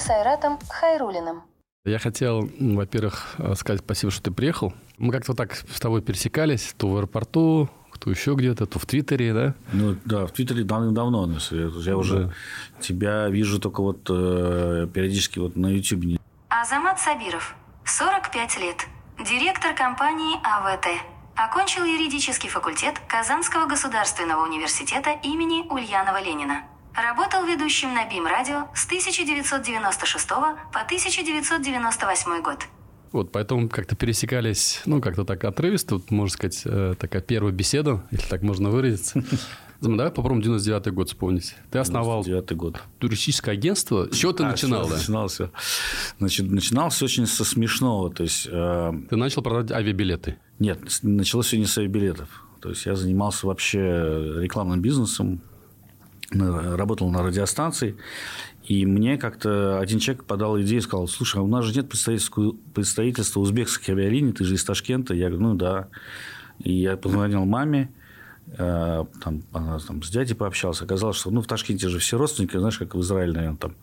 [0.00, 1.42] Сайратом Хайрулиным.
[1.84, 4.74] Я хотел, во-первых, сказать спасибо, что ты приехал.
[4.98, 9.32] Мы как-то так с тобой пересекались, то в аэропорту, то еще где-то, то в Твиттере,
[9.32, 9.54] да?
[9.72, 11.28] Ну да, в Твиттере давно.
[11.50, 12.32] Я уже да.
[12.80, 16.18] тебя вижу только вот э, периодически вот на Ютубе.
[16.48, 18.86] Азамат Сабиров, 45 лет,
[19.18, 20.86] директор компании АВТ.
[21.36, 26.62] Окончил юридический факультет Казанского государственного университета имени Ульянова Ленина.
[27.00, 32.66] Работал ведущим на БИМ-радио с 1996 по 1998 год.
[33.12, 38.02] Вот, поэтому как-то пересекались, ну, как-то так отрывисто, вот, можно сказать, э, такая первая беседа,
[38.10, 39.22] если так можно выразиться.
[39.80, 41.54] Давай попробуем 99 год вспомнить.
[41.70, 42.82] Ты основал 99 год.
[42.98, 44.08] туристическое агентство.
[44.10, 44.88] С чего ты а, начинал?
[44.88, 44.96] Да?
[44.96, 45.52] Начинал все.
[46.18, 48.12] Значит, начинал все очень со смешного.
[48.12, 48.92] То есть, э...
[49.08, 50.36] Ты начал продавать авиабилеты?
[50.58, 52.28] Нет, началось все не с авиабилетов.
[52.60, 53.78] То есть, я занимался вообще
[54.40, 55.42] рекламным бизнесом,
[56.30, 57.96] работал на радиостанции.
[58.64, 61.88] И мне как-то один человек подал идею и сказал, слушай, а у нас же нет
[61.88, 65.14] представительства, узбекских авиалиний, ты же из Ташкента.
[65.14, 65.88] Я говорю, ну да.
[66.58, 67.90] И я позвонил маме,
[68.58, 70.84] э, там, она там с дядей пообщался.
[70.84, 73.74] Оказалось, что ну, в Ташкенте же все родственники, знаешь, как в Израиле, наверное, там.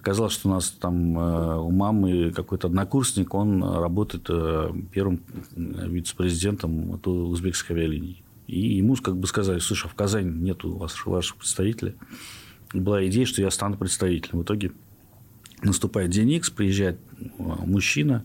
[0.00, 5.20] Оказалось, что у нас там э, у мамы какой-то однокурсник, он работает э, первым
[5.54, 8.25] вице-президентом узбекской авиалинии.
[8.46, 11.94] И ему как бы сказали, слушай, а в Казани нету у вас ваших представителей
[12.72, 14.40] была идея, что я стану представителем.
[14.40, 14.72] В итоге
[15.62, 16.98] наступает день X, приезжает
[17.38, 18.24] а, мужчина,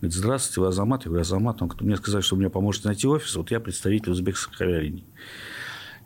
[0.00, 1.04] говорит, здравствуйте, вы Азамат?
[1.04, 1.62] Я говорю, Азамат.
[1.62, 5.04] Он мне сказал, что меня поможет найти офис, вот я представитель узбекских авиалиний.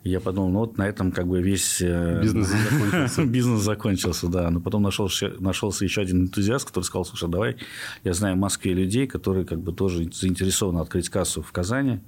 [0.03, 3.23] И я подумал, ну вот на этом как бы весь э, бизнес закончился.
[3.25, 4.49] бизнес закончился, да.
[4.49, 7.57] Но потом нашелся, нашелся еще один энтузиаст, который сказал, слушай, давай,
[8.03, 11.99] я знаю в Москве людей, которые как бы тоже заинтересованы открыть кассу в Казани.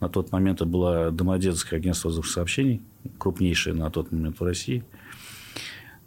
[0.00, 2.82] На тот момент это было Домодедовское агентство сообщений,
[3.18, 4.82] крупнейшее на тот момент в России.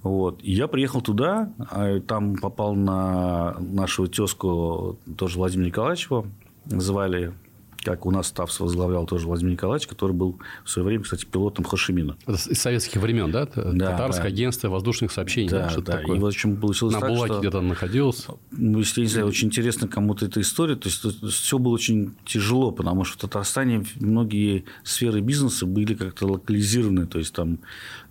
[0.02, 0.42] Вот.
[0.44, 6.26] И я приехал туда, а там попал на нашего тезку, тоже Владимира Николаевича,
[6.66, 7.34] звали
[7.84, 11.66] как у нас ТАВС возглавлял тоже Владимир Николаевич, который был в свое время, кстати, пилотом
[11.66, 12.18] Хошимина.
[12.26, 13.46] Это из советских времен, да?
[13.46, 14.30] да Татарское да.
[14.30, 15.50] агентство воздушных сообщений.
[15.50, 15.82] Да, да.
[15.82, 15.98] да.
[16.00, 16.18] Такое.
[16.18, 17.40] И в общем получилось На так, Булаке что...
[17.40, 18.34] где-то находился.
[18.52, 20.76] Ну, если не знаю, очень интересно кому-то эта история.
[20.76, 26.28] То есть, все было очень тяжело, потому что в Татарстане многие сферы бизнеса были как-то
[26.28, 27.06] локализированы.
[27.08, 27.60] То есть, там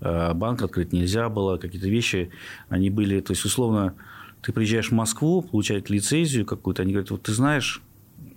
[0.00, 2.30] э, банк открыть нельзя было, какие-то вещи,
[2.68, 3.20] они были...
[3.20, 3.94] То есть, условно,
[4.42, 7.80] ты приезжаешь в Москву, получать лицензию какую-то, они говорят, вот ты знаешь,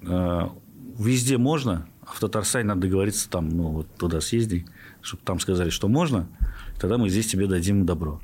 [0.03, 0.41] э,
[0.97, 4.65] везде можно, а в Татарстане надо договориться там, ну, вот туда съезди,
[5.01, 6.27] чтобы там сказали, что можно,
[6.79, 8.21] тогда мы здесь тебе дадим добро.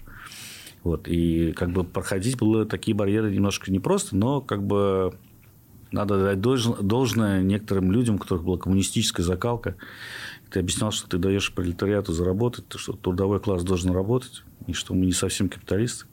[0.83, 5.13] Вот, и как бы проходить было такие барьеры немножко непросто, но как бы
[5.91, 9.75] надо дать должное некоторым людям, у которых была коммунистическая закалка.
[10.49, 15.05] Ты объяснял, что ты даешь пролетариату заработать, что трудовой класс должен работать, и что мы
[15.05, 16.05] не совсем капиталисты.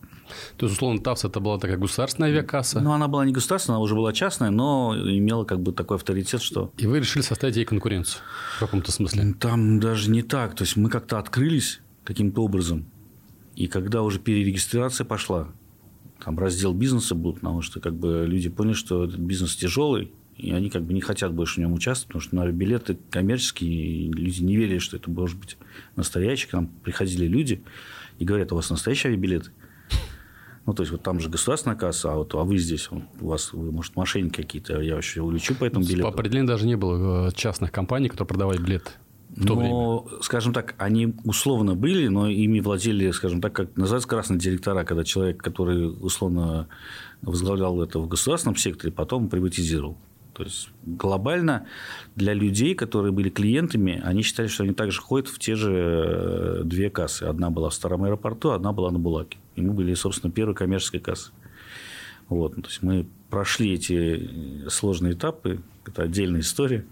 [0.57, 2.81] То есть, условно, ТАВС это была такая государственная авиакасса?
[2.81, 6.43] Ну, она была не государственная, она уже была частная, но имела как бы такой авторитет,
[6.43, 6.73] что...
[6.77, 8.23] И вы решили составить ей конкуренцию
[8.57, 9.35] в каком-то смысле?
[9.41, 10.55] Там даже не так.
[10.55, 12.87] То есть, мы как-то открылись каким-то образом.
[13.55, 15.49] И когда уже перерегистрация пошла,
[16.25, 20.53] там раздел бизнеса был, потому что как бы люди поняли, что этот бизнес тяжелый, и
[20.53, 24.13] они как бы не хотят больше в нем участвовать, потому что на билеты коммерческие, и
[24.13, 25.57] люди не верили, что это может быть
[25.97, 26.47] настоящий.
[26.47, 27.63] К нам приходили люди
[28.19, 29.51] и говорят, у вас настоящие авиабилеты?
[30.69, 33.55] Ну, то есть, вот там же государственная касса, а вот а вы здесь, у вас,
[33.55, 36.03] вы, может, мошенники какие-то, я вообще улечу по этому билету.
[36.03, 38.91] По определению даже не было э, частных компаний, которые продавали билеты.
[39.31, 40.23] В то но, время.
[40.23, 45.05] скажем так, они условно были, но ими владели, скажем так, как называется красные директора, когда
[45.05, 46.69] человек, который условно
[47.23, 49.97] возглавлял это в государственном секторе, потом приватизировал.
[50.35, 51.67] То есть глобально
[52.15, 56.63] для людей, которые были клиентами, они считали, что они также ходят в те же э,
[56.65, 57.23] две кассы.
[57.23, 59.39] Одна была в старом аэропорту, одна была на Булаке.
[59.59, 61.33] И мы были, собственно, первой коммерческой кассой.
[62.29, 62.57] Вот.
[62.57, 66.85] Ну, то есть мы прошли эти э, сложные этапы, это отдельная история,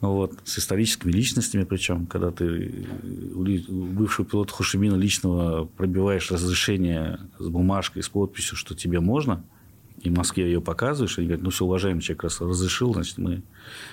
[0.00, 7.46] вот, с историческими личностями, причем, когда ты э, бывшего пилота Хушимина личного пробиваешь разрешение с
[7.46, 9.44] бумажкой, с подписью, что тебе можно,
[10.00, 13.42] и в Москве ее показываешь, они говорят, ну все, уважаемый человек раз разрешил, значит, мы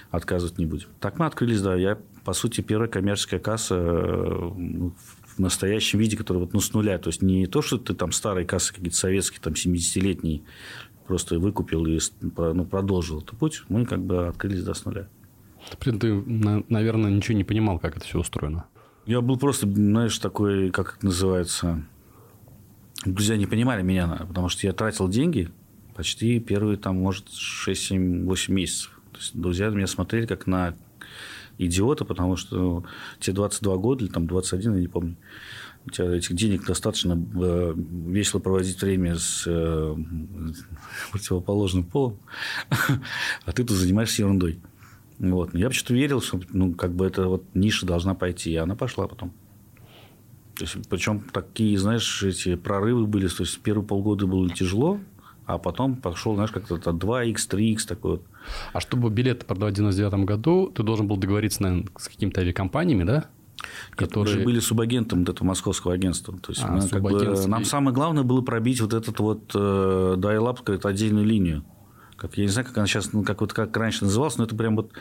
[0.09, 0.87] отказывать не будем.
[0.99, 1.75] Так мы открылись, да.
[1.75, 4.93] Я, по сути, первая коммерческая касса ну,
[5.35, 6.97] в настоящем виде, которая вот, ну, с нуля.
[6.97, 10.41] То есть, не то, что ты там старые кассы какие-то советские, там, 70-летние,
[11.07, 13.63] просто выкупил и ну, продолжил этот путь.
[13.69, 15.07] Мы как бы открылись до с нуля.
[15.79, 16.23] Ты,
[16.69, 18.65] наверное, ничего не понимал, как это все устроено.
[19.05, 21.83] Я был просто, знаешь, такой, как это называется...
[23.03, 25.49] Друзья не понимали меня, потому что я тратил деньги
[25.95, 29.01] почти первые, там, может, 6, 7, 8 месяцев.
[29.11, 30.75] То есть, друзья меня смотрели как на
[31.57, 32.83] идиота, потому что
[33.19, 35.15] те 22 года или там 21, я не помню,
[35.85, 39.95] у тебя этих денег достаточно э, весело проводить время с э,
[41.11, 42.19] противоположным полом,
[43.45, 44.59] а ты тут занимаешься ерундой.
[45.17, 45.53] Вот.
[45.53, 49.07] Я почему-то верил, что ну, как бы эта вот ниша должна пойти, и она пошла
[49.07, 49.31] потом.
[50.55, 53.27] То есть, причем такие, знаешь, эти прорывы были.
[53.27, 54.99] То есть, первые полгода было тяжело,
[55.45, 58.23] а потом пошел, знаешь, как-то 2x, 3x такой вот.
[58.73, 63.03] А чтобы билеты продавать в 99 году, ты должен был договориться, наверное, с какими-то авиакомпаниями,
[63.03, 63.25] да?
[63.95, 64.33] которые...
[64.33, 66.37] Мы же были субагентом этого московского агентства.
[66.39, 70.17] То есть, а, мы, как бы, нам самое главное было пробить вот этот вот э,
[70.19, 71.63] какую-то отдельную линию.
[72.15, 74.55] Как, я не знаю, как она сейчас, ну, как, вот, как раньше называлась, но это
[74.55, 74.91] прям вот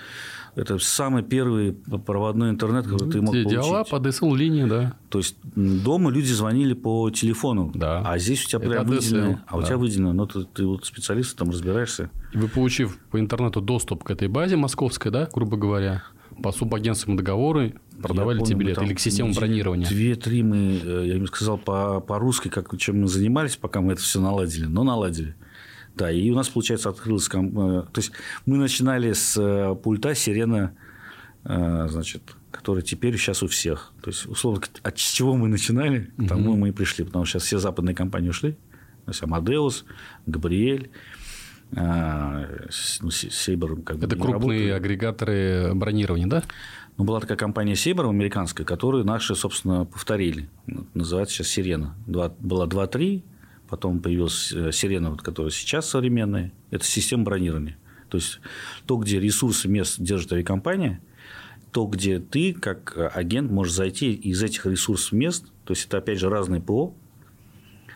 [0.55, 3.51] это самый первый проводной интернет, который ну, ты мог получить.
[3.51, 4.95] Диалап, ADSL линия, да.
[5.09, 8.03] То есть дома люди звонили по телефону, да.
[8.05, 9.59] а здесь у тебя прям выделено, а да.
[9.59, 12.11] у тебя выделено, но ты, ты вот специалист, там разбираешься.
[12.33, 16.03] И вы, получив по интернету доступ к этой базе московской, да, грубо говоря,
[16.43, 19.87] по субагентским договоры продавали помню, тебе билеты или к системе бронирования?
[19.87, 24.03] Две-три мы, э, я им сказал по, по-русски, как, чем мы занимались, пока мы это
[24.03, 25.35] все наладили, но наладили.
[25.97, 27.29] Да, и у нас, получается, открылась...
[27.29, 28.13] Э, то есть,
[28.47, 30.75] мы начинали с э, пульта «Сирена»,
[31.43, 33.95] значит, который теперь сейчас у всех.
[34.03, 36.59] То есть, условно, от чего мы начинали, к тому угу.
[36.59, 37.03] мы и пришли.
[37.03, 38.53] Потому что сейчас все западные компании ушли.
[39.07, 39.87] То есть, Амадеус,
[40.27, 40.91] Габриэль,
[41.73, 44.77] ну, Сейбр как бы Это крупные работает.
[44.77, 46.43] агрегаторы бронирования, да?
[46.97, 50.49] Ну, была такая компания Сейбр американская, которую наши, собственно, повторили.
[50.95, 51.95] Называется сейчас Сирена.
[52.07, 53.23] Два, была 2-3,
[53.71, 56.53] потом появилась э, Сирена, вот, которая сейчас современная.
[56.71, 57.79] Это система бронирования.
[58.09, 58.41] То есть,
[58.87, 61.01] то, где ресурсы мест держит авиакомпания,
[61.73, 66.19] то, где ты, как агент, можешь зайти из этих ресурсов мест, то есть, это, опять
[66.19, 66.95] же, разные ПО,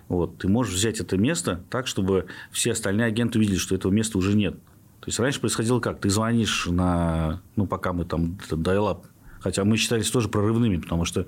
[0.09, 4.17] вот, ты можешь взять это место так, чтобы все остальные агенты увидели, что этого места
[4.19, 4.55] уже нет.
[5.01, 6.01] То есть, раньше происходило как?
[6.01, 7.43] Ты звонишь на...
[7.57, 9.05] Ну, пока мы там dial
[9.45, 11.27] Хотя мы считались тоже прорывными, потому что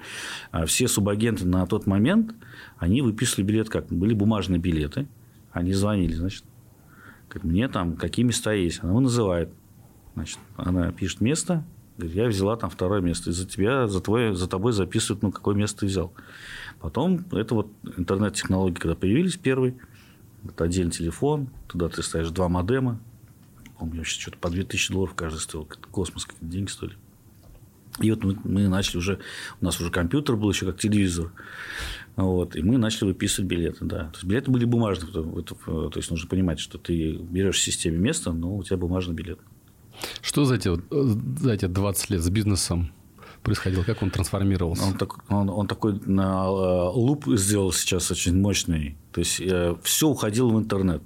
[0.50, 2.34] а, все субагенты на тот момент,
[2.78, 3.88] они выписывали билет как?
[3.88, 5.06] Были бумажные билеты.
[5.52, 6.42] Они звонили, значит,
[7.28, 8.78] как мне там, какие места есть.
[8.80, 9.50] Она его называет.
[10.14, 11.62] Значит, она пишет место,
[11.98, 13.28] я взяла там второе место.
[13.28, 16.14] И за тебя, за, твой, за тобой записывают, ну, какое место ты взял.
[16.80, 19.76] Потом, это вот интернет-технологии, когда появились первые,
[20.42, 22.98] это отдельный телефон, туда ты ставишь два модема,
[23.78, 26.96] помню, вообще что-то по 2000 долларов каждый стоил, космос, какие деньги стоили.
[28.00, 29.18] И вот мы, мы начали уже,
[29.60, 31.32] у нас уже компьютер был еще как телевизор,
[32.16, 34.04] вот, и мы начали выписывать билеты, да.
[34.04, 38.32] То есть, билеты были бумажные, то есть, нужно понимать, что ты берешь в системе место,
[38.32, 39.38] но у тебя бумажный билет.
[40.22, 40.70] Что за эти,
[41.40, 42.92] за эти 20 лет с бизнесом
[43.42, 43.82] происходило?
[43.82, 44.84] Как он трансформировался?
[44.84, 48.96] Он, так, он, он такой на э, луп сделал сейчас очень мощный.
[49.12, 51.02] То есть, э, все уходило в интернет.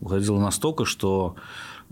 [0.00, 1.36] Уходило настолько, что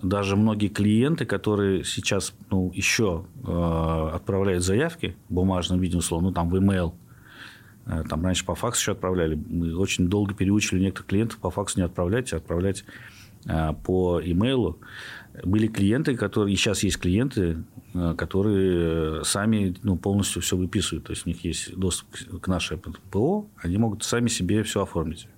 [0.05, 6.35] даже многие клиенты, которые сейчас ну, еще э, отправляют заявки в бумажном виде, условно, ну,
[6.35, 6.95] там в email,
[7.87, 9.35] э, там раньше по факсу еще отправляли.
[9.35, 12.85] Мы очень долго переучили некоторых клиентов по факсу не отправлять, а отправлять
[13.47, 14.79] э, по имейлу.
[15.43, 17.65] Были клиенты, которые, и сейчас есть клиенты,
[17.95, 21.07] Э, которые сами ну, полностью все выписывают.
[21.07, 22.09] То есть, у них есть доступ
[22.41, 25.29] к нашей ПО, они могут сами себе все оформить.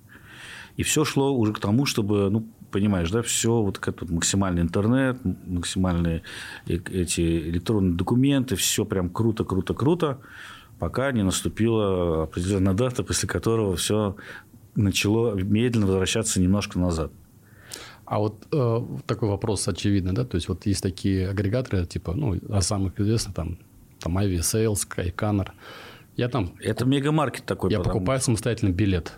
[0.79, 5.17] И все шло уже к тому, чтобы, ну, понимаешь, да, все вот этот максимальный интернет,
[5.47, 6.25] максимальные
[6.67, 10.19] эти электронные документы, все прям круто, круто, круто,
[10.79, 14.17] пока не наступила определенная дата, после которого все
[14.75, 17.13] начало медленно возвращаться немножко назад.
[18.05, 22.39] А вот э, такой вопрос очевидный, да, то есть вот есть такие агрегаторы, типа, ну,
[22.51, 23.59] о самых известных, там,
[24.01, 25.49] там Aviasales, Skycanner.
[26.15, 26.53] Я там...
[26.61, 27.73] Это мегамаркет такой.
[27.73, 29.15] Я покупаю самостоятельно билет.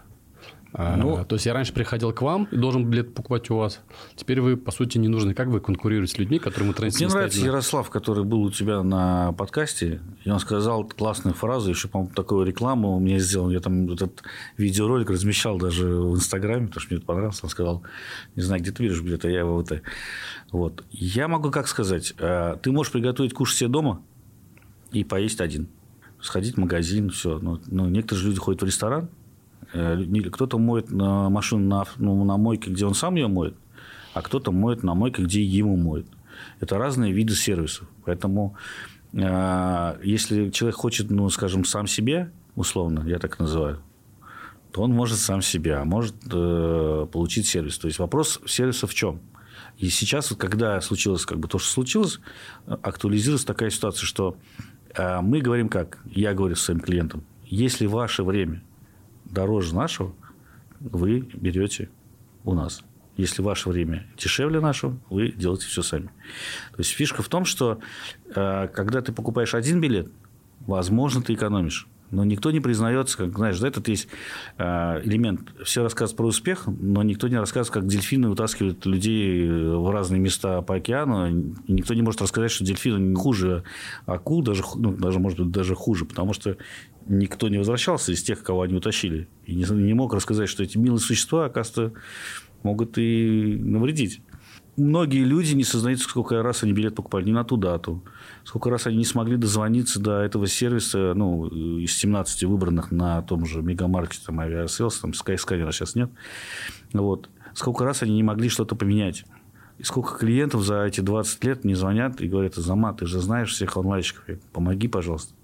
[0.73, 3.81] А, ну, то есть я раньше приходил к вам и должен билет покупать у вас.
[4.17, 5.33] Теперь вы, по сути, не нужны.
[5.33, 8.83] Как вы конкурируете с людьми, которым вы тратите Мне нравится Ярослав, который был у тебя
[8.83, 13.51] на подкасте, и он сказал классную фразу, еще, по-моему, такую рекламу у меня сделал.
[13.51, 14.23] Я там этот
[14.59, 17.41] видеоролик размещал даже в Инстаграме, потому что мне это понравилось.
[17.43, 17.83] Он сказал,
[18.37, 19.73] не знаю, где ты видишь билет, а я его вот.
[20.53, 20.85] вот.
[20.91, 24.03] Я могу как сказать, э, ты можешь приготовить кушать себе дома
[24.93, 25.69] и поесть один.
[26.21, 27.39] Сходить в магазин, все.
[27.39, 29.09] Но, но некоторые люди ходят в ресторан,
[29.73, 33.55] кто-то моет машину на, ну, на мойке, где он сам ее моет,
[34.15, 36.07] а кто-то моет на мойке, где ему моет.
[36.61, 37.89] Это разные виды сервисов.
[38.05, 38.57] Поэтому,
[39.13, 43.81] э, если человек хочет, ну, скажем, сам себе, условно, я так называю,
[44.73, 47.79] то он может сам себя, а может э, получить сервис.
[47.79, 49.21] То есть вопрос сервиса в чем?
[49.79, 52.21] И сейчас, когда случилось как бы то, что случилось,
[52.67, 54.37] актуализируется такая ситуация, что
[54.95, 58.63] э, мы говорим как, я говорю своим клиентам, если ваше время
[59.31, 60.15] дороже нашего,
[60.81, 61.91] вы берете
[62.45, 62.83] у нас.
[63.17, 66.07] Если ваше время дешевле нашего, вы делаете все сами.
[66.73, 67.81] То есть фишка в том, что
[68.33, 70.09] э, когда ты покупаешь один билет,
[70.61, 71.89] возможно, ты экономишь.
[72.11, 74.09] Но никто не признается, как, знаешь, да, этот есть
[74.57, 75.53] э, элемент.
[75.65, 80.63] Все рассказывают про успех, но никто не рассказывает, как дельфины вытаскивают людей в разные места
[80.63, 81.29] по океану.
[81.29, 83.65] И никто не может рассказать, что дельфины хуже
[84.07, 86.57] акул, даже, ну, даже, может быть, даже хуже, потому что
[87.09, 89.29] никто не возвращался из тех, кого они утащили.
[89.45, 91.99] И не, не мог рассказать, что эти милые существа, оказывается,
[92.63, 94.21] могут и навредить
[94.79, 98.03] многие люди не сознают, сколько раз они билет покупали не на ту дату,
[98.45, 103.45] сколько раз они не смогли дозвониться до этого сервиса, ну, из 17 выбранных на том
[103.45, 106.11] же мегамаркете, там, Aviasales, там, Skyscanner сейчас нет.
[106.93, 107.29] Вот.
[107.55, 109.25] Сколько раз они не могли что-то поменять.
[109.79, 113.53] И сколько клиентов за эти 20 лет не звонят и говорят, Зама, ты же знаешь
[113.53, 115.35] всех онлайнщиков, помоги, пожалуйста.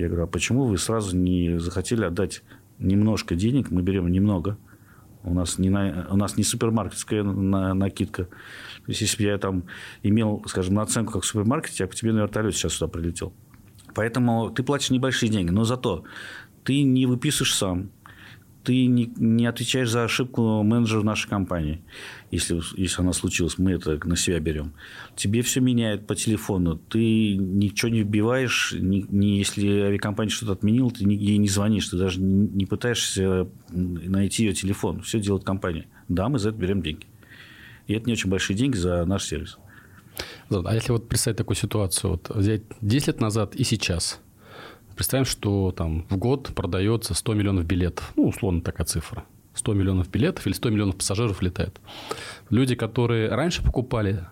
[0.00, 2.42] Я говорю, а почему вы сразу не захотели отдать
[2.78, 4.56] немножко денег, мы берем немного–
[5.22, 8.24] у нас не, на, у нас не супермаркетская на, накидка.
[8.24, 9.64] То есть, если бы я там
[10.02, 13.32] имел, скажем, наценку как в супермаркете, я бы тебе на вертолете сейчас сюда прилетел.
[13.94, 16.04] Поэтому ты платишь небольшие деньги, но зато
[16.64, 17.90] ты не выписываешь сам,
[18.62, 21.82] ты не, не отвечаешь за ошибку менеджера нашей компании,
[22.30, 24.74] если, если она случилась, мы это на себя берем.
[25.16, 30.90] Тебе все меняют по телефону, ты ничего не вбиваешь, не, не, если авиакомпания что-то отменила,
[30.90, 35.86] ты ей не звонишь, ты даже не пытаешься найти ее телефон, все делает компания.
[36.08, 37.06] Да, мы за это берем деньги.
[37.86, 39.58] И это не очень большие деньги за наш сервис.
[40.50, 44.20] А если вот представить такую ситуацию, вот взять 10 лет назад и сейчас–
[44.96, 48.12] Представим, что там в год продается 100 миллионов билетов.
[48.16, 49.24] Ну, условно такая цифра.
[49.54, 51.80] 100 миллионов билетов или 100 миллионов пассажиров летает.
[52.50, 54.24] Люди, которые раньше покупали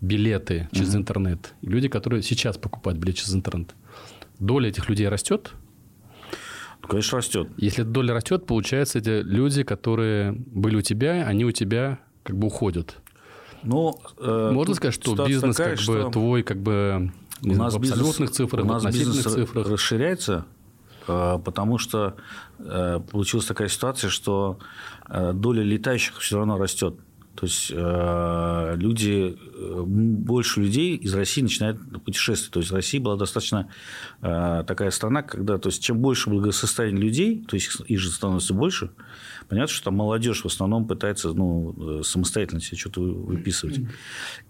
[0.00, 0.98] билеты через угу.
[0.98, 3.74] интернет, и люди, которые сейчас покупают билеты через интернет,
[4.38, 5.52] доля этих людей растет?
[6.88, 7.48] Конечно, растет.
[7.56, 12.48] Если доля растет, получается, эти люди, которые были у тебя, они у тебя как бы
[12.48, 12.96] уходят.
[13.62, 17.12] Ну, э, Можно сказать, что бизнес такая, как бы твой как бы
[17.44, 19.68] у нас в абсолютных бизнес, цифрах, у нас бизнес цифрах.
[19.68, 20.46] расширяется,
[21.06, 22.16] э, потому что
[22.58, 24.58] э, получилась такая ситуация, что
[25.08, 26.96] э, доля летающих все равно растет.
[27.34, 32.52] То есть люди, больше людей из России начинают путешествовать.
[32.52, 33.68] То есть Россия была достаточно
[34.20, 38.90] такая страна, когда, то есть чем больше благосостояние людей, то есть их же становится больше,
[39.48, 43.80] Понятно, что там молодежь в основном пытается ну, самостоятельно себе что-то выписывать.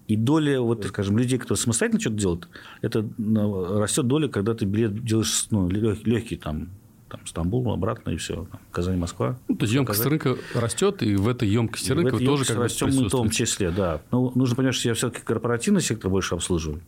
[0.06, 2.48] И доля, вот, скажем, людей, которые самостоятельно что-то делают,
[2.80, 6.70] это ну, растет доля, когда ты билет делаешь ну, легкий, там,
[7.16, 8.46] там, Стамбул, обратно и все.
[8.50, 9.38] Там, Казань, Москва.
[9.48, 10.24] Ну, то есть емкость показать.
[10.24, 13.30] рынка растет, и в этой емкости и рынка вы тоже как растем мы в том
[13.30, 14.00] числе, да.
[14.10, 16.82] Ну, нужно понять, что я все-таки корпоративный сектор больше обслуживаю.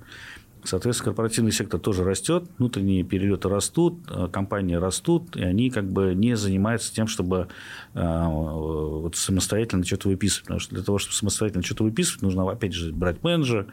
[0.65, 6.13] Соответственно, корпоративный сектор тоже растет, внутренние перелеты растут, э, компании растут, и они как бы
[6.15, 7.47] не занимаются тем, чтобы
[7.95, 10.45] э, вот самостоятельно что-то выписывать.
[10.45, 13.69] Потому что для того, чтобы самостоятельно что-то выписывать, нужно, опять же, брать менеджера.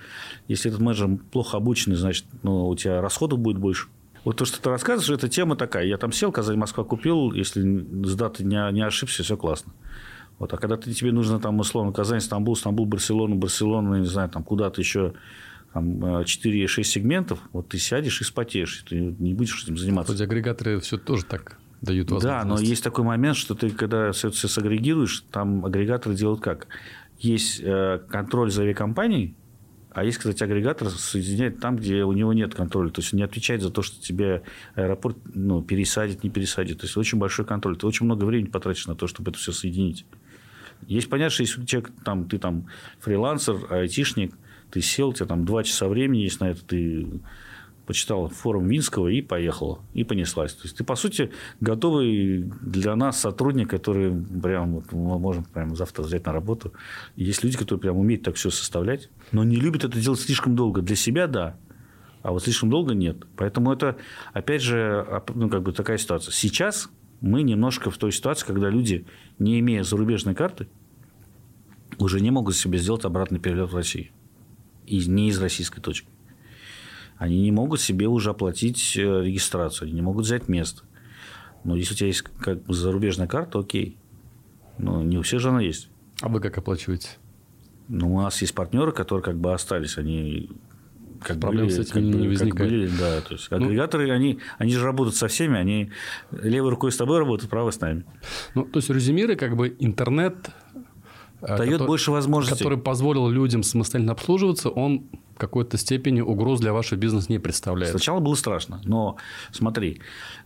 [0.48, 3.88] Если этот менеджер плохо обученный, значит, ну, у тебя расходов будет больше.
[4.24, 5.86] Вот то, что ты рассказываешь, это тема такая.
[5.86, 7.62] Я там сел, Казань, Москва купил, если
[8.06, 9.74] с даты не, не ошибся, все классно.
[10.40, 10.54] Вот.
[10.54, 14.44] А когда ты, тебе нужно там, условно, Казань, Стамбул, Стамбул, Барселона, Барселона, не знаю, там
[14.44, 15.14] куда-то еще
[15.74, 16.26] там 4-6
[16.80, 20.14] э, сегментов, вот ты сядешь и спотеешь, ты не будешь этим заниматься.
[20.14, 22.44] Хоть агрегаторы все тоже так дают возможность.
[22.44, 26.68] Да, но есть такой момент, что ты, когда все это сагрегируешь, там агрегаторы делают как?
[27.20, 29.36] Есть э, контроль за авиакомпанией,
[29.94, 32.90] а есть, кстати, агрегатор соединяет там, где у него нет контроля.
[32.90, 34.44] То есть, он не отвечает за то, что тебе
[34.76, 36.80] аэропорт ну, пересадит, не пересадит.
[36.80, 37.78] То есть, очень большой контроль.
[37.78, 40.06] Ты очень много времени потратишь на то, чтобы это все соединить.
[40.88, 42.68] Есть понятно, что если человек, там, ты там
[43.00, 44.34] фрилансер, айтишник,
[44.72, 47.08] ты сел, у тебя там два часа времени есть на это, ты
[47.86, 50.54] почитал форум Винского и поехал, и понеслась.
[50.54, 55.76] То есть ты, по сути, готовый для нас сотрудник, который прям вот, мы можем прямо
[55.76, 56.74] завтра взять на работу.
[57.16, 60.56] И есть люди, которые прям умеют так все составлять, но не любят это делать слишком
[60.56, 60.82] долго.
[60.82, 61.56] Для себя– да,
[62.22, 63.18] а вот слишком долго нет.
[63.36, 63.98] Поэтому это,
[64.32, 66.32] опять же, ну, как бы такая ситуация.
[66.32, 69.06] Сейчас мы немножко в той ситуации, когда люди,
[69.40, 70.68] не имея зарубежной карты,
[72.00, 74.08] уже не могут себе сделать обратный перелет в Россию
[74.86, 76.08] из, не из российской точки.
[77.24, 80.84] Они не могут себе уже оплатить э, регистрацию, они не могут взять место.
[81.64, 83.98] Но если у тебя есть как бы зарубежная карта, окей.
[84.78, 85.88] Но не у всех же она есть.
[86.20, 87.08] А вы как оплачиваете?
[87.88, 90.50] Ну, у нас есть партнеры, которые как бы остались, они
[91.22, 92.70] как Проблем были, с этим как не возникает.
[92.70, 95.92] Были, да, то есть агрегаторы, ну, они, они же работают со всеми, они
[96.32, 98.04] левой рукой с тобой работают, правой с нами.
[98.54, 100.50] Ну, то есть резюмируя, как бы интернет
[101.48, 102.58] дает который, больше возможностей.
[102.58, 107.92] Который позволил людям самостоятельно обслуживаться, он в какой-то степени угроз для вашего бизнеса не представляет.
[107.92, 109.18] Сначала было страшно, но
[109.52, 110.02] смотри.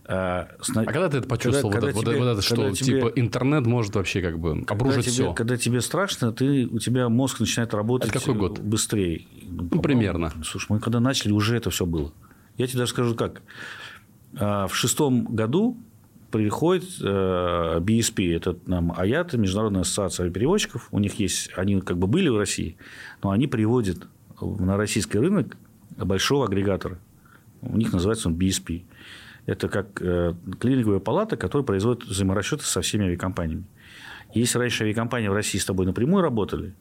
[0.06, 0.82] Э, сна...
[0.82, 3.66] А когда ты это почувствовал, когда, вот, когда тебе, вот это, что тебе, типа интернет
[3.66, 5.32] может вообще как бы обрушить тебе, все?
[5.34, 8.58] Когда тебе страшно, ты, у тебя мозг начинает работать это какой год?
[8.58, 9.26] быстрее.
[9.46, 10.32] Ну, примерно.
[10.42, 12.12] Слушай, мы когда начали, уже это все было.
[12.56, 13.42] Я тебе даже скажу как.
[14.36, 15.78] А в шестом году
[16.30, 20.88] приходит э, BSP, это нам АЯТ, Международная ассоциация переводчиков.
[20.90, 22.76] У них есть, они как бы были в России,
[23.22, 24.06] но они приводят
[24.40, 25.56] на российский рынок
[25.96, 26.98] большого агрегатора.
[27.62, 28.82] У них называется он BSP.
[29.46, 33.64] Это как э, клининговая палата, которая производит взаиморасчеты со всеми авиакомпаниями.
[34.34, 36.74] Если раньше авиакомпании в России с тобой напрямую работали,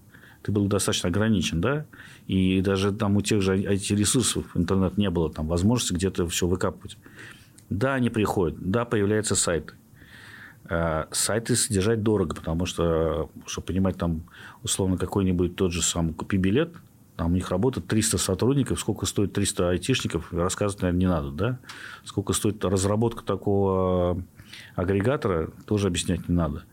[0.43, 1.85] ты был достаточно ограничен, да,
[2.27, 6.97] и даже там у тех же IT-ресурсов интернет не было, там возможности где-то все выкапывать.
[7.69, 9.74] Да, они приходят, да, появляются сайты.
[10.69, 14.24] А сайты содержать дорого, потому что, чтобы понимать, там,
[14.63, 16.74] условно, какой-нибудь тот же самый «Купи билет»,
[17.15, 21.59] там у них работает 300 сотрудников, сколько стоит 300 айтишников, рассказывать, наверное, не надо, да?
[22.03, 24.21] Сколько стоит разработка такого
[24.75, 26.63] агрегатора, тоже объяснять не надо.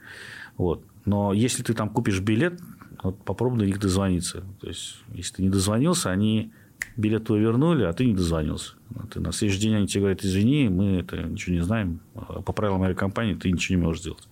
[0.59, 0.85] Вот.
[1.07, 2.61] Но если ты там купишь билет,
[3.03, 4.45] вот попробуй до них дозвониться.
[4.61, 6.53] То есть, если ты не дозвонился, они
[6.97, 8.75] билет твой вернули, а ты не дозвонился.
[9.11, 12.01] Ты на следующий день они тебе говорят, извини, мы это ничего не знаем.
[12.15, 14.29] По правилам авиакомпании ты ничего не можешь сделать.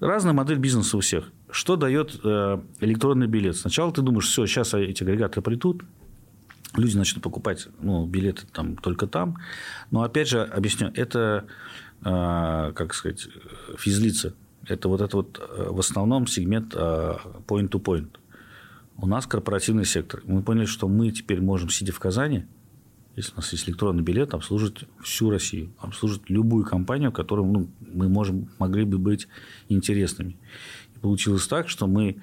[0.00, 1.32] Разная модель бизнеса у всех.
[1.50, 3.56] Что дает э, электронный билет?
[3.56, 5.82] Сначала ты думаешь, все, сейчас эти агрегаторы придут,
[6.76, 9.38] люди начнут покупать ну, билеты там, только там.
[9.90, 11.46] Но опять же, объясню, это,
[12.04, 13.28] э, как сказать,
[13.76, 14.34] физлица.
[14.66, 18.08] Это вот это вот э, в основном сегмент point-to-point.
[19.00, 20.22] У нас корпоративный сектор.
[20.24, 22.46] Мы поняли, что мы теперь можем, сидя в Казани,
[23.14, 28.08] если у нас есть электронный билет, обслуживать всю Россию, обслуживать любую компанию, которой ну, мы
[28.08, 29.28] можем, могли бы быть
[29.68, 30.36] интересными.
[30.96, 32.20] И получилось так, что мы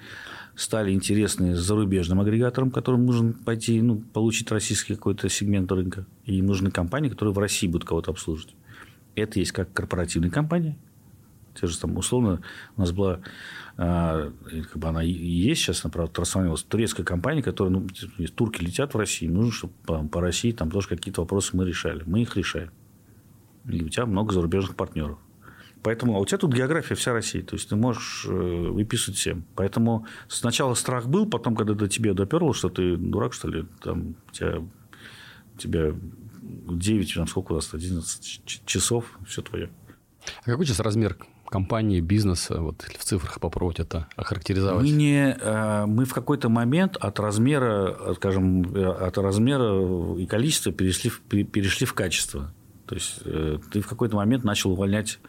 [0.56, 6.06] стали интересны зарубежным агрегаторам, которым нужно пойти, ну, получить российский какой-то сегмент рынка.
[6.26, 8.54] И нужны компании, которые в России будут кого-то обслуживать.
[9.16, 10.78] Это есть как корпоративная компания.
[11.60, 12.42] Те же там, условно,
[12.76, 13.22] у нас была
[13.78, 14.32] а,
[14.72, 16.64] как бы она есть сейчас, она, правда, трансформировалась.
[16.64, 17.88] Турецкая компания, которая, ну,
[18.34, 19.74] турки летят в Россию, нужно, чтобы
[20.08, 22.04] по, России там тоже какие-то вопросы мы решали.
[22.06, 22.72] Мы их решаем.
[23.68, 25.18] И у тебя много зарубежных партнеров.
[25.84, 27.42] Поэтому, а у тебя тут география вся России.
[27.42, 29.46] То есть, ты можешь э, выписывать всем.
[29.56, 34.16] Поэтому сначала страх был, потом, когда до тебя доперло, что ты дурак, что ли, там,
[34.32, 34.64] тебя,
[35.58, 35.94] тебя
[36.42, 39.70] 9, там, сколько у вас, 11 часов, все твое.
[40.44, 41.18] А какой сейчас размер
[41.56, 44.84] компании, бизнеса, вот в цифрах попробовать это охарактеризовать?
[44.84, 50.74] Мы, не, э, мы в какой-то момент от размера, скажем, э, от размера и количества
[50.74, 51.12] перешли,
[51.46, 52.52] перешли в качество.
[52.86, 55.20] То есть, э, ты в какой-то момент начал увольнять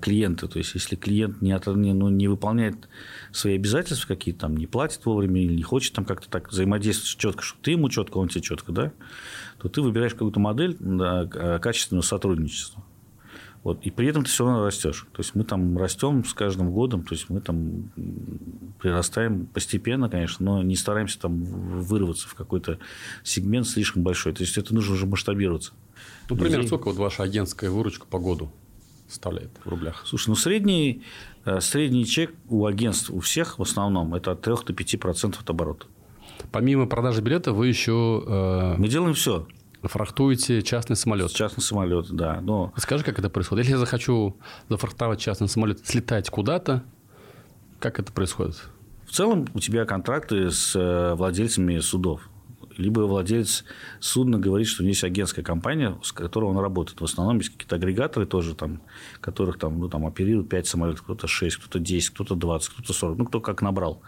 [0.00, 0.46] клиента.
[0.46, 2.88] То есть, если клиент не, от, не, ну, не выполняет
[3.32, 7.42] свои обязательства какие-то, там, не платит вовремя или не хочет там как-то так взаимодействовать четко,
[7.42, 8.92] чтобы ты ему четко, он тебе четко, да,
[9.58, 11.26] то ты выбираешь какую-то модель да,
[11.58, 12.83] качественного сотрудничества.
[13.64, 15.06] Вот, и при этом ты все равно растешь.
[15.12, 17.90] То есть мы там растем с каждым годом, то есть мы там
[18.78, 22.78] прирастаем постепенно, конечно, но не стараемся там вырваться в какой-то
[23.22, 24.34] сегмент слишком большой.
[24.34, 25.72] То есть это нужно уже масштабироваться.
[26.28, 28.52] Ну, примерно сколько вот ваша агентская выручка по году
[29.08, 30.02] составляет в рублях?
[30.04, 31.02] Слушай, ну средний,
[31.46, 35.50] э, средний чек у агентств, у всех в основном, это от 3 до 5% от
[35.50, 35.86] оборота.
[36.52, 38.22] Помимо продажи билета вы еще...
[38.26, 38.74] Э...
[38.76, 39.46] Мы делаем все.
[39.88, 41.32] Фрахтуете частный самолет.
[41.32, 42.40] Частный самолет, да.
[42.40, 42.72] Но...
[42.76, 43.64] Скажи, как это происходит?
[43.64, 44.36] Если я захочу
[44.68, 46.82] зафрахтовать частный самолет, слетать куда-то,
[47.78, 48.56] как это происходит?
[49.06, 52.28] В целом у тебя контракты с э, владельцами судов.
[52.76, 53.64] Либо владелец
[54.00, 57.00] судна говорит, что у него есть агентская компания, с которой он работает.
[57.00, 58.82] В основном есть какие-то агрегаторы тоже, там,
[59.20, 63.18] которых там, ну, там оперируют 5 самолетов, кто-то 6, кто-то 10, кто-то 20, кто-то 40,
[63.18, 64.02] ну, кто как набрал.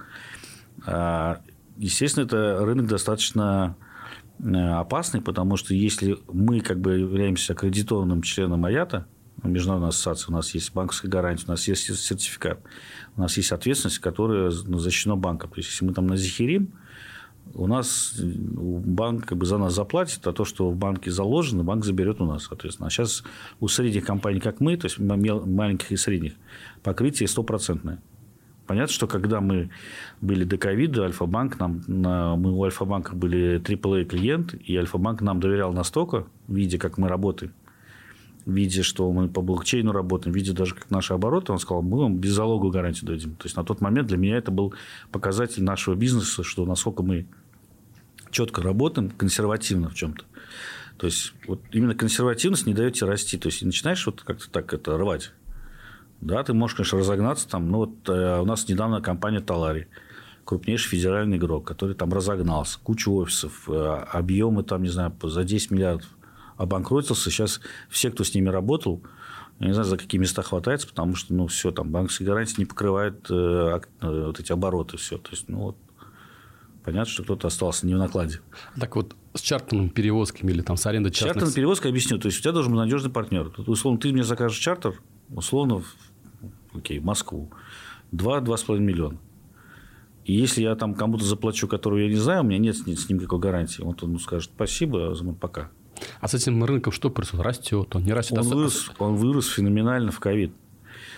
[0.84, 1.40] А,
[1.76, 3.76] естественно, это рынок достаточно
[4.44, 9.07] опасный, потому что если мы как бы являемся аккредитованным членом АЯТа,
[9.42, 12.61] международной ассоциации, у нас есть банковская гарантия, у нас есть сертификат,
[13.16, 15.51] у нас есть ответственность, которая ну, защищена банком.
[15.51, 16.72] То есть, если мы там назихерим,
[17.55, 21.85] у нас банк как бы за нас заплатит, а то, что в банке заложено, банк
[21.85, 22.88] заберет у нас, соответственно.
[22.88, 23.22] А сейчас
[23.61, 26.33] у средних компаний, как мы, то есть маленьких и средних,
[26.83, 28.03] покрытие стопроцентное.
[28.66, 29.70] Понятно, что когда мы
[30.20, 35.72] были до ковида, Альфа-банк нам, мы у Альфа-банка были AAA клиент, и Альфа-банк нам доверял
[35.72, 37.52] настолько, видя, как мы работаем,
[38.44, 42.16] видя, что мы по блокчейну работаем, видя даже, как наши обороты, он сказал, мы вам
[42.16, 43.37] беззалоговую гарантию дадим.
[43.37, 44.74] То есть, на тот момент для меня это был
[45.12, 47.26] показатель нашего бизнеса, что насколько мы
[48.31, 50.24] четко работаем, консервативно в чем-то.
[50.96, 53.38] То есть, вот именно консервативность не дает тебе расти.
[53.38, 55.33] То есть, начинаешь вот как-то так это рвать.
[56.20, 57.70] Да, ты можешь, конечно, разогнаться там.
[57.70, 59.88] Ну, вот э, у нас недавно компания Талари,
[60.44, 65.70] крупнейший федеральный игрок, который там разогнался, кучу офисов, э, объемы там, не знаю, за 10
[65.70, 66.09] миллиардов
[66.57, 67.31] обанкротился.
[67.31, 69.02] Сейчас все, кто с ними работал,
[69.59, 72.66] я не знаю, за какие места хватается, потому что, ну, все, там, банковские гарантии не
[72.66, 75.18] покрывают э, э, вот эти обороты, все.
[75.18, 75.76] То есть, ну, вот,
[76.85, 78.40] понятно, что кто-то остался не в накладе.
[78.79, 81.35] Так вот, с чартерными перевозками или там с арендой частных...
[81.35, 82.18] Чартерная перевозка, объясню.
[82.18, 83.48] То есть, у тебя должен быть надежный партнер.
[83.48, 85.96] Тут, условно, ты мне закажешь чартер, условно, в,
[86.74, 87.50] окей, Москву,
[88.12, 89.18] 2-2,5 миллиона.
[90.24, 92.96] И если я там кому-то заплачу, которого я не знаю, у меня нет с ним,
[92.96, 93.82] с ним никакой гарантии.
[93.82, 95.70] Вот он скажет спасибо, а пока.
[96.20, 97.46] А с этим рынком что происходит?
[97.46, 98.38] Растет, он не растет?
[98.38, 98.54] Он, а...
[98.54, 100.52] вырос, он вырос феноменально в ковид.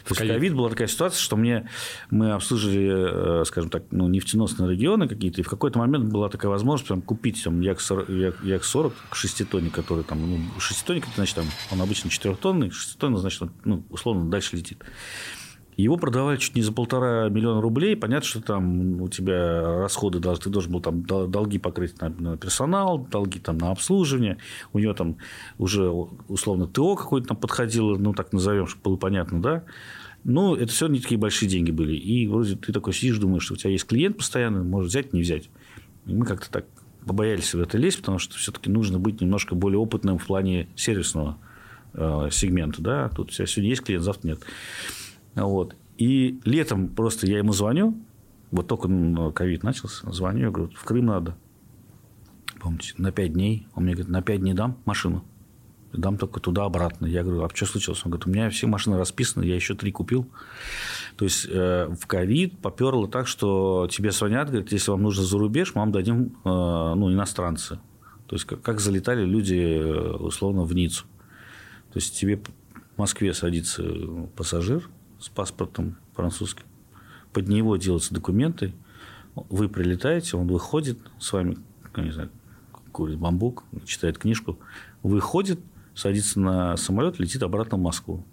[0.05, 1.69] То есть ковид была такая ситуация, что мне
[2.11, 6.51] мы обслуживали, э, скажем так, ну, нефтеносные регионы какие-то, и в какой-то момент была такая
[6.51, 12.11] возможность прям купить там Як-40, Як-40 шеститонник, который там, ну, шеститонник, значит, там, он обычно
[12.11, 14.83] четырехтонный, шеститонный, значит, он, ну, условно, дальше летит.
[15.79, 17.95] Его продавали чуть не за полтора миллиона рублей.
[17.95, 23.39] Понятно, что там у тебя расходы, ты должен был там долги покрыть на персонал, долги
[23.39, 24.39] там на обслуживание.
[24.73, 25.19] У него там
[25.57, 29.65] уже условно ТО какое-то там подходило, ну, так назовем, чтобы было понятно, да.
[30.25, 31.95] Но это все не такие большие деньги были.
[31.95, 35.21] И вроде ты такой сидишь, думаешь, что у тебя есть клиент постоянно, может взять, не
[35.21, 35.49] взять.
[36.07, 36.65] И мы как-то так
[37.07, 41.39] побоялись в это лезть, потому что все-таки нужно быть немножко более опытным в плане сервисного
[41.95, 42.83] э, сегмента.
[42.83, 43.09] Да?
[43.11, 44.41] Тут у тебя сегодня есть клиент, завтра нет.
[45.35, 45.77] Вот.
[45.97, 47.99] И летом просто я ему звоню,
[48.51, 48.89] вот только
[49.33, 51.37] ковид начался, звоню, я говорю, в Крым надо.
[52.61, 53.67] Помните, на пять дней.
[53.75, 55.25] Он мне говорит, на пять дней дам машину.
[55.93, 57.07] Дам только туда-обратно.
[57.07, 58.03] Я говорю, а что случилось?
[58.05, 60.29] Он говорит, у меня все машины расписаны, я еще три купил.
[61.17, 65.39] То есть, э, в ковид поперло так, что тебе звонят, говорят, если вам нужно за
[65.39, 67.79] рубеж, мы вам дадим э, ну, иностранцы.
[68.27, 71.07] То есть, как, как залетали люди, э, условно, в Ниццу.
[71.93, 73.83] То есть, тебе в Москве садится
[74.37, 76.65] пассажир, с паспортом французским.
[77.33, 78.75] Под него делаются документы.
[79.35, 81.59] Вы прилетаете, он выходит с вами,
[81.97, 82.31] ну, не знаю,
[82.93, 84.59] курит бамбук, читает книжку,
[85.03, 85.61] выходит,
[85.95, 88.25] садится на самолет, летит обратно в Москву.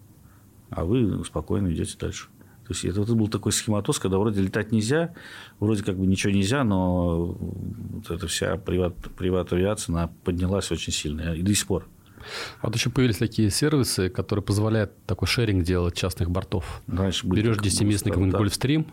[0.69, 2.27] А вы спокойно идете дальше.
[2.65, 5.13] То есть это, это был такой схематоз, когда вроде летать нельзя,
[5.59, 10.91] вроде как бы ничего нельзя, но вот эта вся приват, приват авиация она поднялась очень
[10.91, 11.87] сильно и до сих пор.
[12.61, 16.81] А вот еще появились такие сервисы, которые позволяют такой шеринг делать частных бортов.
[16.87, 18.87] Раньше Берешь 10-местный какой-нибудь Гольфстрим,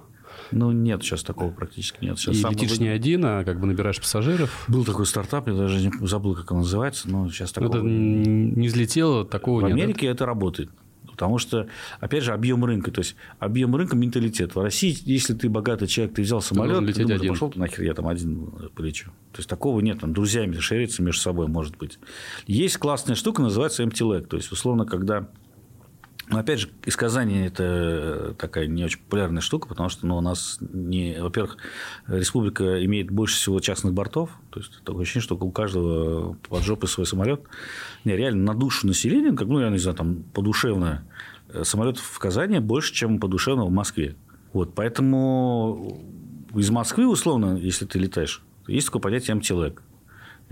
[0.51, 2.18] ну, нет, сейчас такого практически нет.
[2.18, 4.64] Сейчас и летишь не один, а как бы набираешь пассажиров.
[4.68, 7.79] Был такой стартап, я даже не забыл, как он называется, но сейчас такого...
[7.79, 9.73] Это не взлетело, такого В нет.
[9.73, 10.71] В Америке это работает.
[11.12, 11.68] Потому что,
[12.01, 12.90] опять же, объем рынка.
[12.90, 14.55] То есть, объем рынка– менталитет.
[14.55, 17.33] В России, если ты богатый человек, ты взял самолет, ты, ты думаешь, один.
[17.33, 19.11] пошел ты нахер, я там один полечу.
[19.33, 20.01] То есть, такого нет.
[20.01, 21.98] Там друзьями шериться между собой, может быть.
[22.46, 24.27] Есть классная штука, называется MT-lag.
[24.27, 25.29] То есть, условно, когда
[26.29, 30.21] но опять же, из Казани это такая не очень популярная штука, потому что ну, у
[30.21, 31.57] нас, не, во-первых,
[32.07, 34.31] республика имеет больше всего частных бортов.
[34.51, 37.43] То есть такое ощущение, что у каждого под жопой свой самолет.
[38.05, 41.05] Не, реально на душу населения, как, ну, я не знаю, там подушевно,
[41.49, 44.17] э, самолетов в Казани больше, чем подушевно в Москве.
[44.53, 46.03] Вот, поэтому
[46.55, 49.79] из Москвы, условно, если ты летаешь, есть такое понятие MT-lag.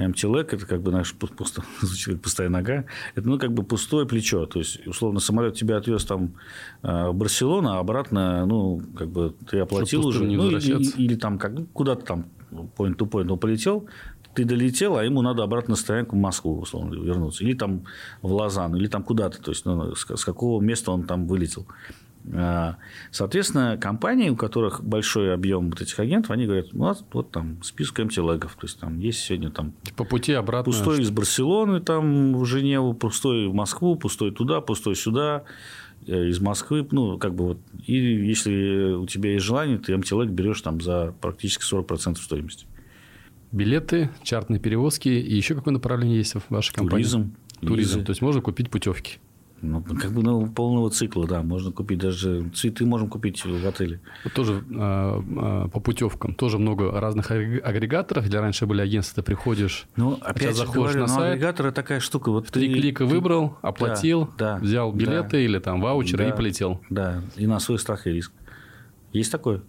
[0.09, 2.85] МТЛЭК– это как бы наш пусто, звучит как пустая нога.
[3.15, 4.47] Это ну, как бы пустое плечо.
[4.47, 6.35] То есть, условно, самолет тебя отвез там
[6.83, 10.25] э, в Барселону, а обратно, ну, как бы ты оплатил уже.
[10.25, 13.87] Ну, или, или там как, ну, куда-то там point to point, но полетел,
[14.35, 17.45] ты долетел, а ему надо обратно на стоянку в Москву, условно, вернуться.
[17.45, 17.85] Или там
[18.23, 19.43] в Лозанну, или там куда-то.
[19.43, 21.67] То есть, ну, с, с какого места он там вылетел.
[22.33, 22.77] А,
[23.11, 27.63] соответственно, компании, у которых большой объем вот этих агентов, они говорят, ну, вот, вот там
[27.63, 28.53] список MT-лэгов.
[28.61, 29.73] То есть, там есть сегодня там...
[29.97, 30.73] По пути обратно.
[30.73, 35.45] Пустой из Барселоны там в Женеву, пустой в Москву, пустой туда, пустой сюда
[36.07, 40.29] э, из Москвы, ну, как бы вот, и если у тебя есть желание, ты MT-лэг
[40.29, 42.67] берешь там за практически 40% стоимости.
[43.53, 47.03] Билеты, чартные перевозки и еще какое направление есть в вашей компании?
[47.03, 47.35] Туризм.
[47.61, 48.05] Туризм.
[48.05, 49.19] То есть можно купить путевки.
[49.63, 51.43] Ну, как бы ну, полного цикла, да.
[51.43, 54.01] Можно купить даже цветы, можем купить в отеле.
[54.25, 56.35] Вот тоже э, по путевкам.
[56.35, 58.29] Тоже много разных агрегаторов.
[58.29, 61.33] Для раньше были агентства, ты приходишь, ну, опять заходишь говорю, на ну, сайт.
[61.35, 62.31] агрегаторы такая штука.
[62.31, 63.11] Вот три ты, клика ты...
[63.11, 66.81] выбрал, оплатил, да, взял билеты да, или там ваучеры да, и полетел.
[66.89, 68.33] Да, и на свой страх и риск.
[69.13, 69.63] Есть такое?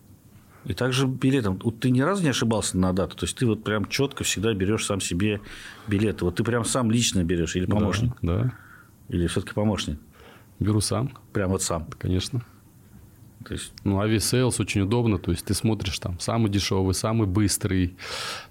[0.66, 1.60] И также билетом.
[1.64, 3.18] Вот ты ни разу не ошибался на дату.
[3.18, 5.42] То есть ты вот прям четко всегда берешь сам себе
[5.88, 6.24] билеты.
[6.24, 8.12] Вот ты прям сам лично берешь или помощник?
[8.22, 8.44] Да.
[8.44, 8.54] да.
[9.12, 10.00] Или все-таки помощник?
[10.60, 11.12] Беру сам.
[11.34, 11.86] Прям вот сам?
[12.00, 12.46] Конечно.
[13.46, 13.74] То есть...
[13.84, 17.96] Ну, Aviasales очень удобно, то есть ты смотришь там самый дешевый, самый быстрый,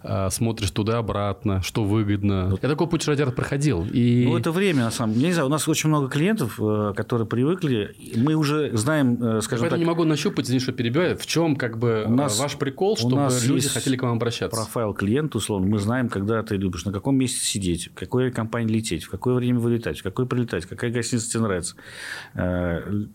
[0.03, 2.49] э, смотришь туда-обратно, что выгодно.
[2.51, 2.63] Вот.
[2.63, 3.87] Я такой путь радиатор проходил.
[3.93, 4.25] И...
[4.27, 5.29] Ну, это время, на самом деле.
[5.29, 7.95] Не знаю, у нас очень много клиентов, э, которые привыкли.
[8.17, 9.79] Мы уже знаем, э, скажем Я так...
[9.79, 13.17] не могу нащупать, извини, что перебиваю, в чем как бы у нас, ваш прикол, чтобы
[13.17, 14.57] нас люди хотели к вам обращаться?
[14.57, 15.69] профайл клиента, условно.
[15.69, 19.35] Мы знаем, когда ты любишь, на каком месте сидеть, в какой компании лететь, в какое
[19.35, 21.77] время вылетать, в какой прилетать, какая гостиница тебе нравится.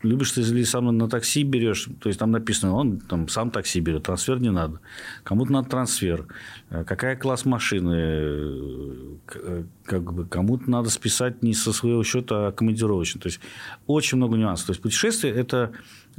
[0.04, 3.52] Любишь ты или сам на такси берешь, берешь, то есть там написано, он там сам
[3.52, 4.80] такси берет, трансфер не надо.
[5.24, 6.28] Кому-то надо трансфер.
[6.70, 12.52] Э, какая класс машины, э, как бы кому-то надо списать не со своего счета, а
[12.52, 13.22] командировочно.
[13.22, 13.40] То есть
[13.88, 14.68] очень много нюансов.
[14.68, 15.72] То есть путешествие– это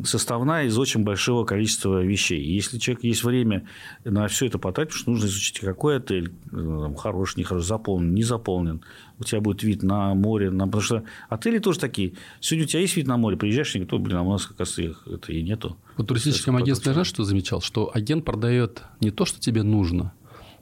[0.05, 2.43] составная из очень большого количества вещей.
[2.43, 3.67] Если человек есть время
[4.05, 8.23] на все это потратить, потому что нужно изучить, какой отель там, хороший, нехороший, заполнен, не
[8.23, 8.83] заполнен.
[9.19, 10.51] У тебя будет вид на море.
[10.51, 10.67] На...
[10.67, 12.13] Потому что отели тоже такие.
[12.41, 14.61] Сегодня у тебя есть вид на море, приезжаешь, и никто, блин, а у нас, как
[14.61, 15.77] раз, их это и нету.
[15.97, 17.61] Вот туристическом агентстве, знаешь, что замечал?
[17.61, 20.13] Что агент продает не то, что тебе нужно,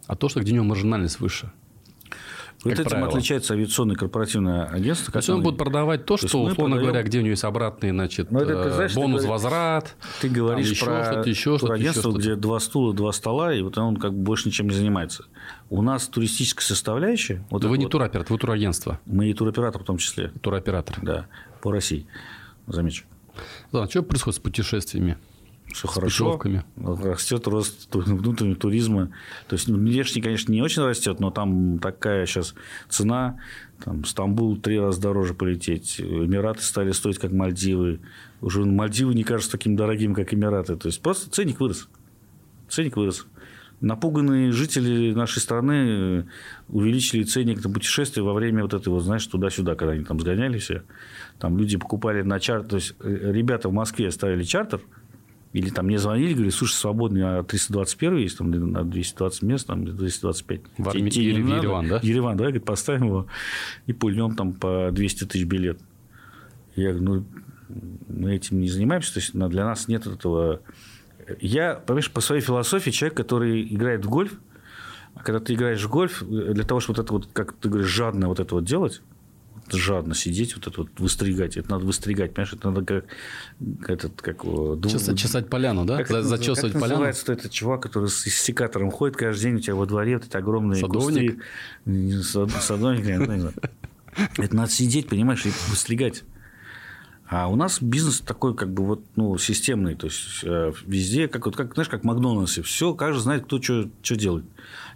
[0.06, 1.52] а то, что где у него маржинальность выше.
[2.62, 3.08] Вот этим правило.
[3.08, 5.12] отличается авиационное корпоративное агентство.
[5.12, 6.82] То есть он будет продавать то, что, условно продаем...
[6.82, 9.96] говоря, где у него есть обратный значит, это, ты знаешь, бонус, ты возврат.
[10.20, 13.62] Ты говоришь еще про что-то, еще что-то, агентство, еще где два стула, два стола, и
[13.62, 15.24] вот он как бы больше ничем не занимается.
[15.68, 17.44] У нас туристическая составляющая.
[17.50, 19.00] Вот вы не вот, туроператор, вы туагентство.
[19.04, 20.32] Мы и туроператор в том числе.
[20.40, 20.96] Туроператор.
[21.02, 21.26] Да,
[21.60, 22.06] по России.
[22.66, 23.04] Замечу.
[23.72, 25.18] Ладно, что происходит с путешествиями?
[25.74, 26.40] Все хорошо.
[26.76, 29.10] Растет рост внутреннего туризма.
[29.48, 32.54] То есть, внешне, конечно, не очень растет, но там такая сейчас
[32.88, 33.40] цена.
[33.84, 36.00] Там Стамбул три раза дороже полететь.
[36.00, 37.98] Эмираты стали стоить, как Мальдивы.
[38.40, 40.76] Уже Мальдивы не кажутся таким дорогим, как Эмираты.
[40.76, 41.88] То есть, просто ценник вырос.
[42.68, 43.26] Ценник вырос.
[43.80, 46.28] Напуганные жители нашей страны
[46.68, 50.84] увеличили ценник на путешествия во время вот этого, знаешь, туда-сюда, когда они там сгоняли все.
[51.40, 52.68] Там люди покупали на чартер.
[52.68, 54.80] То есть, э, ребята в Москве ставили чартер–
[55.54, 59.84] или там мне звонили, говорили, слушай, свободный а 321 есть, там на 220 мест, там
[59.84, 60.60] 225.
[60.78, 61.10] В Арме...
[61.10, 61.42] Те, Ере...
[61.42, 62.00] Ереван, да?
[62.02, 63.26] Ереван, да, говорит, поставим его
[63.86, 65.78] и пульнем там по 200 тысяч билет.
[66.74, 67.24] Я говорю, ну,
[68.08, 70.60] мы этим не занимаемся, то есть для нас нет этого...
[71.40, 74.32] Я, понимаешь, по своей философии человек, который играет в гольф,
[75.14, 77.90] а когда ты играешь в гольф, для того, чтобы вот это вот, как ты говоришь,
[77.90, 79.02] жадно вот это вот делать,
[79.72, 81.56] жадно сидеть, вот это вот выстригать.
[81.56, 82.52] Это надо выстригать, понимаешь?
[82.52, 83.04] Это надо как...
[83.88, 86.02] Этот, как Чесать, чесать поляну, да?
[86.02, 87.00] Как Зачесывать как поляну?
[87.00, 90.36] называется этот чувак, который с секатором ходит каждый день у тебя во дворе, вот эти
[90.36, 91.42] огромные Садовник?
[91.84, 92.22] кусты.
[92.22, 93.54] Садовник?
[94.36, 96.24] Это надо сидеть, понимаешь, и выстригать.
[97.26, 99.94] А у нас бизнес такой, как бы, вот, ну, системный.
[99.94, 102.62] То есть, э, везде, как, вот, как, знаешь, как Макдональдсе.
[102.62, 104.44] Все, каждый знает, кто что делает.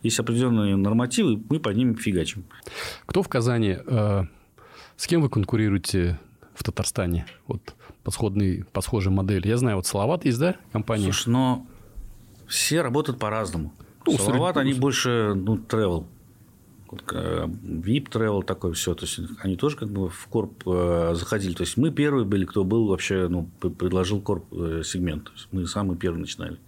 [0.02, 2.44] Есть определенные нормативы, мы по ним фигачим.
[3.06, 4.24] Кто в Казани э,
[4.98, 6.18] с кем вы конкурируете
[6.54, 7.24] в Татарстане?
[7.46, 7.62] Вот
[8.02, 9.46] по, сходной, по схожей модели.
[9.46, 11.04] Я знаю, вот Салават есть, да, компания?
[11.04, 11.66] Слушай, но
[12.48, 13.72] все работают по-разному.
[14.04, 14.70] Ну, Салават, среди...
[14.70, 16.04] они больше, ну, travel.
[16.90, 18.94] VIP travel такой все.
[18.94, 21.54] То есть, они тоже как бы в корп э, заходили.
[21.54, 25.24] То есть, мы первые были, кто был вообще, ну, предложил корп э, сегмент.
[25.26, 26.58] То есть, мы самые первые начинали.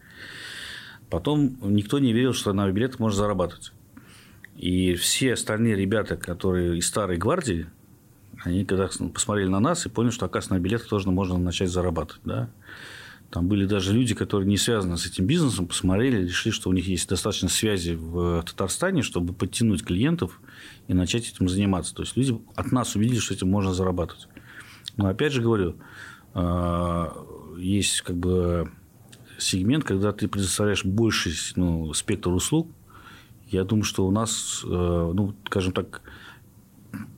[1.08, 3.72] Потом никто не верил, что на билетах можно зарабатывать.
[4.56, 7.66] И все остальные ребята, которые из старой гвардии,
[8.44, 12.22] они когда посмотрели на нас и поняли, что, оказывается, на билетах тоже можно начать зарабатывать.
[12.24, 12.50] Да?
[13.30, 16.88] Там были даже люди, которые не связаны с этим бизнесом, посмотрели, решили, что у них
[16.88, 20.40] есть достаточно связи в Татарстане, чтобы подтянуть клиентов
[20.88, 21.94] и начать этим заниматься.
[21.94, 24.26] То есть, люди от нас увидели, что этим можно зарабатывать.
[24.96, 25.76] Но, опять же говорю,
[26.34, 27.14] а,
[27.56, 28.70] есть как бы
[29.38, 32.68] сегмент, когда ты предоставляешь больший ну, спектр услуг.
[33.48, 36.02] Я думаю, что у нас, э, ну, скажем так,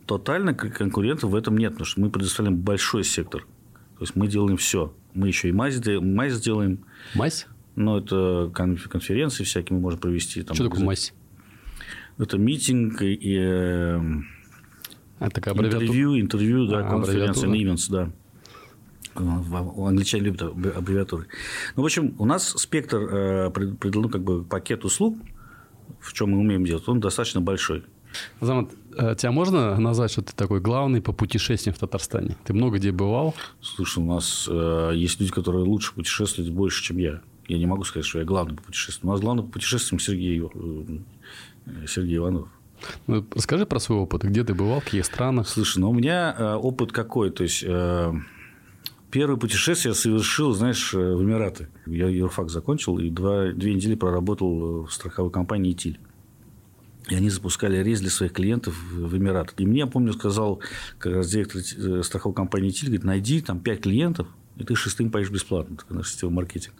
[0.06, 3.42] тотально конкурентов в этом нет, потому что мы предоставляем большой сектор.
[3.98, 4.94] То есть мы делаем все.
[5.14, 6.84] Мы еще и мазь, мазь сделаем.
[7.14, 7.46] Мазь?
[7.76, 10.42] Ну, это конференции всякие мы можем провести.
[10.42, 11.14] Там, Что такое мазь?
[12.18, 14.00] Это митинг и э,
[15.18, 18.10] а, такая интервью, интервью, да, а, конференция, events, да.
[19.14, 21.26] Англичане любят аббревиатуры.
[21.76, 23.52] Ну, в общем, у нас спектр, э,
[23.84, 25.16] ну, как бы пакет услуг,
[26.00, 27.84] в чем мы умеем делать, он достаточно большой.
[28.40, 32.36] Замат, э, тебя можно назвать, что ты такой главный по путешествиям в Татарстане?
[32.44, 33.34] Ты много где бывал?
[33.60, 37.20] Слушай, у нас э, есть люди, которые лучше путешествуют больше, чем я.
[37.48, 39.10] Я не могу сказать, что я главный по путешествиям.
[39.10, 42.48] У нас главный по путешествиям Сергей, э, Сергей Иванов.
[43.06, 44.22] Ну, расскажи про свой опыт.
[44.22, 45.48] Где ты бывал, в каких странах?
[45.48, 47.30] Слушай, ну у меня э, опыт какой?
[47.30, 48.12] То есть, э,
[49.10, 51.68] первое путешествие я совершил, знаешь, э, в Эмираты.
[51.86, 55.98] Я юрфак закончил и два, две недели проработал в страховой компании «Итиль».
[57.08, 59.54] И они запускали рейс для своих клиентов в Эмираты.
[59.58, 60.60] И мне, я помню, сказал
[60.98, 65.10] как раз директор э, страховой компании «Тиль», говорит, найди там пять клиентов, и ты шестым
[65.10, 65.76] поедешь бесплатно.
[65.76, 66.74] Такой наш сетевой маркетинг.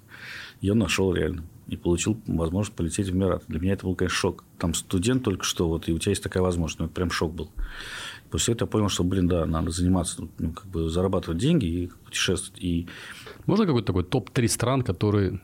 [0.61, 1.45] Я нашел реально.
[1.67, 3.45] И получил возможность полететь в Эмираты.
[3.49, 4.45] Для меня это был, конечно, шок.
[4.59, 6.79] Там студент только что, вот, и у тебя есть такая возможность.
[6.79, 7.51] Ну, это прям шок был.
[8.31, 11.91] После этого я понял, что, блин, да, надо заниматься, ну, как бы зарабатывать деньги и
[12.05, 12.63] путешествовать.
[12.63, 12.87] И...
[13.47, 15.41] Можно какой-то такой топ-3 стран, которые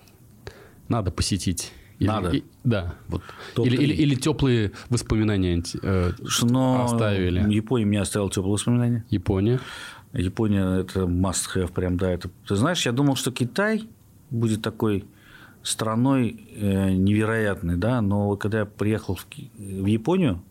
[0.88, 1.73] надо посетить?
[2.07, 2.31] Надо.
[2.31, 2.95] И, да.
[3.09, 3.23] Вот.
[3.57, 7.53] Или, или, или теплые воспоминания э, Но оставили.
[7.53, 9.05] Япония мне оставила теплые воспоминания.
[9.11, 9.61] Япония.
[10.13, 12.11] Япония– это must have, прям, да.
[12.11, 12.31] Это...
[12.47, 13.89] Ты знаешь, я думал, что Китай
[14.31, 15.05] будет такой
[15.63, 20.43] страной э, невероятной, да, но когда я приехал в, в Японию,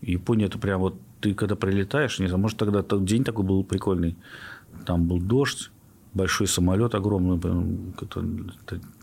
[0.00, 3.64] Япония– это прям вот ты когда прилетаешь, не знаю, может, тогда тот день такой был
[3.64, 4.16] прикольный,
[4.84, 5.70] там был дождь,
[6.14, 7.40] большой самолет огромный,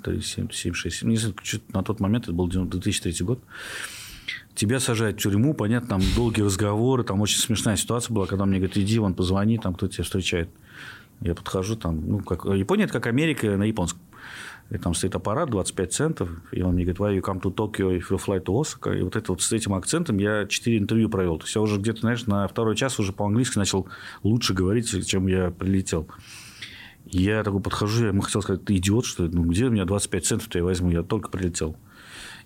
[0.03, 1.35] 767, не знаю,
[1.73, 3.39] на тот момент, это был 2003 год,
[4.55, 8.57] тебя сажают в тюрьму, понятно, там долгие разговоры, там очень смешная ситуация была, когда мне
[8.57, 10.49] говорят, иди, вон, позвони, там кто тебя встречает.
[11.21, 14.01] Я подхожу, там, ну, как, Япония– это как Америка на японском.
[14.69, 17.95] И там стоит аппарат, 25 центов, и он мне говорит, why you come to Tokyo
[17.95, 18.97] if you fly to Osaka?
[18.97, 21.37] И вот это вот с этим акцентом я 4 интервью провел.
[21.37, 23.87] То есть, я уже где-то, знаешь, на второй час уже по-английски начал
[24.23, 26.07] лучше говорить, чем я прилетел.
[27.13, 29.29] Я такой подхожу, я ему хотел сказать, ты идиот, что ли?
[29.31, 30.89] Ну, где у меня 25 центов-то я возьму?
[30.89, 31.77] Я только прилетел.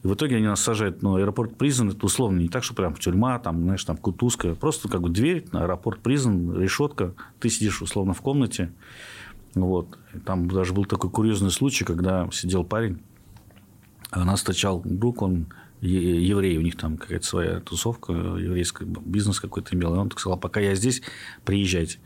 [0.03, 2.93] И в итоге они нас сажают, ну, аэропорт Призен, это условно не так, что прям
[2.95, 8.13] тюрьма, там, знаешь, там Кутузка, просто как бы дверь, аэропорт Призен, решетка, ты сидишь условно
[8.13, 8.71] в комнате,
[9.55, 9.97] вот.
[10.25, 12.99] Там даже был такой курьезный случай, когда сидел парень,
[14.11, 15.47] а нас встречал друг, он
[15.81, 19.95] еврей, у них там какая-то своя тусовка, еврейский бизнес какой-то имел.
[19.95, 21.01] И он сказал, пока я здесь,
[21.45, 21.99] приезжайте.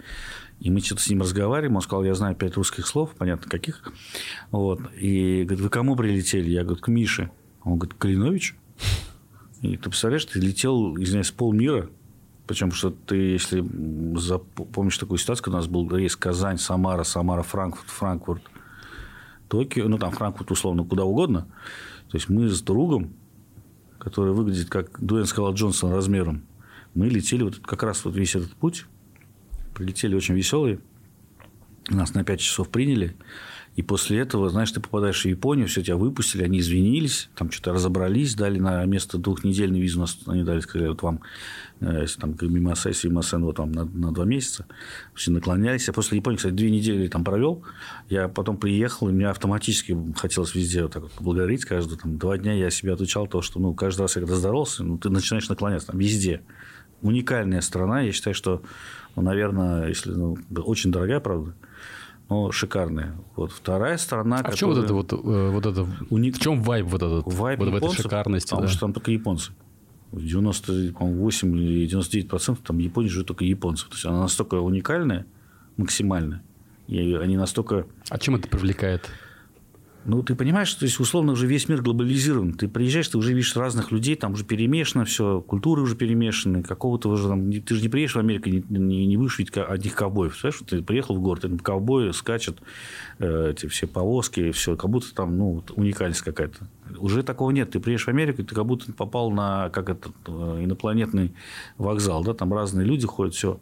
[0.62, 1.76] И мы что-то с ним разговариваем.
[1.76, 3.84] Он сказал, я знаю пять русских слов, понятно каких.
[4.52, 4.80] Вот.
[4.96, 6.50] И говорит, вы кому прилетели?
[6.50, 7.32] Я говорю, к Мише.
[7.64, 8.56] Он говорит, Калинович?
[9.62, 11.90] И ты представляешь, ты летел, извиняюсь, полмира
[12.52, 13.62] причем, что ты, если
[14.74, 18.42] помнишь такую ситуацию, когда у нас был рейс Казань, Самара, Самара, Франкфурт, Франкфурт,
[19.48, 21.48] Токио, ну, там Франкфурт, условно, куда угодно.
[22.10, 23.14] То есть, мы с другом,
[24.00, 26.44] который выглядит как Дуэн Скала Джонсон размером,
[26.94, 28.86] мы летели вот как раз вот весь этот путь.
[29.74, 30.80] Прилетели очень веселые.
[31.90, 33.16] Нас на 5 часов приняли.
[33.78, 37.72] И после этого, знаешь, ты попадаешь в Японию, все тебя выпустили, они извинились, там что-то
[37.72, 41.22] разобрались, дали на место двухнедельный визу, они дали, сказали, вот вам,
[41.80, 44.66] э, если там Мимасай, Симасен, вот вам на, на два месяца,
[45.16, 45.88] все наклонялись.
[45.88, 47.64] Я после Японии, кстати, две недели там провел,
[48.10, 52.38] я потом приехал, и мне автоматически хотелось везде вот так вот поблагодарить каждую, там, два
[52.38, 55.48] дня я себя отучал то, что, ну, каждый раз, я когда здоровался, ну, ты начинаешь
[55.48, 56.42] наклоняться, там, везде.
[57.02, 58.64] Уникальная страна, я считаю, что,
[59.16, 61.54] ну, наверное, если, ну, очень дорогая, правда,
[62.30, 63.14] но шикарные.
[63.36, 64.38] Вот вторая сторона.
[64.38, 64.56] А которая...
[64.56, 66.38] в чем вот это вот, э, вот это уник...
[66.38, 67.26] в чем вайб вот этот?
[67.26, 68.50] Вайб вот японцев, в этой шикарности.
[68.50, 68.72] Потому да.
[68.72, 69.52] что там только японцы.
[70.14, 73.90] 98 или 99 процентов там Японии живут только японцев.
[73.90, 75.26] То есть она настолько уникальная,
[75.78, 76.42] максимально.
[76.88, 77.86] И они настолько...
[78.10, 79.10] А чем это привлекает?
[80.04, 82.54] Ну, ты понимаешь, то есть, условно, уже весь мир глобализирован.
[82.54, 87.10] Ты приезжаешь, ты уже видишь разных людей, там уже перемешано все, культуры уже перемешаны, какого-то
[87.10, 87.52] уже там...
[87.52, 90.32] Ты же не приедешь в Америку, не, не, не будешь видеть одних ковбоев.
[90.32, 92.64] Представляешь, ты приехал в город, там ковбои скачут,
[93.20, 96.68] э, эти все повозки, все, как будто там, ну, уникальность какая-то.
[96.98, 97.70] Уже такого нет.
[97.70, 101.32] Ты приедешь в Америку, ты как будто попал на, как этот, э, инопланетный
[101.78, 103.60] вокзал, да, там разные люди ходят, все.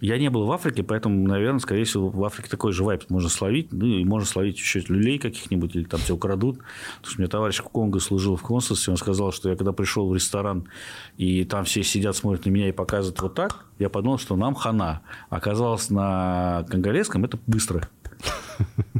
[0.00, 3.28] Я не был в Африке, поэтому, наверное, скорее всего, в Африке такой же вайп можно
[3.28, 3.72] словить.
[3.72, 6.58] Ну, и можно словить еще люлей каких-нибудь, или там тебя украдут.
[6.58, 9.72] Потому что у меня товарищ в Конго служил в консульстве, он сказал, что я когда
[9.72, 10.68] пришел в ресторан,
[11.16, 14.54] и там все сидят, смотрят на меня и показывают вот так, я подумал, что нам
[14.54, 15.02] хана.
[15.30, 17.88] Оказалось, на конголезском это быстро.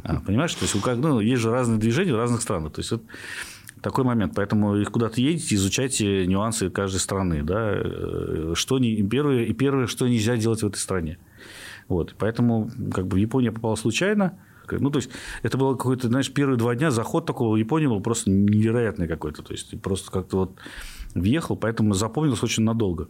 [0.03, 0.53] А, понимаешь?
[0.53, 2.73] То есть, ну, есть же разные движения в разных странах.
[2.73, 3.03] То есть, вот
[3.85, 4.33] такой момент.
[4.35, 7.43] Поэтому их куда-то едете, изучайте нюансы каждой страны.
[7.43, 7.71] Да?
[7.75, 11.19] Э, что не, первое, и первое, что нельзя делать в этой стране.
[11.87, 12.15] Вот.
[12.17, 14.39] Поэтому как бы Япония попала случайно.
[14.71, 15.11] Ну, то есть,
[15.43, 19.43] это было какой-то, знаешь, первые два дня заход такого в Японии был просто невероятный какой-то.
[19.43, 20.55] То есть, просто как-то вот
[21.13, 23.07] въехал, поэтому запомнилось очень надолго.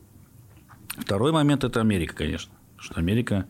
[0.98, 2.52] Второй момент– это Америка, конечно.
[2.78, 3.46] Что Америка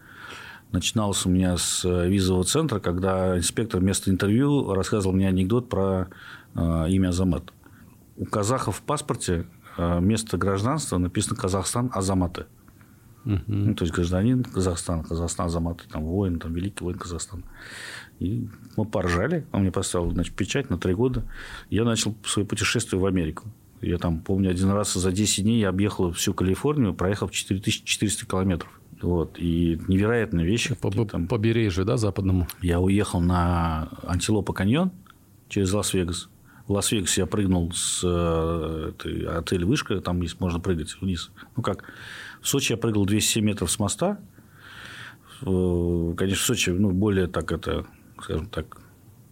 [0.72, 6.10] начиналась у меня с визового центра, когда инспектор вместо интервью рассказывал мне анекдот про
[6.56, 7.54] имя Азамат.
[8.18, 9.46] У казахов в паспорте
[9.78, 12.46] э, место гражданства написано Казахстан Азаматы.
[13.26, 13.41] Угу.
[13.48, 17.44] Ну, то есть гражданин Казахстана, Казахстан Азаматы, там воин, там великий воин Казахстана.
[18.20, 21.24] И мы поржали, он мне поставил значит, печать на три года.
[21.70, 23.50] Я начал свое путешествие в Америку.
[23.82, 28.80] Я там, помню, один раз за 10 дней я объехал всю Калифорнию, проехал 4400 километров.
[29.02, 29.38] Вот.
[29.38, 30.76] И невероятные вещи.
[30.76, 31.28] По там...
[31.28, 32.48] побережью, да, западному?
[32.62, 34.92] Я уехал на Антилопа каньон
[35.50, 36.29] через Лас-Вегас.
[36.68, 41.30] В Лас-Вегасе я прыгнул с э, этой, отеля «Вышка», там есть, можно прыгать вниз.
[41.56, 41.84] Ну, как,
[42.42, 44.20] в Сочи я прыгал 207 метров с моста.
[45.42, 47.86] Конечно, в Сочи ну, более так это,
[48.20, 48.78] скажем так,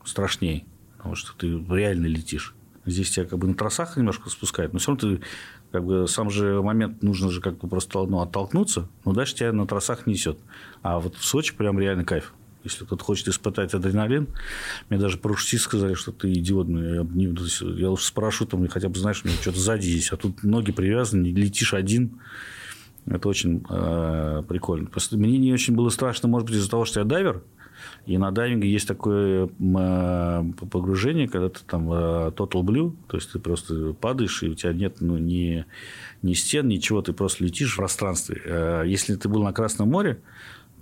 [0.06, 0.66] страшнее,
[0.98, 2.54] потому что ты реально летишь.
[2.86, 5.24] Здесь тебя как бы на тросах немножко спускают, но все равно ты
[5.72, 9.54] как бы сам же момент нужно же как бы просто ну, оттолкнуться, но дальше тебя
[9.54, 10.38] на тросах несет.
[10.84, 12.34] А вот в Сочи прям реально кайф.
[12.64, 14.28] Если кто-то хочет испытать адреналин,
[14.90, 16.68] мне даже парашютисты сказали, что ты идиот.
[16.68, 20.12] Ну, я, не, я уж с парашютом хотя бы знаешь, у меня что-то сзади есть,
[20.12, 22.20] а тут ноги привязаны, летишь один.
[23.06, 24.90] Это очень э, прикольно.
[24.90, 27.44] Просто мне не очень было страшно, может быть, из-за того, что я дайвер.
[28.06, 33.32] И на дайвинге есть такое э, погружение, когда ты там э, total blue, то есть
[33.32, 35.66] ты просто падаешь, и у тебя нет ну, ни,
[36.22, 38.42] ни стен, ничего, ты просто летишь в пространстве.
[38.46, 40.20] Э, если ты был на Красном море,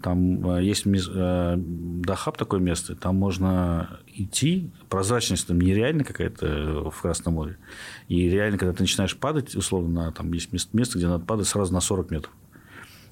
[0.02, 7.02] там э, есть э, Дахаб такое место, там можно идти, прозрачность там нереальная какая-то в
[7.02, 7.58] Красном море.
[8.08, 11.82] И реально, когда ты начинаешь падать, условно, там есть место, где надо падать сразу на
[11.82, 12.34] 40 метров.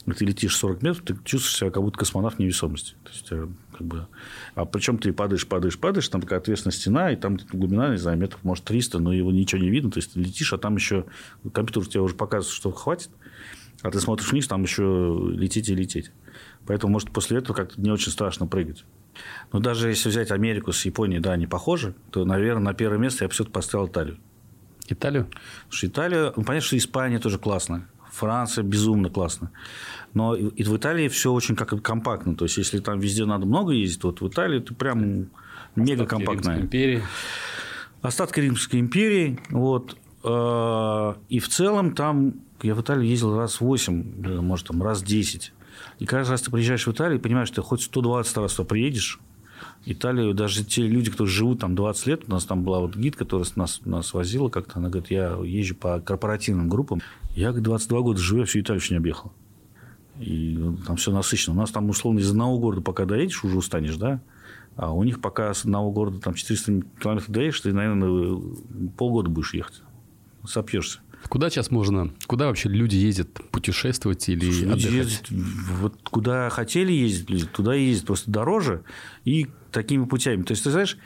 [0.06, 2.96] И ты летишь 40 метров, ты чувствуешь себя как будто космонавт невесомости.
[3.04, 4.08] То есть, э, как бы...
[4.56, 8.18] А причем ты падаешь, падаешь, падаешь, там такая ответственная стена, и там глубина, не знаю,
[8.18, 9.92] метров, может, 300, но его ничего не видно.
[9.92, 11.06] То есть, ты летишь, а там еще
[11.54, 13.10] компьютер тебе уже показывает, что хватит,
[13.82, 16.12] а ты смотришь вниз, там еще лететь и лететь.
[16.66, 18.86] Поэтому, может, после этого как-то не очень страшно прыгать.
[19.52, 23.24] Но даже если взять Америку с Японией, да, они похожи, то, наверное, на первое место
[23.24, 24.18] я бы все-таки поставил Италию.
[24.88, 25.26] Италию?
[25.26, 27.88] Потому что Италия, ну, понятно, что Испания тоже классная.
[28.12, 29.52] Франция безумно классно.
[30.14, 32.36] Но и в Италии все очень как компактно.
[32.36, 35.30] То есть, если там везде надо много ездить, вот в Италии ты прям
[35.76, 36.62] мега компактная.
[36.62, 37.04] империи.
[38.02, 39.40] Остатки Римской империи.
[39.50, 39.96] Вот.
[40.24, 45.54] Э, и в целом там я в Италию ездил раз 8, может, там раз 10.
[46.00, 49.20] И каждый раз ты приезжаешь в Италию, понимаешь, ты хоть 120 раз туда приедешь,
[49.86, 53.16] Италию, даже те люди, которые живут там 20 лет, у нас там была вот гид,
[53.16, 57.02] которая нас, нас возила как-то, она говорит, я езжу по корпоративным группам,
[57.36, 59.32] я, говорит, 22 года живу, я всю Италию еще не объехал.
[60.20, 61.56] И там все насыщенно.
[61.56, 64.22] У нас там, условно, из одного города, пока доедешь, уже устанешь, да?
[64.76, 68.42] А у них пока с одного города там 400 километров доедешь, ты, наверное,
[68.98, 69.82] полгода будешь ехать.
[70.46, 71.00] Сопьешься.
[71.28, 74.92] Куда сейчас можно, куда вообще люди ездят путешествовать или Слушай, отдыхать?
[74.92, 78.84] Ездят, вот куда хотели ездить, туда ездят просто дороже
[79.26, 80.44] и такими путями.
[80.44, 80.98] То есть, ты знаешь,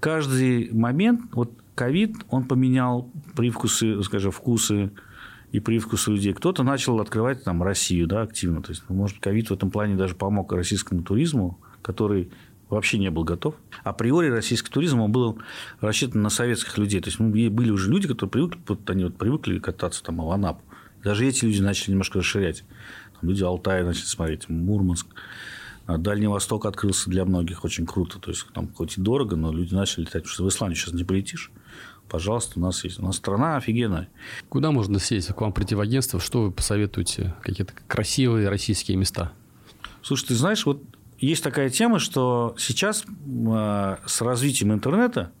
[0.00, 4.90] каждый момент, вот ковид, он поменял привкусы, скажем, вкусы
[5.52, 6.32] и привкусы людей.
[6.32, 8.62] Кто-то начал открывать там Россию, да, активно.
[8.62, 12.30] То есть, может, ковид в этом плане даже помог российскому туризму, который
[12.70, 13.54] вообще не был готов.
[13.84, 15.38] Априори российский туризм он был
[15.80, 17.00] рассчитан на советских людей.
[17.00, 20.30] То есть, ну, были уже люди, которые привыкли, вот они вот привыкли кататься там в
[20.30, 20.62] Анапу.
[21.02, 22.64] Даже эти люди начали немножко расширять.
[23.20, 25.06] Там люди Алтая начали смотреть, Мурманск.
[25.86, 28.18] А Дальний Восток открылся для многих очень круто.
[28.18, 30.24] То есть, там хоть и дорого, но люди начали летать.
[30.24, 31.50] Потому что в Исландию сейчас не полетишь.
[32.08, 32.98] Пожалуйста, у нас есть.
[32.98, 34.08] У нас страна офигенная.
[34.48, 36.20] Куда можно сесть, к вам прийти в агентство?
[36.20, 37.34] Что вы посоветуете?
[37.42, 39.32] Какие-то красивые российские места?
[40.02, 40.82] Слушай, ты знаешь, вот
[41.18, 45.32] есть такая тема, что сейчас э, с развитием интернета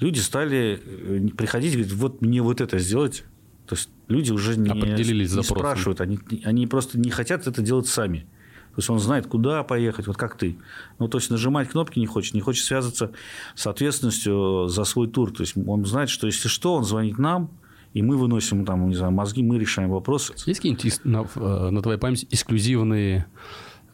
[0.00, 3.24] люди стали э, приходить и говорить, вот мне вот это сделать.
[3.66, 7.86] То есть люди уже не, Определились не спрашивают, они, они просто не хотят это делать
[7.86, 8.26] сами.
[8.74, 10.58] То есть он знает, куда поехать, вот как ты.
[10.98, 13.12] Ну, то есть нажимать кнопки не хочет, не хочет связываться
[13.54, 15.32] с ответственностью за свой тур.
[15.32, 17.50] То есть он знает, что если что, он звонит нам,
[17.92, 20.34] и мы выносим там, не знаю, мозги, мы решаем вопросы.
[20.46, 23.26] Есть какие-нибудь на, э, на твоей памяти эксклюзивные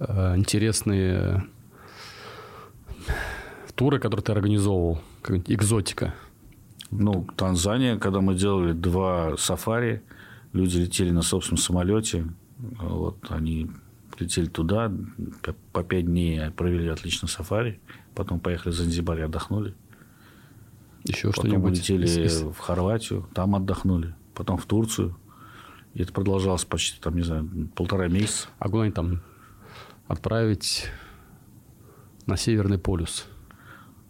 [0.01, 1.45] интересные
[3.75, 5.01] туры, которые ты организовывал?
[5.47, 6.15] Экзотика.
[6.91, 10.03] Ну, Танзания, когда мы делали два сафари,
[10.53, 12.27] люди летели на собственном самолете.
[12.59, 13.71] Вот, они
[14.19, 14.93] летели туда,
[15.73, 17.81] по пять дней провели отлично сафари.
[18.15, 19.75] Потом поехали в Занзибар и отдохнули.
[21.05, 21.79] Еще что-нибудь?
[21.79, 22.43] летели из...
[22.43, 24.15] в Хорватию, там отдохнули.
[24.35, 25.17] Потом в Турцию.
[25.95, 28.49] И это продолжалось почти, там, не знаю, полтора месяца.
[28.59, 29.23] А куда они там
[30.11, 30.87] отправить
[32.27, 33.27] на Северный полюс?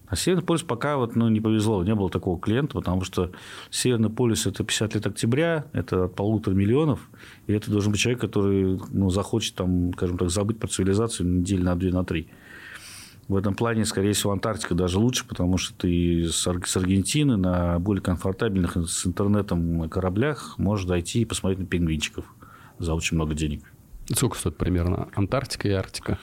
[0.07, 3.31] А Северный полюс пока вот, ну, не повезло, не было такого клиента, потому что
[3.71, 7.09] Северный полюс– это 50 лет октября, это от полутора миллионов,
[7.47, 11.65] и это должен быть человек, который ну, захочет, там, скажем так, забыть про цивилизацию неделю
[11.65, 12.29] на две, на три.
[13.29, 18.03] В этом плане, скорее всего, Антарктика даже лучше, потому что ты с Аргентины на более
[18.03, 22.25] комфортабельных с интернетом кораблях можешь дойти и посмотреть на пингвинчиков
[22.81, 23.70] за очень много денег.
[24.15, 26.19] Сколько стоит примерно Антарктика и Арктика?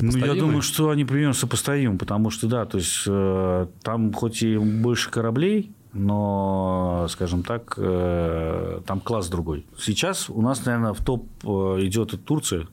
[0.00, 4.42] Ну, я думаю, что они примерно сопоставимы, потому что, да, то есть э, там хоть
[4.42, 9.66] и больше кораблей, но, скажем так, э, там класс другой.
[9.78, 11.48] Сейчас у нас, наверное, в топ э,
[11.82, 12.66] идет и Турция.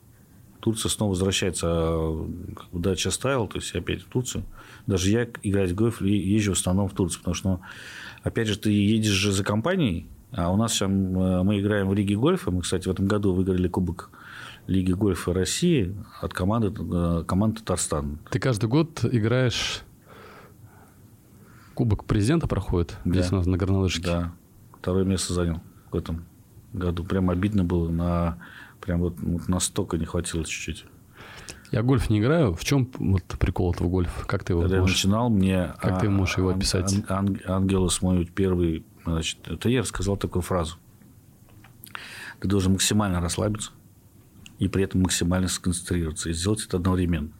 [0.61, 4.45] Турция снова возвращается в Дача Стайл, то есть опять в Турцию.
[4.87, 7.59] Даже я играть в гольф езжу в основном в Турцию, потому что, ну,
[8.23, 11.93] опять же, ты едешь же за компанией, а у нас сейчас э, мы играем в
[11.93, 12.51] Лиге гольфа.
[12.51, 14.09] Мы, кстати, в этом году выиграли Кубок
[14.67, 18.19] Лиги гольфа России от команды, э, команды Татарстан.
[18.29, 19.81] Ты каждый год играешь...
[21.73, 23.11] Кубок президента проходит да.
[23.13, 24.03] здесь у нас на горнолыжке.
[24.03, 24.33] Да.
[24.79, 26.25] Второе место занял в этом
[26.73, 27.03] году.
[27.03, 27.89] Прям обидно было.
[27.89, 28.37] На,
[28.81, 30.85] прям вот, вот настолько не хватило чуть-чуть.
[31.71, 32.53] Я гольф не играю.
[32.53, 34.25] В чем вот прикол этого гольфа?
[34.25, 35.03] Как ты его Когда можешь...
[35.03, 35.73] я начинал, мне...
[35.79, 36.93] Как а, ты можешь его описать?
[37.07, 40.77] Ан, ан, Ангелос мой первый Значит, это я рассказал такую фразу.
[42.39, 43.71] ты должен максимально расслабиться
[44.59, 47.31] и при этом максимально сконцентрироваться и сделать это одновременно.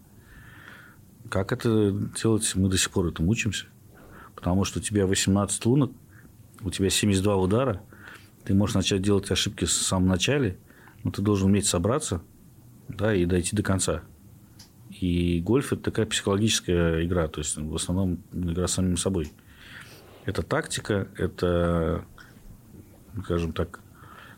[1.30, 3.68] Как это делать, мы до сих пор этому учимся.
[4.36, 5.92] Потому что у тебя 18 лунок,
[6.62, 7.82] у тебя 72 удара,
[8.44, 10.58] ты можешь начать делать ошибки в самом начале,
[11.04, 12.22] но ты должен уметь собраться
[12.88, 14.02] да, и дойти до конца.
[14.90, 19.32] И гольф– это такая психологическая игра, то есть в основном игра с самим собой.
[20.26, 22.06] Это тактика, это,
[23.24, 23.80] скажем так,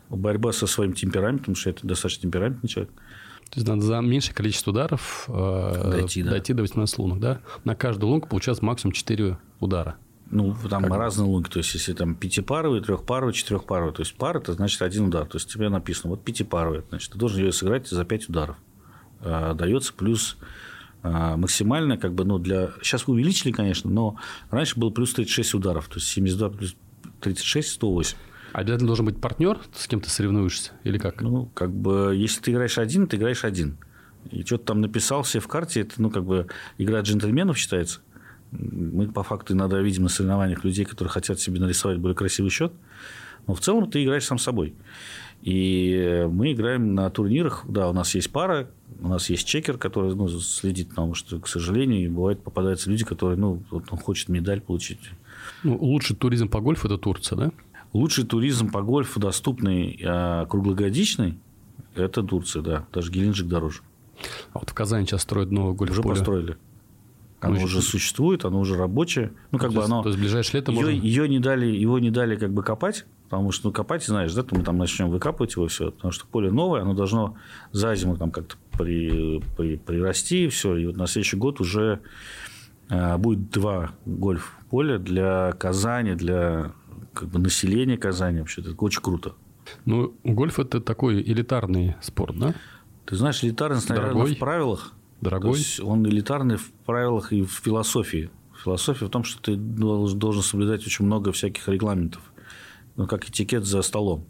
[0.08, 2.92] борьба со своим темпераментом, потому что это достаточно темпераментный человек.
[3.50, 6.30] То есть надо за меньшее количество ударов э, дойти, да.
[6.30, 7.40] дойти до 18 лунок, да?
[7.64, 9.96] На каждую лунку получается максимум 4 удара.
[10.30, 10.92] Ну, там как?
[10.92, 11.50] разные лунки.
[11.50, 13.92] То есть, если там пятипаровый, трехпаровый, четырехпаровый.
[13.92, 15.26] То есть, пара– это значит один удар.
[15.26, 16.82] То есть, тебе написано, вот пятипаровый.
[16.88, 18.56] Значит, ты должен ее сыграть за 5 ударов.
[19.20, 20.36] А, дается плюс
[21.04, 22.70] максимально, как бы, ну, для...
[22.82, 24.16] Сейчас увеличили, конечно, но
[24.50, 25.88] раньше был плюс 36 ударов.
[25.88, 26.76] То есть, 72 плюс
[27.20, 28.16] 36– 108.
[28.52, 30.72] А обязательно должен быть партнер, с кем ты соревнуешься?
[30.84, 31.20] Или как?
[31.20, 33.76] Ну, как бы, если ты играешь один, ты играешь один.
[34.30, 36.46] И что-то там написал все в карте, это, ну, как бы,
[36.78, 38.00] игра джентльменов считается.
[38.52, 42.72] Мы, по факту, иногда видим на соревнованиях людей, которые хотят себе нарисовать более красивый счет.
[43.46, 44.74] Но в целом ты играешь сам собой.
[45.42, 47.64] И мы играем на турнирах.
[47.68, 48.70] Да, у нас есть пара,
[49.00, 53.38] у нас есть чекер, который ну, следит, потому что, к сожалению, бывает попадаются люди, которые,
[53.38, 54.98] ну, вот он хочет медаль получить.
[55.62, 57.52] Ну, лучший туризм по гольфу– это Турция, да?
[57.92, 61.38] Лучший туризм по гольфу, доступный а, круглогодичный,
[61.94, 62.86] это Турция, да.
[62.92, 63.82] Даже Геленджик дороже.
[64.52, 66.56] А вот в Казани сейчас строят новое гольф Уже построили.
[67.40, 69.32] Оно ну, уже существует, оно уже рабочее.
[69.50, 70.02] Ну, как то бы оно...
[70.02, 70.90] То есть, ближайшее лето ее, можно...
[70.90, 73.04] ее не дали, его не дали как бы копать,
[73.34, 76.50] потому что, ну, копать, знаешь, да, мы там начнем выкапывать его все, потому что поле
[76.50, 77.36] новое, оно должно
[77.72, 80.76] за зиму там как-то при, при, прирасти, и все.
[80.76, 82.00] И вот на следующий год уже
[82.90, 86.72] э, будет два гольф-поля для Казани, для
[87.12, 88.40] как бы населения Казани.
[88.40, 89.34] Вообще, это очень круто.
[89.84, 92.54] Ну, гольф– это такой элитарный спорт, да?
[93.06, 94.34] Ты знаешь, элитарность, наверное, Дорогой?
[94.34, 94.92] в правилах–
[95.24, 95.52] Дорогой?
[95.52, 98.30] То есть он элитарный в правилах и в философии.
[98.62, 102.22] Философия в том, что ты должен соблюдать очень много всяких регламентов.
[102.96, 104.26] Ну, как этикет за столом.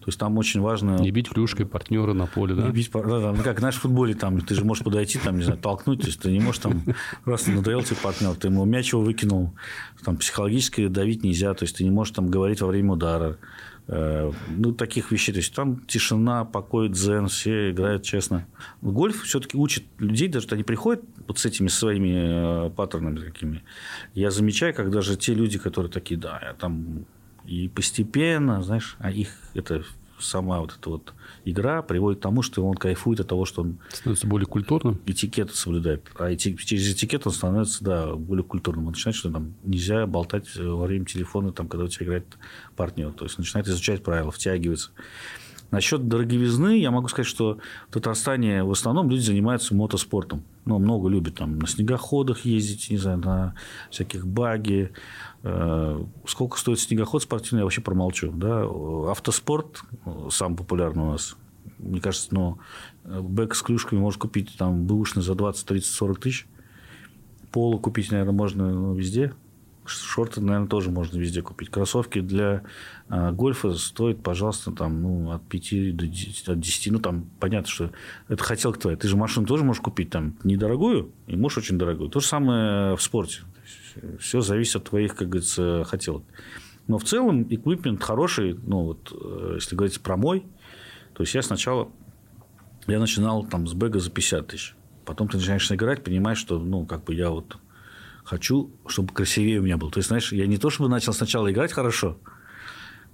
[0.00, 0.98] То есть там очень важно...
[0.98, 2.66] Не бить клюшкой партнера на поле, да?
[2.66, 5.36] Не бить, да, да, ну, как, знаешь, в футболе там, ты же можешь подойти, там,
[5.36, 6.82] не знаю, толкнуть, то есть ты не можешь там,
[7.24, 9.52] раз надоел тебе партнер, ты ему мяч его выкинул,
[10.04, 13.38] там, психологически давить нельзя, то есть ты не можешь там говорить во время удара,
[13.90, 15.32] Э, ну, таких вещей.
[15.32, 18.46] То есть там тишина, покой, дзен, все играют честно.
[18.82, 23.62] Гольф все-таки учит людей, даже они приходят вот с этими своими э, паттернами такими.
[24.12, 27.06] Я замечаю, как даже те люди, которые такие, да, я там
[27.48, 29.82] и постепенно, знаешь, а их это
[30.20, 33.78] сама вот эта вот игра приводит к тому, что он кайфует от того, что он...
[33.90, 35.00] Становится более культурным?
[35.06, 36.10] Этикет соблюдает.
[36.18, 38.86] А через этикет он становится, да, более культурным.
[38.86, 42.26] Он начинает, что там нельзя болтать во время телефона, там, когда у тебя играет
[42.76, 43.12] партнер.
[43.12, 44.90] То есть, начинает изучать правила, втягивается.
[45.70, 47.58] Насчет дороговизны я могу сказать, что
[47.88, 50.42] в Татарстане в основном люди занимаются мотоспортом.
[50.64, 53.54] Ну, много любят там на снегоходах ездить, не знаю, на
[53.90, 54.92] всяких баги.
[55.42, 58.32] Э, сколько стоит снегоход спортивный, я вообще промолчу.
[58.32, 58.66] Да?
[59.10, 59.82] Автоспорт
[60.30, 61.36] самый популярный у нас.
[61.78, 62.58] Мне кажется, ну,
[63.04, 66.46] бэк с клюшками можно купить там бэушный за 20, 30, 40 тысяч.
[67.52, 69.32] Поло купить, наверное, можно ну, везде.
[69.88, 71.70] Шорты, наверное, тоже можно везде купить.
[71.70, 72.62] Кроссовки для
[73.08, 76.92] э, гольфа стоят, пожалуйста, там, ну, от 5 до 10, от 10.
[76.92, 77.90] Ну, там понятно, что
[78.28, 78.96] это хотелка твоя.
[78.96, 82.10] Ты же машину тоже можешь купить там недорогую, и можешь очень дорогую.
[82.10, 83.40] То же самое в спорте.
[84.20, 86.22] Все зависит от твоих, как говорится, хотелок.
[86.86, 88.54] Но в целом эквипмент хороший.
[88.54, 90.44] Ну, вот, э, если говорить про мой,
[91.14, 91.90] то есть я сначала
[92.88, 94.74] я начинал там с бэга за 50 тысяч.
[95.04, 97.58] Потом ты начинаешь играть, понимаешь, что ну, как бы я вот
[98.28, 99.90] хочу, чтобы красивее у меня был.
[99.90, 102.18] То есть, знаешь, я не то чтобы начал сначала играть хорошо,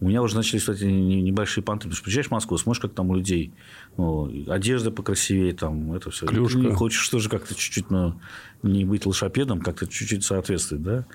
[0.01, 1.85] у меня уже начались эти небольшие понты.
[1.85, 3.53] Потому что приезжаешь в Москву, смотришь, как там у людей
[3.97, 6.27] ну, одежда покрасивее, там это все.
[6.27, 6.61] Клюшка.
[6.61, 8.21] Ты хочешь тоже как-то чуть-чуть ну,
[8.63, 11.07] не быть лошапедом, как-то чуть-чуть соответствовать, да?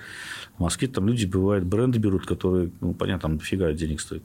[0.56, 4.24] В Москве там люди, бывают, бренды берут, которые, ну, понятно, там дофига денег стоят.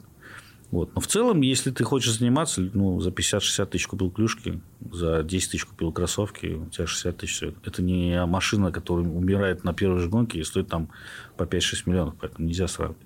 [0.70, 0.94] Вот.
[0.94, 4.60] Но в целом, если ты хочешь заниматься, ну, за 50-60 тысяч купил клюшки,
[4.92, 7.42] за 10 тысяч купил кроссовки, у тебя 60 тысяч.
[7.64, 10.88] Это не машина, которая умирает на первой же гонке и стоит там
[11.36, 13.00] по 5-6 миллионов, поэтому нельзя сравнивать.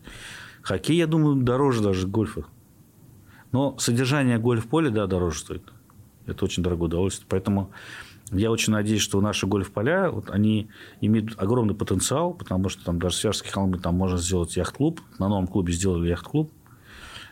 [0.63, 2.45] Хоккей, я думаю, дороже даже гольфа.
[3.53, 5.73] Но содержание гольф-поля, да, дороже стоит.
[6.27, 7.27] Это очень дорогое удовольствие.
[7.29, 7.73] Поэтому
[8.31, 10.69] я очень надеюсь, что наши гольф-поля, вот они
[11.01, 15.01] имеют огромный потенциал, потому что там даже Свяжские холмы там можно сделать яхт-клуб.
[15.19, 16.53] На новом клубе сделали яхт-клуб.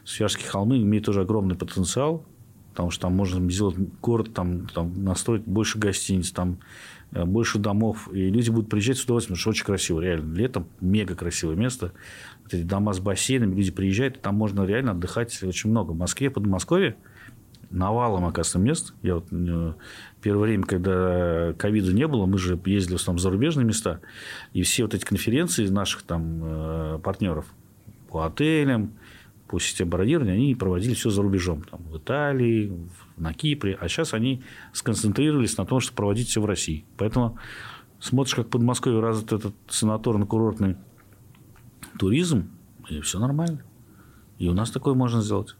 [0.09, 2.24] Свяжские холмы имеют тоже огромный потенциал.
[2.70, 6.61] потому что там можно сделать город, там, там настроить больше гостиниц, там
[7.12, 10.34] э, больше домов, и люди будут приезжать с удовольствием, потому что очень красиво, реально.
[10.34, 11.92] Летом мега красивое место.
[12.42, 15.92] Вот эти дома с бассейнами, люди приезжают, там можно реально отдыхать очень много.
[15.92, 16.96] В Москве, Подмосковье
[17.68, 18.94] навалом, оказывается, мест.
[19.02, 19.74] Я вот э,
[20.22, 24.00] первое время, когда ковида не было, мы же ездили в основном в зарубежные места,
[24.54, 27.44] и все вот эти конференции наших там э, партнеров
[28.09, 28.92] по отелям,
[29.49, 31.62] по системе бронирования, они проводили все за рубежом.
[31.62, 32.72] Там, в Италии,
[33.16, 33.76] на Кипре.
[33.80, 34.42] А сейчас они
[34.72, 36.84] сконцентрировались на том, чтобы проводить все в России.
[36.96, 37.38] Поэтому
[37.99, 40.76] смотришь, как в Подмосковье развит этот санаторно-курортный
[41.99, 42.51] туризм,
[42.88, 43.62] и все нормально.
[44.38, 45.57] И у нас такое можно сделать.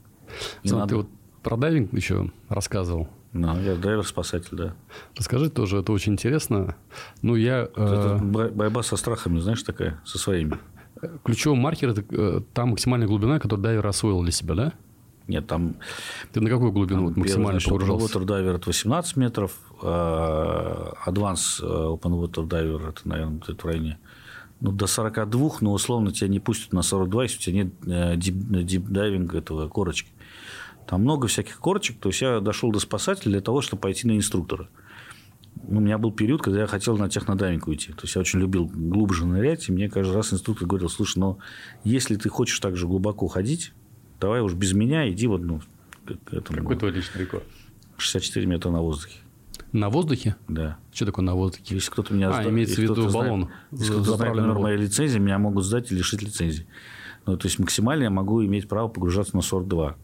[0.64, 0.89] Сам, надо...
[0.89, 1.09] Ты вот
[1.43, 3.09] про дайвинг еще рассказывал.
[3.32, 4.74] Ну, я дайвер-спасатель, да.
[5.16, 6.76] Расскажи тоже, это очень интересно.
[7.22, 7.62] Ну, я...
[7.62, 8.24] Это э...
[8.24, 10.59] борьба со страхами, знаешь, такая, со своими.
[11.24, 14.72] Ключевой маркер– это э, та максимальная глубина, которую дайвер освоил для себя, да?
[15.26, 15.76] Нет, там...
[16.32, 18.18] Ты на какую глубину там, максимально первый, погружался?
[18.18, 23.99] Open Water Diver– это 18 метров, а Advanced Open Water Diver– это, наверное, в районе
[24.61, 29.36] ну, до 42, но условно тебя не пустят на 42, если у тебя нет дип-дайвинга
[29.36, 30.11] э, этого корочки.
[30.86, 31.99] Там много всяких корочек.
[32.01, 34.68] То есть, я дошел до спасателя для того, чтобы пойти на инструктора.
[35.67, 37.93] У меня был период, когда я хотел на технодайвинг уйти.
[37.93, 39.69] То есть, я очень любил глубже нырять.
[39.69, 41.39] И мне каждый раз инструктор говорил, слушай, но
[41.85, 43.73] если ты хочешь так же глубоко ходить,
[44.21, 45.61] давай уж без меня иди вот, ну,
[46.05, 46.61] к этому.
[46.61, 47.45] Какой твой личный рекорд?
[47.97, 49.19] 64 метра на воздухе.
[49.73, 50.37] На воздухе?
[50.49, 50.79] Да.
[50.93, 51.75] Что такое на воздухе?
[51.75, 53.51] Если кто-то меня а, имеется в виду баллон.
[53.71, 56.67] Если кто-то знает номер моей лицензии, меня могут сдать и лишить лицензии.
[57.27, 59.97] Ну, то есть, максимально я могу иметь право погружаться на 42.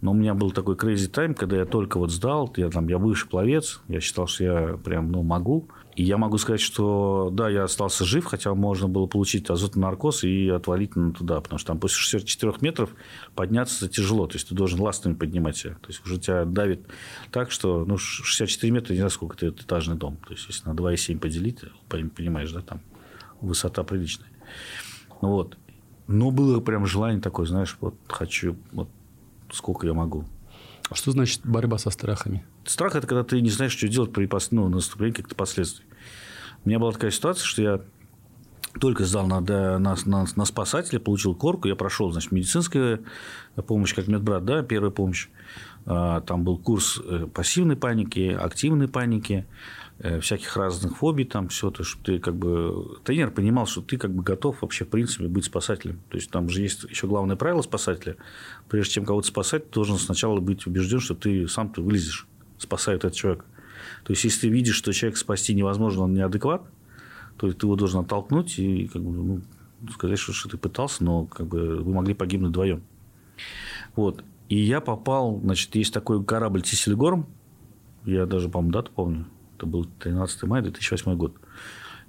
[0.00, 2.98] Но у меня был такой crazy time, когда я только вот сдал, я там, я
[2.98, 5.68] бывший пловец, я считал, что я прям, ну, могу.
[5.94, 10.24] И я могу сказать, что да, я остался жив, хотя можно было получить азотный наркоз
[10.24, 12.90] и отвалить на туда, потому что там после 64 метров
[13.34, 16.86] подняться тяжело, то есть ты должен ластами поднимать себя, то есть уже тебя давит
[17.32, 20.74] так, что, ну, 64 метра, не знаю, сколько это этажный дом, то есть если на
[20.74, 22.80] 2,7 поделить, понимаешь, да, там
[23.40, 24.30] высота приличная.
[25.20, 25.58] Ну вот.
[26.06, 28.88] Но было прям желание такое, знаешь, вот хочу вот
[29.52, 30.24] сколько я могу.
[30.88, 32.44] А что значит борьба со страхами?
[32.64, 35.84] Страх– это когда ты не знаешь, что делать при ну, наступлении каких-то последствий.
[36.64, 37.80] У меня была такая ситуация, что я
[38.80, 43.00] только сдал на, на, на, на спасателя, получил корку, я прошел, значит, медицинская
[43.66, 45.28] помощь, как медбрат, да, первая помощь.
[45.86, 49.46] А, там был курс э, пассивной паники, активной паники,
[50.02, 53.98] Э, всяких разных фобий, там все, то, что ты как бы тренер понимал, что ты
[53.98, 56.00] как бы готов вообще в принципе быть спасателем.
[56.08, 58.16] То есть там же есть еще главное правило спасателя.
[58.70, 63.04] Прежде чем кого-то спасать, ты должен сначала быть убежден, что ты сам ты вылезешь, спасает
[63.04, 63.44] этот человек.
[64.04, 66.62] То есть если ты видишь, что человек спасти невозможно, он неадекват,
[67.36, 69.40] то ты его должен оттолкнуть и как бы, ну,
[69.92, 72.82] сказать, что, что ты пытался, но как бы вы могли погибнуть вдвоем.
[73.96, 74.22] Вот.
[74.48, 77.26] И я попал, значит, есть такой корабль Тисельгорм,
[78.04, 81.34] я даже, по-моему, дату помню, это был 13 мая 2008 год.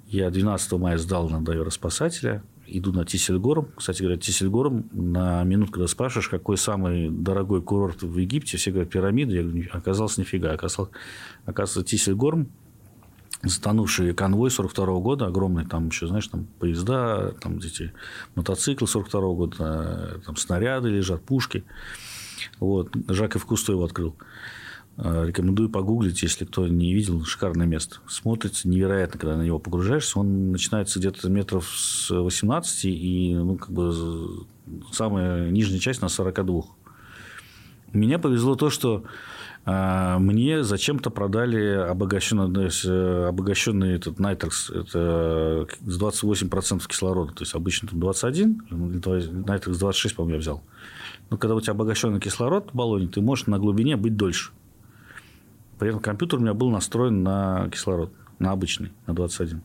[0.06, 3.68] Я 12 мая сдал на дайвера-спасателя, иду на Тисельгорм.
[3.76, 8.90] Кстати говоря, Тисельгорм, на минуту, когда спрашиваешь, какой самый дорогой курорт в Египте, все говорят,
[8.90, 9.36] пирамиды.
[9.36, 10.52] Я говорю, оказалось, нифига.
[10.52, 10.90] Оказалось,
[11.44, 12.48] оказывается, Тисельгорм,
[13.42, 17.92] затонувший конвой 42 -го года, огромный, там еще, знаешь, там поезда, там эти
[18.34, 21.64] мотоциклы 42 -го года, там снаряды лежат, пушки.
[22.60, 22.90] Вот.
[23.08, 24.16] Жаков Кусто его открыл.
[24.98, 27.24] Э, рекомендую погуглить, если кто не видел.
[27.24, 27.96] Шикарное место.
[28.06, 30.18] Смотрится невероятно, когда на него погружаешься.
[30.18, 34.46] Он начинается где-то метров с 18 и ну, как бы
[34.92, 36.62] самая нижняя часть на 42.
[37.94, 39.04] Меня повезло то, что
[39.64, 47.32] э, мне зачем-то продали обогащенный, э, обогащенный этот Nitrox это с 28% кислорода.
[47.32, 50.62] То есть, обычно там 21, Nitrox 26, по-моему, я взял.
[51.30, 54.52] Но когда у тебя обогащенный кислород в баллоне, ты можешь на глубине быть дольше.
[55.82, 59.62] При этом компьютер у меня был настроен на кислород, на обычный, на 21.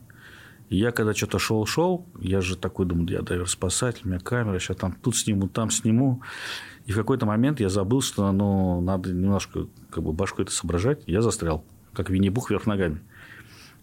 [0.68, 4.78] И я когда что-то шел-шел, я же такой думаю, я дайвер-спасатель, у меня камера, сейчас
[4.78, 6.20] там тут сниму, там сниму.
[6.86, 11.04] И в какой-то момент я забыл, что ну, надо немножко как бы башку это соображать.
[11.06, 13.00] Я застрял, как Винни-Бух вверх ногами.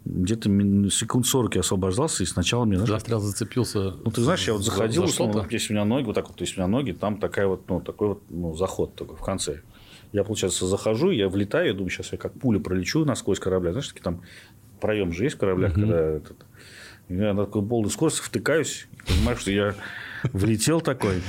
[0.03, 0.49] Где-то
[0.89, 2.79] секунд 40 я освобождался, и сначала мне...
[2.79, 3.91] Застрял, зацепился.
[4.03, 6.27] Ну, ты знаешь, я вот заходил, за, за условно, если у меня ноги, вот так
[6.27, 9.21] вот, есть у меня ноги, там такая вот, ну, такой вот ну, заход такой в
[9.21, 9.61] конце.
[10.11, 13.71] Я, получается, захожу, я влетаю, я думаю, сейчас я как пуля пролечу насквозь корабля.
[13.71, 14.21] Знаешь, такие там
[14.79, 15.81] проем же есть в кораблях, угу.
[15.81, 16.37] когда этот...
[17.07, 19.75] Я на такой полной скорости втыкаюсь, и понимаю, что я
[20.33, 21.21] влетел такой.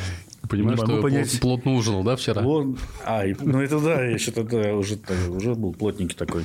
[0.49, 1.41] Понимаешь, что понять.
[1.41, 2.41] плотно ужинал, да, вчера?
[2.41, 2.79] Плот...
[3.05, 4.99] А, ну это да, я еще тогда уже,
[5.29, 6.45] уже был плотненький такой.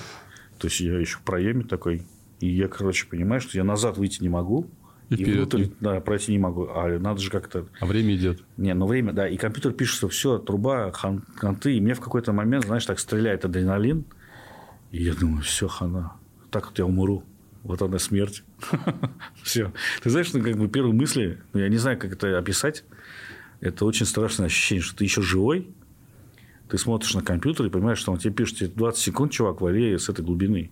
[0.58, 2.04] То есть я еще в проеме такой.
[2.40, 4.68] И я, короче, понимаю, что я назад выйти не могу.
[5.12, 6.70] И, и внутрь да, пройти не могу.
[6.70, 7.68] А надо же как-то...
[7.82, 8.42] А время идет.
[8.56, 9.28] Не, ну время, да.
[9.28, 11.76] И компьютер пишет, что все, труба, хан, ханты.
[11.76, 14.06] И мне в какой-то момент, знаешь, так стреляет адреналин.
[14.92, 16.14] И я думаю, все, хана.
[16.50, 17.24] Так вот я умру.
[17.64, 18.44] Вот она смерть.
[19.44, 19.74] все.
[20.02, 22.86] Ты знаешь, ну, как бы первые мысли, ну, я не знаю, как это описать.
[23.60, 25.68] Это очень страшное ощущение, что ты еще живой,
[26.70, 30.08] ты смотришь на компьютер и понимаешь, что он тебе пишет 20 секунд, чувак, вари с
[30.08, 30.72] этой глубины.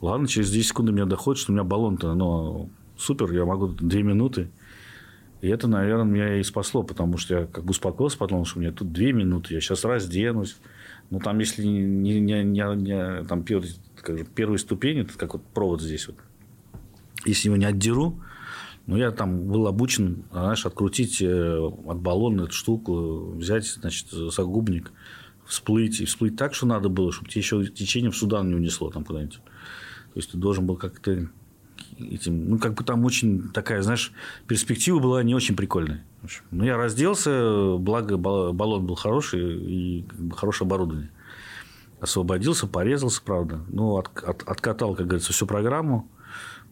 [0.00, 3.68] Ладно, через 10 секунд до меня доходит, что у меня баллон-то, но супер, я могу
[3.68, 4.50] 2 минуты.
[5.42, 8.62] И это, наверное, меня и спасло, потому что я как бы успокоился, потому что у
[8.62, 10.56] меня тут 2 минуты, я сейчас разденусь.
[11.10, 15.34] Ну, там, если не, не, не, не там, первые, как же, первые ступени, это как
[15.34, 16.16] вот провод здесь вот.
[17.24, 18.20] Если его не отдеру,
[18.86, 24.92] ну, я там был обучен, знаешь, открутить э, от баллона эту штуку, взять, значит, загубник,
[25.44, 26.00] всплыть.
[26.00, 29.04] И всплыть так, что надо было, чтобы тебе еще течение в Судан не унесло там
[29.04, 29.36] куда-нибудь.
[29.36, 31.28] То есть, ты должен был как-то
[31.98, 32.50] этим...
[32.50, 34.12] Ну, как бы там очень такая, знаешь,
[34.46, 36.04] перспектива была не очень прикольная.
[36.50, 41.10] Ну, я разделся, благо баллон был хороший и как бы, хорошее оборудование.
[42.00, 43.60] Освободился, порезался, правда.
[43.68, 46.08] Ну, от, от, откатал, как говорится, всю программу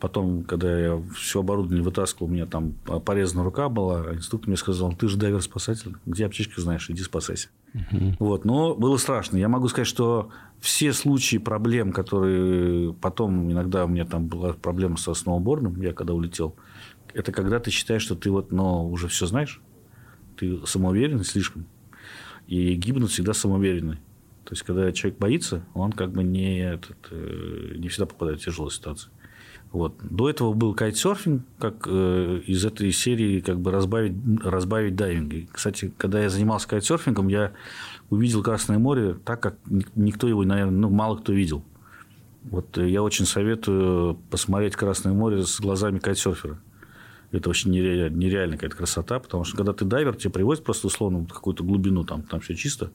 [0.04, 2.74] Потом, когда я все оборудование вытаскивал, у меня там
[3.06, 7.48] порезана рука была, а инструктор мне сказал, ты же дайвер-спасатель, где аптечку знаешь, иди спасайся.
[7.72, 8.16] Угу.
[8.18, 9.38] Вот, но было страшно.
[9.38, 10.28] Я могу сказать, что
[10.60, 16.12] все случаи проблем, которые потом иногда у меня там была проблема со сноубордом, я когда
[16.12, 16.54] улетел,
[17.14, 19.62] это когда ты считаешь, что ты вот, но уже все знаешь,
[20.36, 21.64] ты самоуверенный слишком,
[22.46, 23.96] и гибнут всегда самоуверенные.
[24.44, 28.44] То есть, когда человек боится, он как бы не, этот, э, не всегда попадает в
[28.44, 29.10] тяжелую ситуацию.
[29.74, 29.96] Вот.
[30.08, 34.12] До этого был кайтсерфинг, как э, из этой серии как бы разбавить,
[34.44, 35.50] разбавить дайвинг.
[35.50, 37.50] кстати, когда я занимался кайтсерфингом, я
[38.08, 39.56] увидел Красное море так, как
[39.96, 41.64] никто его, наверное, ну, мало кто видел.
[42.44, 46.60] Вот э, я очень советую посмотреть Красное море с глазами кайтсерфера.
[47.32, 51.26] Это очень нереально, нереальная какая-то красота, потому что когда ты дайвер, тебе привозят просто условно
[51.26, 52.92] какую-то глубину, там, там все чисто,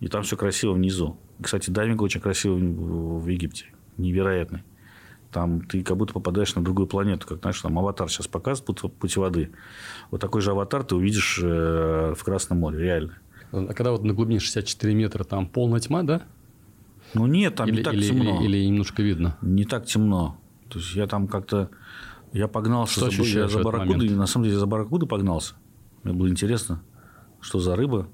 [0.00, 1.20] и там все красиво внизу.
[1.40, 3.66] Кстати, дайвинг очень красивый в Египте,
[3.96, 4.64] невероятный.
[5.36, 7.26] Там ты как будто попадаешь на другую планету.
[7.26, 9.50] Как, знаешь, там аватар сейчас показывает пути воды.
[10.10, 13.18] Вот такой же аватар ты увидишь э, в Красном море, реально.
[13.52, 16.22] А когда вот на глубине 64 метра там полная тьма, да?
[17.12, 18.40] Ну, нет, там или, не так или, темно.
[18.40, 19.36] Или, или немножко видно?
[19.42, 20.40] Не так темно.
[20.70, 21.68] То есть, я там как-то...
[22.32, 24.08] Я погнался что за, я за барракудой.
[24.08, 25.52] На самом деле, за барракудой погнался.
[26.02, 26.82] Мне было интересно,
[27.42, 28.08] что за рыба.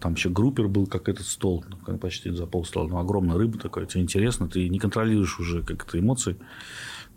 [0.00, 2.88] Там еще группер был, как этот стол, ну, почти за пол стола.
[2.88, 6.36] Ну, огромная рыба такая, тебе интересно, ты не контролируешь уже как это эмоции.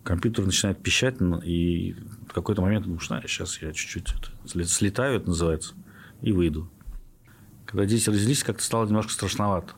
[0.03, 1.95] Компьютер начинает пищать, и
[2.27, 4.15] в какой-то момент думаешь, знаешь, сейчас я чуть-чуть
[4.67, 5.75] слетаю, это называется,
[6.23, 6.71] и выйду.
[7.67, 9.73] Когда дети родились, как-то стало немножко страшновато.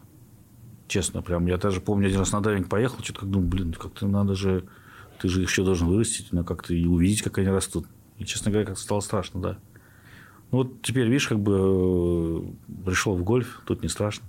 [0.88, 1.45] Честно, прям.
[1.47, 4.66] Я даже помню, один раз на дайвинг поехал, что-то как думаю, блин, как-то надо же,
[5.20, 7.86] ты же их еще должен вырастить, но как-то и увидеть, как они растут.
[8.18, 9.60] И, честно говоря, как-то стало страшно, да.
[10.54, 14.24] Ну, вот теперь, видишь, как бы э, пришел в гольф, тут не страшно.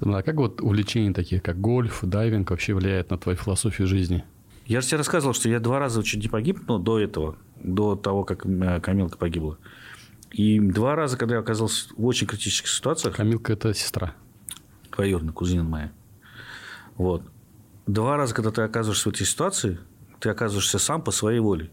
[0.00, 4.24] А как вот увлечения такие, как гольф, дайвинг вообще влияет на твою философию жизни?
[4.64, 7.96] Я же тебе рассказывал, что я два раза чуть не погиб, но до этого, до
[7.96, 9.58] того, как э, Камилка погибла.
[10.30, 13.16] И два раза, когда я оказался в очень критических ситуациях...
[13.16, 14.14] Камилка– это сестра.
[14.92, 15.92] Двоюродная кузина моя.
[16.94, 17.24] Вот.
[17.88, 19.80] Два раза, когда ты оказываешься в этой ситуации,
[20.20, 21.72] ты оказываешься сам по своей воле.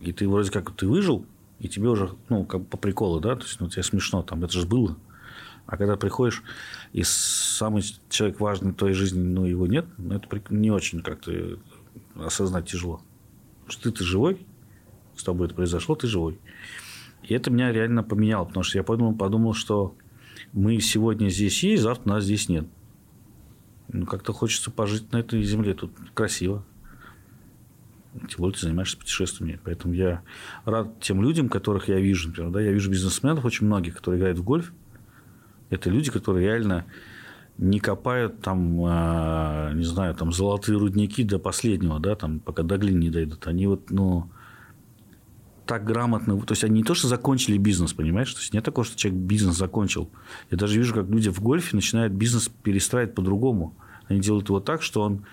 [0.00, 1.24] И ты вроде как ты выжил,
[1.60, 4.52] и тебе уже, ну, как по приколу, да, то есть, ну, тебе смешно, там, это
[4.52, 4.96] же было.
[5.66, 6.42] А когда приходишь,
[6.92, 11.58] и самый человек важный в твоей жизни, ну, его нет, ну, это не очень как-то
[12.14, 13.02] осознать тяжело.
[13.60, 14.46] Потому что ты-то живой,
[15.16, 16.38] с тобой это произошло, ты живой.
[17.22, 19.94] И это меня реально поменяло, потому что я подумал, подумал, что
[20.52, 22.66] мы сегодня здесь есть, завтра нас здесь нет.
[23.88, 25.74] Ну, как-то хочется пожить на этой земле.
[25.74, 26.64] Тут красиво.
[28.18, 29.60] Ты занимаешься путешествиями.
[29.64, 30.22] Поэтому я
[30.64, 32.28] рад тем людям, которых я вижу.
[32.28, 34.72] Например, да, я вижу бизнесменов очень многих, которые играют в гольф.
[35.70, 36.86] Это люди, которые реально
[37.58, 42.78] не копают там, а, не знаю, там золотые рудники до последнего, да, там, пока до
[42.78, 43.46] глины не дойдут.
[43.46, 44.30] Они вот, ну,
[45.66, 48.86] так грамотно, то есть они не то, что закончили бизнес, понимаешь, то есть нет такого,
[48.86, 50.08] что человек бизнес закончил.
[50.50, 53.76] Я даже вижу, как люди в гольфе начинают бизнес перестраивать по-другому.
[54.06, 55.26] Они делают его так, что он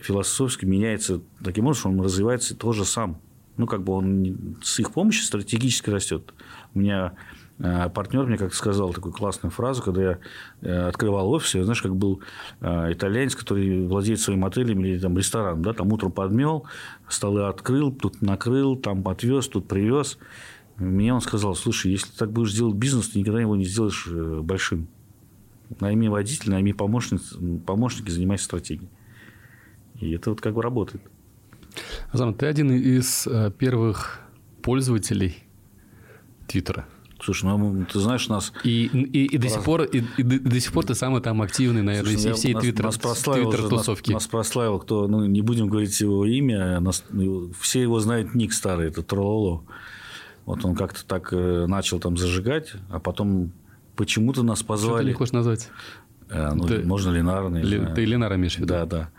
[0.00, 3.20] философски меняется таким образом, что он развивается тоже сам.
[3.56, 6.34] Ну, как бы он с их помощью стратегически растет.
[6.74, 7.14] У меня
[7.58, 10.18] э, партнер мне как-то сказал такую классную фразу, когда я
[10.60, 12.20] э, открывал офис, я, знаешь, как был
[12.60, 16.66] э, итальянец, который владеет своим отелем или там, рестораном, да, там утром подмел,
[17.08, 20.18] столы открыл, тут накрыл, там отвез, тут привез.
[20.76, 24.06] Мне он сказал, слушай, если ты так будешь делать бизнес, ты никогда его не сделаешь
[24.06, 24.88] большим.
[25.80, 27.24] Найми водителя, найми помощника,
[27.64, 28.90] помощники, занимайся стратегией.
[30.00, 31.02] И это вот как бы работает.
[32.12, 34.20] Азам, ты один из э, первых
[34.62, 35.36] пользователей
[36.46, 36.86] Твиттера.
[37.22, 38.52] Слушай, ну ты знаешь, нас...
[38.62, 41.82] И, и, и, до, сих пор, и, и, до, сих пор ты самый там активный,
[41.82, 44.12] наверное, Слушай, из всей нас, твиттер, нас прославил, твиттер тусовки.
[44.12, 47.04] Нас, нас прославил, кто, ну, не будем говорить его имя, нас,
[47.58, 49.64] все его знают ник старый, это Трололо.
[50.44, 53.50] Вот он как-то так э, начал там зажигать, а потом
[53.96, 54.96] почему-то нас позвали.
[54.96, 55.70] Что ты не хочешь назвать?
[56.28, 57.50] Э, ну, ты, можно Ленар.
[57.52, 58.68] Ли, ты Ленара имеешь в виду?
[58.68, 59.10] Да, да.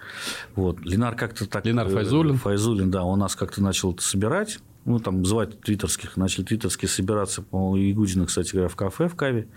[0.55, 0.79] Вот.
[0.81, 1.65] Ленар как-то так...
[1.65, 2.35] Ленар Файзулин.
[2.35, 3.03] Э, Файзулин, да.
[3.03, 8.53] Он нас как-то начал собирать ну, там, звать твиттерских, начали твиттерские собираться, по-моему, Ягудина, кстати
[8.53, 9.49] говоря, в кафе в Каве,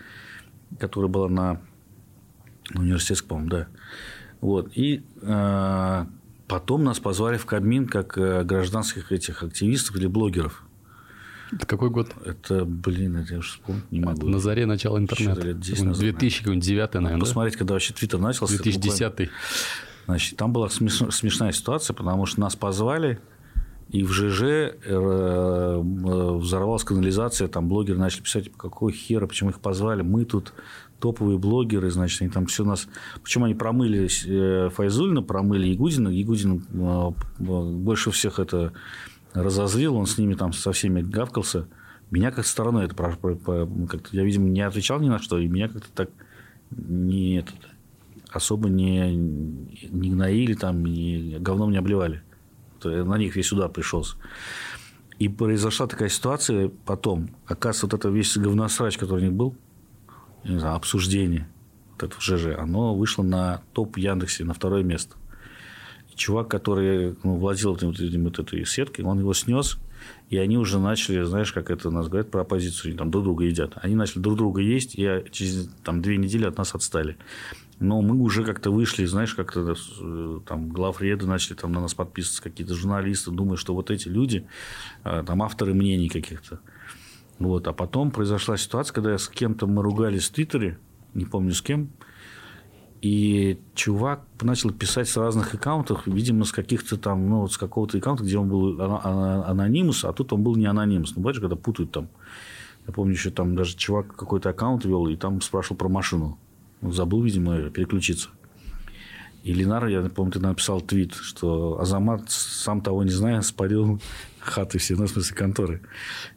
[0.80, 1.60] которая была на
[2.74, 3.68] университетском, по-моему, да.
[4.40, 4.72] Вот.
[4.74, 6.06] И э,
[6.48, 10.64] потом нас позвали в Кабмин как э, гражданских этих активистов или блогеров.
[11.52, 12.10] Это какой год?
[12.24, 14.28] Это, блин, это я уже вспомнить не могу.
[14.28, 15.40] На заре начала интернета.
[15.40, 17.18] Лет 2009, наверное.
[17.20, 18.56] Посмотреть, когда вообще Твиттер начался.
[18.56, 19.30] 2010.
[20.06, 23.20] Значит, там была смешная ситуация, потому что нас позвали,
[23.90, 25.80] и в ЖЖ э, э,
[26.38, 30.52] взорвалась канализация, там блогеры начали писать, какой хера, почему их позвали, мы тут
[31.00, 32.86] топовые блогеры, значит, они там все нас...
[33.22, 36.64] Почему они промыли э, Файзульна, промыли Ягудина, Ягудин
[37.38, 38.72] больше всех это
[39.34, 41.66] разозлил, он с ними там со всеми гавкался.
[42.10, 45.88] Меня как стороной это как-то я, видимо, не отвечал ни на что, и меня как-то
[45.94, 46.10] так
[46.70, 47.54] не этот,
[48.30, 52.22] особо не, не гноили, там, не, говном не обливали
[52.84, 54.16] на них весь удар пришелся.
[55.18, 57.30] И произошла такая ситуация потом.
[57.46, 59.54] Оказывается, вот это весь говносрач, который у них был,
[60.44, 61.48] не знаю, обсуждение,
[61.92, 65.16] вот это в ЖЖ, оно вышло на топ Яндексе, на второе место.
[66.20, 69.78] Чувак, который ну, владел вот, вот этой сеткой, он его снес,
[70.28, 73.44] и они уже начали, знаешь, как это нас говорят про оппозицию, они там друг друга
[73.46, 73.72] едят.
[73.76, 77.16] Они начали друг друга есть, и через там, две недели от нас отстали
[77.80, 82.42] но мы уже как-то вышли, знаешь, как-то э, там главреды начали там на нас подписываться,
[82.42, 84.46] какие-то журналисты, думая, что вот эти люди,
[85.02, 86.60] э, там авторы мнений каких-то.
[87.38, 87.66] Вот.
[87.66, 90.78] А потом произошла ситуация, когда с кем-то мы ругались в Твиттере,
[91.14, 91.88] не помню с кем,
[93.02, 97.96] и чувак начал писать с разных аккаунтов, видимо, с каких-то там, ну, вот с какого-то
[97.98, 101.14] аккаунта, где он был анонимус, а тут он был не анонимус.
[101.16, 102.08] Ну, бачишь, когда путают там.
[102.86, 106.38] Я помню, еще там даже чувак какой-то аккаунт вел, и там спрашивал про машину.
[106.82, 108.30] Он забыл, видимо, переключиться.
[109.42, 114.00] И Ленар, я помню, ты написал твит, что Азамат, сам того не зная, спалил
[114.40, 115.82] хаты все, ну, в смысле, конторы.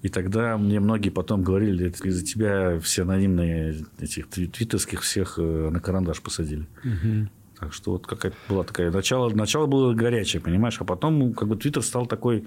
[0.02, 5.80] И тогда мне многие потом говорили, из-за тебя все анонимные этих твиттерских всех э, на
[5.80, 6.68] карандаш посадили.
[6.84, 7.30] Угу.
[7.60, 8.92] Так что вот какая-то была такая...
[8.92, 10.78] Начало, начало было горячее, понимаешь?
[10.80, 12.46] А потом как бы Твиттер стал такой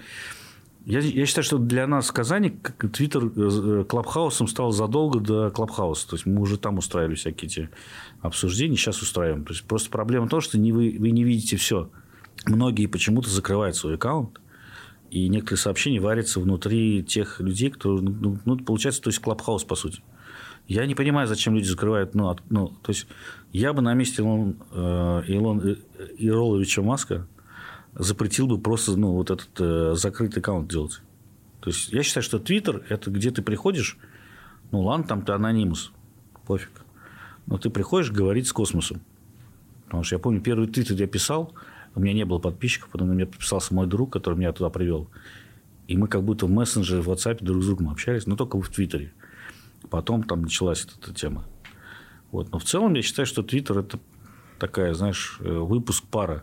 [0.86, 2.60] я, я считаю, что для нас в Казани
[2.92, 6.08] Твиттер э, Clubhouse ом стал задолго до Clubhouse а.
[6.08, 7.70] То есть мы уже там устраивали всякие эти
[8.20, 9.44] обсуждения, сейчас устраиваем.
[9.44, 11.90] То есть просто проблема в том, что не вы, вы не видите все.
[12.46, 14.40] Многие почему-то закрывают свой аккаунт,
[15.10, 19.74] и некоторые сообщения варятся внутри тех людей, кто, ну, ну получается, то есть Clubhouse, по
[19.74, 20.02] сути.
[20.68, 22.14] Я не понимаю, зачем люди закрывают.
[22.14, 23.08] Ну, от, ну, то есть,
[23.52, 25.76] я бы на месте Илон, э, Илон э,
[26.18, 27.26] Ироловича Маска
[27.98, 31.00] запретил бы просто ну, вот этот э, закрытый аккаунт делать.
[31.60, 33.98] То есть, я считаю, что Твиттер– это где ты приходишь,
[34.70, 35.92] ну, ладно, там ты анонимус,
[36.46, 36.70] пофиг.
[37.46, 39.00] Но ты приходишь говорить с космосом.
[39.84, 41.54] Потому что я помню, первый твиттер я писал,
[41.94, 45.08] у меня не было подписчиков, потом на меня подписался мой друг, который меня туда привел.
[45.86, 48.68] И мы как будто в мессенджере, в WhatsApp друг с другом общались, но только в
[48.68, 49.12] Твиттере.
[49.88, 51.44] Потом там началась эта тема.
[52.32, 52.50] Вот.
[52.50, 54.00] Но в целом я считаю, что Твиттер– это
[54.58, 56.42] такая, знаешь, э, выпуск пара.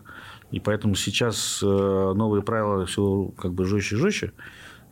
[0.54, 4.32] И поэтому сейчас э, новые правила все как бы жестче и жестче.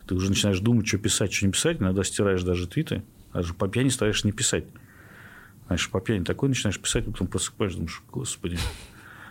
[0.09, 1.81] Ты уже начинаешь думать, что писать, что не писать.
[1.81, 3.05] Иногда стираешь даже твиты.
[3.33, 4.65] Даже по пьяни стараешься не писать.
[5.69, 8.59] Знаешь, по пьяни такой начинаешь писать, потом просыпаешь, думаешь, господи,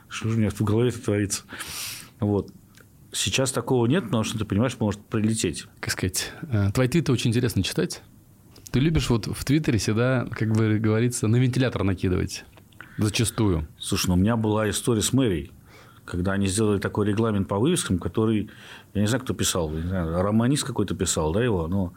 [0.07, 1.43] что же у меня в голове это творится.
[2.21, 2.49] Вот.
[3.11, 5.65] Сейчас такого нет, потому что ты понимаешь, может прилететь.
[5.81, 8.03] Как сказать, э, твои твиты очень интересно читать.
[8.71, 12.45] Ты любишь вот в Твиттере всегда, как бы говорится, на вентилятор накидывать.
[12.97, 13.67] Зачастую.
[13.77, 15.51] Слушай, ну у меня была история с мэрией
[16.11, 18.49] когда они сделали такой регламент по вывескам, который,
[18.93, 21.93] я не знаю, кто писал, не знаю, романист какой-то писал, да, его, но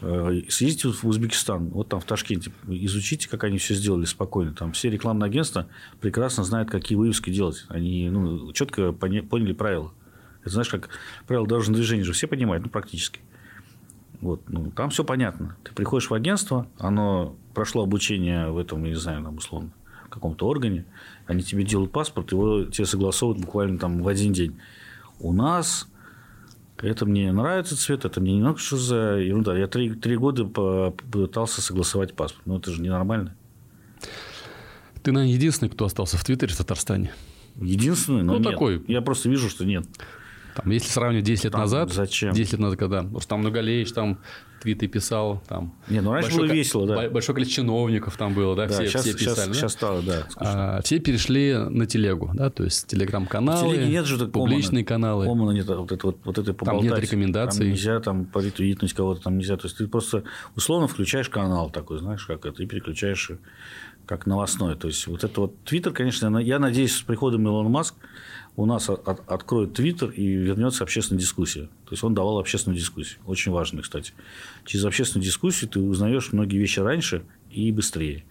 [0.00, 4.54] э, съездите в Узбекистан, вот там в Ташкенте, изучите, как они все сделали спокойно.
[4.54, 5.68] Там все рекламные агентства
[6.00, 7.66] прекрасно знают, какие вывески делать.
[7.68, 9.92] Они ну, четко поняли правила.
[10.40, 10.88] Это знаешь, как
[11.26, 13.20] правила дорожного движения же все понимают, ну, практически.
[14.22, 15.58] Вот, ну, там все понятно.
[15.62, 19.72] Ты приходишь в агентство, оно прошло обучение в этом, я не знаю, там, условно,
[20.08, 20.84] каком-то органе,
[21.28, 24.58] они тебе делают паспорт, его тебе согласовывают буквально там в один день.
[25.20, 25.86] У нас
[26.78, 29.56] это мне нравится цвет, это мне не нравится, что за ерунда.
[29.56, 32.46] Я три, три года пытался согласовать паспорт.
[32.46, 33.36] Но это же ненормально.
[35.02, 37.12] Ты, наверное, единственный, кто остался в Твиттере в Татарстане.
[37.56, 38.52] Единственный, но ну, нет.
[38.52, 38.82] такой.
[38.88, 39.86] Я просто вижу, что нет.
[40.62, 42.32] Там, если сравнивать 10 лет Там назад, зачем?
[42.32, 44.18] 10 лет назад, когда Рустам Нугалеевич там
[44.60, 46.96] твиты писал, там Не, ну раньше было ко- весело, да.
[46.96, 49.48] бо- Большое количество чиновников там было, да, Да, все, сейчас, все сейчас, писали.
[49.48, 49.54] да?
[49.54, 50.20] сейчас стало, да.
[50.28, 50.76] скучно.
[50.78, 55.06] А, все перешли на телегу, да, то есть телеграм-каналы, нет же публичные коммона.
[55.12, 55.26] каналы.
[55.26, 57.04] Коммона нет, вот это вот, вот это Там нет поболтать.
[57.04, 57.60] рекомендаций.
[57.60, 59.56] Там нельзя там поретвитнуть кого-то, там нельзя.
[59.56, 60.24] То есть ты просто
[60.56, 63.30] условно включаешь канал такой, знаешь, как это, и переключаешь
[64.06, 64.74] как новостной.
[64.74, 67.94] То есть вот это вот Твиттер, конечно, я надеюсь, с приходом Илона Маск
[68.58, 71.68] у нас от- от- откроет Твиттер и вернется общественная дискуссия.
[71.84, 73.20] То есть он давал общественную дискуссию.
[73.24, 74.14] Очень важно, кстати.
[74.66, 78.24] Через общественную дискуссию ты узнаешь многие вещи раньше и быстрее.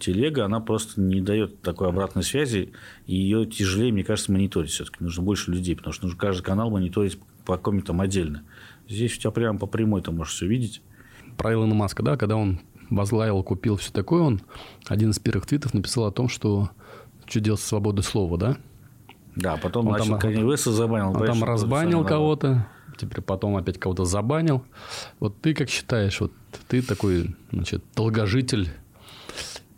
[0.00, 2.72] Телега она просто не дает такой обратной связи,
[3.06, 5.04] и ее тяжелее, мне кажется, мониторить все-таки.
[5.04, 8.42] Нужно больше людей, потому что нужно каждый канал мониторить по какому-то там отдельно.
[8.88, 10.82] Здесь у тебя прямо по прямой ты можешь все видеть.
[11.36, 12.58] Про Илона Маска, да, когда он
[12.90, 14.42] возглавил, купил все такое, он
[14.88, 16.70] один из первых твитов написал о том, что
[17.24, 18.58] что делать с свободой слова, да?
[19.40, 21.10] Да, потом Он начал там- Уэста забанил.
[21.10, 22.66] Он там разбанил кого-то,
[22.96, 24.64] теперь потом опять кого-то забанил.
[25.18, 26.32] Вот ты как считаешь, вот
[26.68, 28.68] ты такой, значит, долгожитель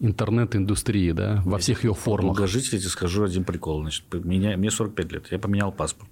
[0.01, 2.37] интернет-индустрии, да, во всех ее формах.
[2.37, 3.83] Долгожитель, я тебе скажу один прикол.
[3.83, 6.11] Значит, меня, мне 45 лет, я поменял паспорт.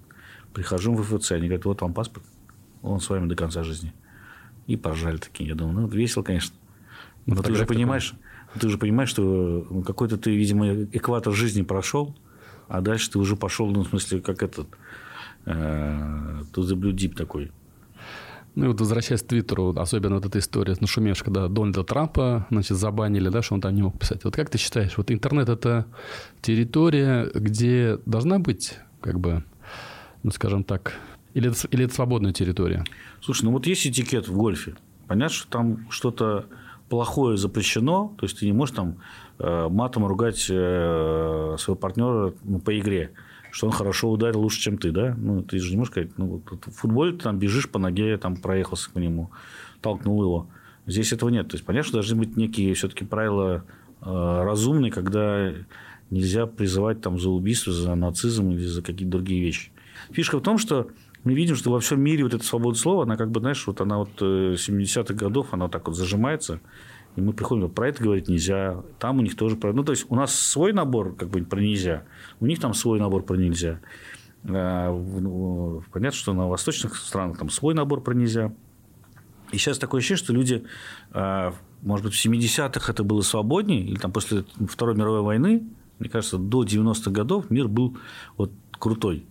[0.53, 2.25] Прихожу в ФЦ, они говорят, вот вам паспорт,
[2.81, 3.93] он с вами до конца жизни.
[4.67, 5.49] И поржали такие.
[5.49, 6.55] Я думаю, ну, весело, конечно.
[7.25, 8.13] Ну, Но ты же понимаешь,
[8.59, 12.15] ты же понимаешь, что ну, какой-то ты, видимо, экватор жизни прошел,
[12.71, 14.67] а дальше ты уже пошел, ну, в смысле, как этот
[15.45, 17.51] э, blue deep такой.
[18.55, 22.47] Ну и вот возвращаясь к Твиттеру, особенно вот эта история, ну, шумевшая, когда Дональда Трампа,
[22.49, 24.23] значит, забанили, да, что он там не мог писать.
[24.23, 25.85] Вот как ты считаешь, вот интернет– это
[26.41, 29.43] территория, где должна быть, как бы,
[30.23, 30.93] ну, скажем так,
[31.33, 32.85] или это, или это свободная территория?
[33.21, 34.75] Слушай, ну вот есть этикет в гольфе.
[35.07, 36.45] Понятно, что там что-то
[36.87, 38.97] плохое запрещено, то есть ты не можешь там
[39.69, 43.11] матом ругать э, своего партнера ну, по игре,
[43.51, 45.15] что он хорошо ударил лучше, чем ты, да?
[45.17, 48.17] Ну, ты же не можешь сказать, ну, вот в футболе ты там бежишь по ноге,
[48.17, 49.31] там проехался к нему,
[49.81, 50.47] толкнул его.
[50.85, 51.47] Здесь этого нет.
[51.47, 53.63] То есть, понятно, что должны быть некие все-таки правила
[54.01, 55.53] э, разумные, когда
[56.09, 59.71] нельзя призывать там за убийство, за нацизм или за какие-то другие вещи.
[60.11, 60.89] Фишка в том, что
[61.23, 63.79] мы видим, что во всем мире вот эта свобода слова, она как бы, знаешь, вот
[63.81, 66.59] она вот э, 70-х годов, она так вот зажимается,
[67.15, 69.73] и мы приходим, про это говорить нельзя, там у них тоже про...
[69.73, 72.03] Ну, то есть, у нас свой набор как бы про нельзя,
[72.39, 73.79] у них там свой набор про нельзя.
[74.45, 78.53] А, ну, Понятно, что на восточных странах там свой набор про нельзя.
[79.51, 80.63] И сейчас такое ощущение, что люди,
[81.11, 85.63] а, может быть, в 70-х это было свободнее, или там после Второй мировой войны,
[85.99, 87.97] мне кажется, до 90-х годов мир был
[88.37, 89.25] вот крутой.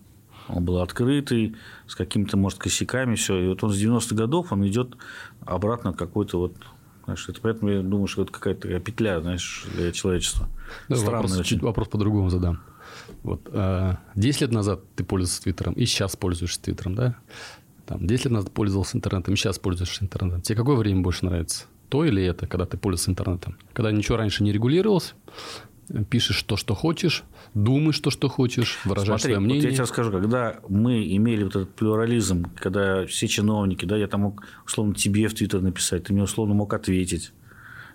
[0.47, 1.55] Он был открытый,
[1.87, 3.37] с какими-то, может, косяками, все.
[3.39, 4.95] И вот он с 90-х годов, он идет
[5.45, 6.55] обратно какой-то вот
[7.15, 10.47] знаешь, это поэтому я думаю, что это какая-то такая петля, знаешь, для человечества.
[10.87, 11.49] Да, Странная вопрос, очень.
[11.57, 12.61] чуть вопрос по-другому задам.
[13.23, 17.15] Вот, а, 10 лет назад ты пользовался Твиттером, и сейчас пользуешься Твиттером, да?
[17.85, 20.41] Там, 10 лет назад пользовался интернетом, и сейчас пользуешься интернетом.
[20.41, 21.65] Тебе какое время больше нравится?
[21.89, 23.57] То или это, когда ты пользуешься интернетом?
[23.73, 25.13] Когда ничего раньше не регулировалось,
[26.09, 27.23] пишешь то, что хочешь,
[27.53, 29.63] думаешь то, что хочешь, выражаешь Смотри, свое вот мнение.
[29.65, 34.21] я тебе расскажу, когда мы имели вот этот плюрализм, когда все чиновники, да, я там
[34.21, 37.33] мог условно тебе в Твиттер написать, ты мне условно мог ответить.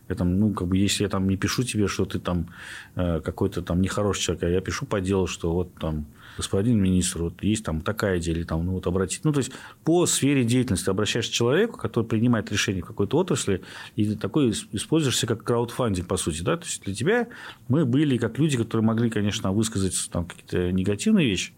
[0.08, 2.48] Я там, ну, как бы, если я там не пишу тебе, что ты там
[2.94, 6.06] э, какой-то там нехороший человек, а я пишу по делу, что вот там
[6.36, 9.24] господин министр, вот есть там такая идея, или там, ну, вот обратить.
[9.24, 9.52] Ну, то есть,
[9.84, 13.62] по сфере деятельности обращаешься к человеку, который принимает решение в какой-то отрасли,
[13.96, 17.28] и такой ис- используешься как краудфандинг, по сути, да, то есть, для тебя
[17.68, 21.52] мы были как люди, которые могли, конечно, высказать там какие-то негативные вещи,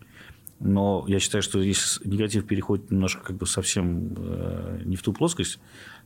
[0.60, 5.12] но я считаю, что если негатив переходит немножко как бы совсем э, не в ту
[5.12, 5.60] плоскость,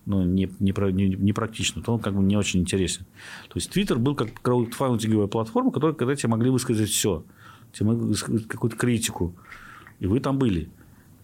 [0.05, 3.05] ну, не, не, не, не практично, то он как бы не очень интересен.
[3.49, 7.25] То есть Твиттер был как краудфандинговая платформа, которая, когда тебе могли высказать все,
[7.81, 9.35] высказать какую-то критику,
[10.01, 10.71] и вы там были.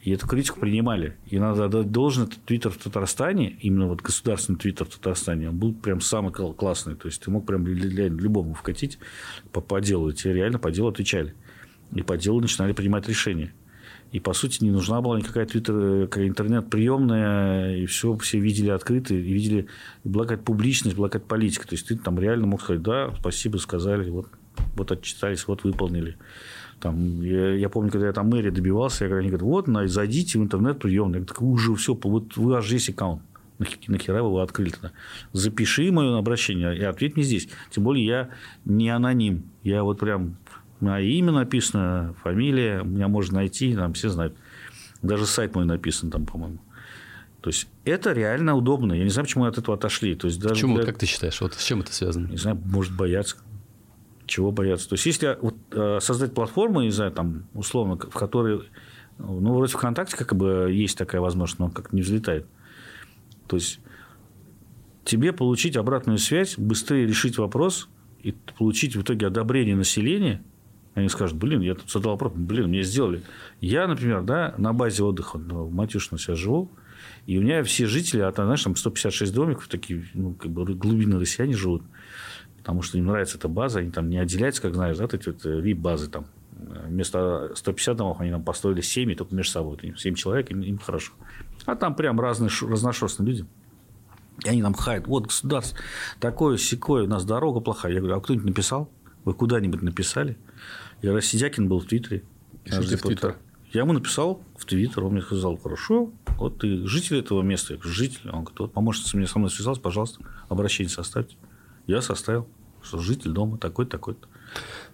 [0.01, 1.17] И эту критику принимали.
[1.27, 5.75] И надо отдать должное, Твиттер в Татарстане, именно вот государственный Твиттер в Татарстане, он был
[5.75, 6.95] прям самый кл- классный.
[6.95, 8.99] То есть ты мог прям любому вкатить
[9.53, 11.35] по, по делу, и тебе реально по делу отвечали.
[11.93, 13.53] И по делу начинали принимать решения.
[14.13, 19.15] И, по сути, не нужна была никакая твиттер, какая интернет-приемная, и все, все видели открыто,
[19.15, 19.67] и видели,
[20.05, 21.69] была какая-то публичность, была какая-то политика.
[21.69, 24.29] То есть, ты там реально мог сказать, да, спасибо, сказали, вот,
[24.77, 26.17] вот отчитались, вот выполнили.
[26.81, 30.39] Там, я, я помню, когда я там мэрия добивался, я, они говорят, вот, на, зайдите
[30.39, 30.43] в
[31.19, 33.23] говорю, так уже все, вот вы аж есть аккаунт.
[33.59, 34.93] Нах- Нахера вы его открыли тогда?
[35.33, 37.49] Запиши мое обращение и ответь мне здесь.
[37.71, 38.29] Тем более, я
[38.65, 39.43] не аноним.
[39.65, 40.37] Я вот прям
[40.79, 44.37] мое имя написано, фамилия, меня можно найти, там все знают.
[45.03, 46.59] Даже сайт мой написан там, по-моему.
[47.41, 48.93] То есть, это реально удобно.
[48.93, 50.15] Я не знаю, почему от этого отошли.
[50.15, 52.29] То есть, даже Почему, для- как ты считаешь, вот с чем это связано?
[52.29, 53.37] не знаю, может бояться.
[54.29, 54.89] Чего бояться?
[54.89, 58.61] То есть, если вот, э, создать платформу, не знаю, там, условно, в которой
[59.19, 62.47] Ну, вроде ВКонтакте как бы есть такая возможность, но как не взлетает.
[63.49, 63.81] То есть
[65.05, 67.89] тебе получить обратную связь, быстрее решить вопрос
[68.23, 70.45] и получить в итоге одобрение населения,
[70.95, 73.23] они скажут, блин, я тут задал вопрос, блин, мне сделали.
[73.61, 76.71] Я, например, да, на базе отдыха в Матюшино сейчас живу,
[77.27, 80.65] и у меня все жители, а там, знаешь, там 156 домиков, такие, ну, как бы
[80.75, 81.83] глубины россияне живут,
[82.69, 85.43] потому что им нравится эта база, они там не отделяются, как знаешь, да, эти вот
[85.43, 86.27] VIP-базы там.
[86.51, 89.95] Вместо 150 домов они нам построили 7, и только между собой.
[89.97, 91.15] 7 человек, им, им хорошо.
[91.65, 93.47] А там прям разные, разношерстные люди.
[94.45, 95.79] И они нам хаят, вот государство
[96.21, 97.95] такое, секое, у нас дорога плохая.
[97.95, 98.91] Я говорю, а кто-нибудь написал?
[99.25, 100.37] Вы куда-нибудь написали?
[101.01, 102.23] Я Рассидякин был в Твиттере.
[102.65, 103.39] Пишите в Твиттер.
[103.73, 107.73] Я ему написал в Твиттер, он мне сказал, хорошо, вот ты житель этого места.
[107.73, 108.29] Я говорю, житель.
[108.29, 111.35] Он говорит, вот помощница мне со мной связалась, пожалуйста, обращение составьте.
[111.87, 112.47] Я составил,
[112.89, 114.27] что житель дома такой-то, такой-то.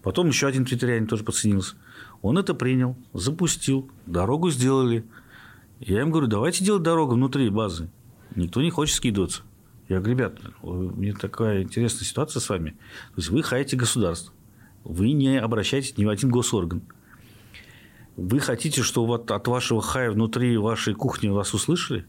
[0.02, 1.76] Потом еще один твиттерянин тоже подсоединился.
[2.22, 5.04] Он это принял, запустил, дорогу сделали.
[5.80, 7.88] Я им говорю, давайте делать дорогу внутри базы.
[8.34, 9.42] Никто не хочет скидываться.
[9.88, 12.70] Я говорю, ребят, у меня такая интересная ситуация с вами.
[12.70, 14.34] То есть вы хаете государство.
[14.82, 16.82] Вы не обращаетесь ни в один госорган.
[18.16, 22.06] Вы хотите, что вот от вашего хая внутри вашей кухни вас услышали?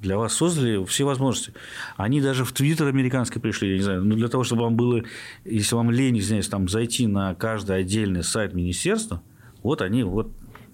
[0.00, 1.54] Для вас создали все возможности.
[1.96, 5.02] Они даже в Твиттер американский пришли, я не знаю, ну, для того, чтобы вам было,
[5.44, 9.22] если вам лень, извиняюсь, там, зайти на каждый отдельный сайт министерства,
[9.62, 10.30] вот они вот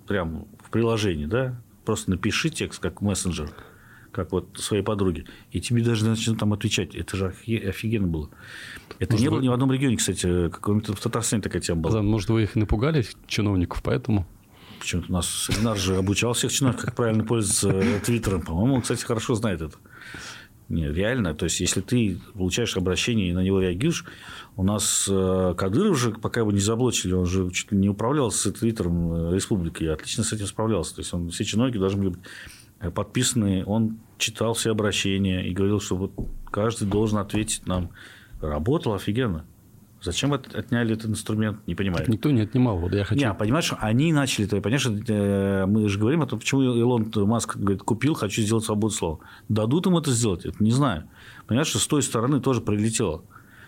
[0.08, 3.52] прям в приложении, да, просто напиши текст как мессенджер,
[4.10, 6.96] как вот своей подруге, и тебе даже начнут там отвечать.
[6.96, 8.30] Это же офигенно было.
[8.98, 12.02] Это может, не было ни в одном регионе, кстати, как в Татарстане такая тема была.
[12.02, 14.26] Может, вы их напугали, чиновников, поэтому...
[14.80, 18.42] Почему-то у нас семинар же обучал всех чиновников, как правильно пользоваться Твиттером.
[18.42, 19.76] По-моему, он, кстати, хорошо знает это.
[20.70, 24.04] Не, реально, то есть, если ты получаешь обращение и на него реагируешь,
[24.56, 28.30] у нас э, Кадыров же, пока его не заблочили, он же чуть ли не управлял
[28.30, 30.94] с Твиттером э, республики, отлично с этим справлялся.
[30.94, 32.20] То есть, он, все чиновники должны были быть
[32.78, 36.12] э, подписаны, он читал все обращения и говорил, что вот
[36.52, 37.90] каждый должен ответить нам.
[38.40, 39.44] Работал офигенно.
[40.02, 42.06] Зачем отняли этот инструмент, не понимаю.
[42.08, 42.78] Никто не отнимал.
[42.78, 43.20] Вот я хочу...
[43.20, 47.56] Не, понимаешь, они начали, ты понимаешь, э, мы же говорим о том, почему Илон Маск
[47.56, 49.18] говорит, купил, хочу сделать свободу слова.
[49.50, 50.46] Дадут им это сделать?
[50.46, 51.04] Это не знаю.
[51.46, 53.24] Понимаешь, что с той стороны тоже прилетело.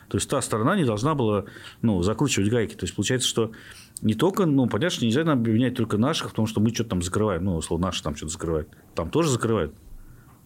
[0.09, 1.45] То есть, та сторона не должна была
[1.83, 2.75] ну, закручивать гайки.
[2.75, 3.53] То есть, получается, что
[4.01, 7.03] не только, ну, понятно, что нельзя нам обвинять только наших, потому что мы что-то там
[7.03, 7.45] закрываем.
[7.45, 8.69] Ну, условно, наши там что-то закрывают.
[8.95, 9.75] Там тоже закрывают.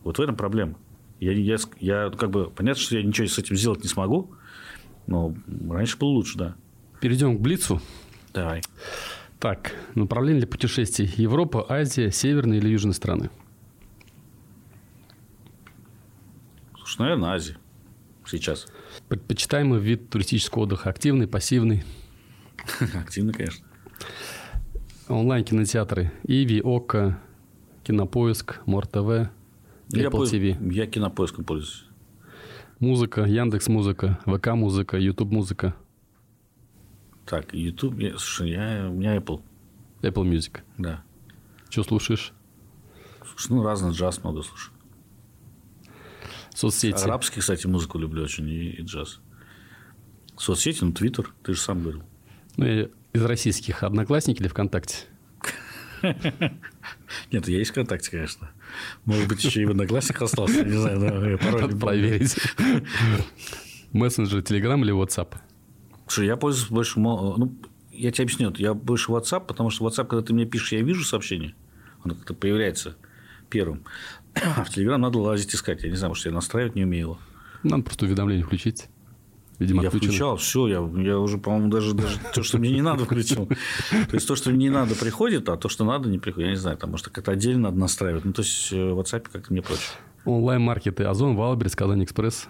[0.02, 0.76] Вот в этом проблема.
[1.20, 4.32] Я, я, я как бы, понятно, что я ничего с этим сделать не смогу,
[5.06, 5.34] но
[5.68, 6.56] раньше было лучше, да.
[7.00, 7.80] Перейдем к Блицу.
[8.32, 8.62] Давай.
[9.38, 11.12] Так, направление для путешествий.
[11.16, 13.30] Европа, Азия, северные или южные страны?
[16.76, 17.56] Слушай, наверное, Азия.
[18.26, 18.66] Сейчас.
[19.08, 20.90] Предпочитаемый вид туристического отдыха.
[20.90, 21.84] Активный, пассивный?
[22.94, 23.64] Активный, конечно.
[25.08, 26.12] Онлайн-кинотеатры.
[26.24, 27.20] Иви, Ока,
[27.84, 29.30] Кинопоиск, Мор-ТВ,
[29.92, 30.72] Apple TV.
[30.72, 31.85] Я кинопоиском пользуюсь.
[32.78, 35.74] Музыка, Яндекс Музыка, ВК Музыка, Ютуб Музыка.
[37.24, 39.42] Так, YouTube, я, слушай, я, у меня Apple.
[40.02, 40.60] Apple Music.
[40.76, 41.02] Да.
[41.70, 42.32] Что слушаешь?
[43.26, 44.74] Слушай, ну, разный джаз много слушаю.
[46.54, 47.02] Соцсети.
[47.02, 49.20] Арабский, кстати, музыку люблю очень и, и джаз.
[50.36, 52.02] Соцсети, ну, Твиттер, ты же сам говорил.
[52.58, 55.06] Ну, и из российских Одноклассники или ВКонтакте?
[57.32, 58.50] Нет, я есть ВКонтакте, конечно.
[59.04, 60.64] Может быть, еще и в Одноклассниках остался.
[60.64, 62.36] Не знаю, но пароль Надо проверить.
[63.92, 65.36] Мессенджер, Телеграм или WhatsApp?
[66.06, 67.00] Слушай, я пользуюсь больше...
[67.00, 67.56] Ну,
[67.92, 68.52] я тебе объясню.
[68.56, 71.54] Я больше WhatsApp, потому что WhatsApp, когда ты мне пишешь, я вижу сообщение.
[72.02, 72.96] Оно как-то появляется
[73.48, 73.84] первым.
[74.34, 75.82] А в Телеграм надо лазить искать.
[75.82, 77.18] Я не знаю, может, я настраивать не умею.
[77.62, 78.88] Надо просто уведомление включить.
[79.58, 83.04] Видимо, я включал, все, я, я уже, по-моему, даже, даже то, что мне не надо,
[83.04, 83.46] включил.
[83.46, 86.46] То есть, то, что мне не надо, приходит, а то, что надо, не приходит.
[86.46, 88.24] Я не знаю, там, может, как-то отдельно надо настраивать.
[88.24, 89.82] Ну, то есть, э, в WhatsApp как-то мне проще.
[90.26, 92.48] Онлайн-маркеты Озон, Wildberries, KazanExpress.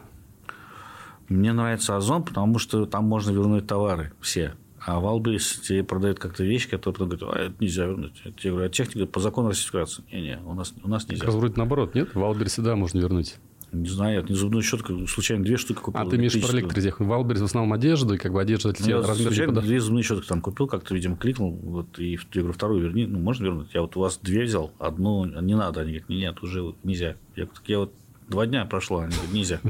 [1.28, 4.54] Мне нравится Озон, потому что там можно вернуть товары все.
[4.80, 8.20] А Wildberries тебе продают как-то вещи, которые потом говорят, а это нельзя вернуть.
[8.24, 10.04] Я тебе говорю, а техника по закону Российской Федерации.
[10.12, 11.20] Не-не, у нас, у нас нельзя.
[11.20, 12.14] Как раз вроде наоборот, нет?
[12.14, 13.36] В Wildberries е, да, можно вернуть.
[13.72, 16.00] Не знаю, я не зубную щетку, случайно две штуки купил.
[16.00, 17.00] А ты имеешь про электрозех.
[17.00, 19.80] В Wildberries в основном одежду, и как бы одежда для тебя ну, размер случайно две
[19.80, 23.44] зубные щетки там купил, как-то, видимо, кликнул, вот, и я говорю, вторую верни, ну, можно
[23.44, 23.68] вернуть?
[23.74, 25.80] Я вот у вас две взял, одну не надо.
[25.80, 27.16] Они говорят, нет, уже нельзя.
[27.34, 27.92] Я, я вот
[28.28, 29.60] два дня прошло, они говорят, нельзя.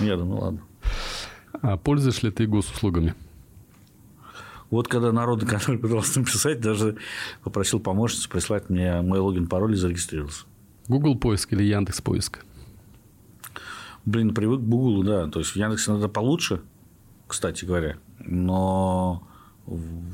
[0.00, 0.60] Я думаю, ну, ладно.
[1.52, 3.14] А пользуешь ли ты госуслугами?
[4.70, 6.96] Вот когда народный контроль пытался написать, даже
[7.42, 10.44] попросил помощницу прислать мне мой логин, пароль и зарегистрировался.
[10.88, 12.44] Google поиск или Яндекс поиск?
[14.08, 15.26] Блин, привык к Google, да.
[15.28, 16.62] То есть в Яндексе надо получше,
[17.26, 17.98] кстати говоря.
[18.20, 19.22] Но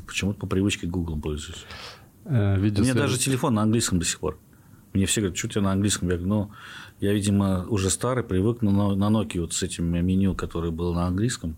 [0.08, 1.64] почему-то по привычке Google пользуюсь.
[2.24, 4.36] Э, У меня даже телефон на английском до сих пор.
[4.94, 6.08] Мне все говорят, что у тебя на английском?
[6.08, 6.50] Я говорю, ну,
[6.98, 11.06] я, видимо, уже старый, привык на, на Nokia вот с этим меню, которое было на
[11.06, 11.56] английском.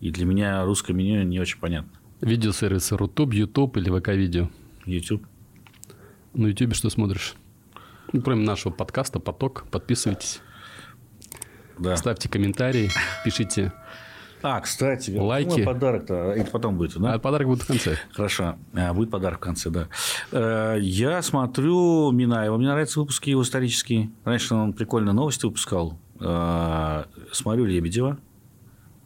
[0.00, 1.90] И для меня русское меню не очень понятно.
[2.20, 4.48] Видеосервисы Рутуб, Ютуб или ВК-видео.
[4.86, 5.26] YouTube.
[6.34, 7.34] На Ютубе что смотришь?
[8.12, 10.40] Ну, кроме нашего подкаста «Поток», подписывайтесь,
[11.78, 11.96] Да.
[11.96, 12.90] ставьте комментарии,
[13.24, 13.72] пишите.
[14.46, 15.48] А, кстати, Лайки.
[15.48, 16.14] мой подарок-то.
[16.32, 17.14] Это потом будет, да?
[17.14, 17.96] А подарок будет в конце.
[18.12, 18.56] Хорошо.
[18.74, 19.88] А, будет подарок в конце, да.
[20.32, 22.58] Э, Я смотрю Минаева.
[22.58, 24.10] Мне нравятся выпуски его исторические.
[24.22, 25.98] Раньше он прикольно новости выпускал.
[26.20, 28.18] Э, Смотрю Лебедева.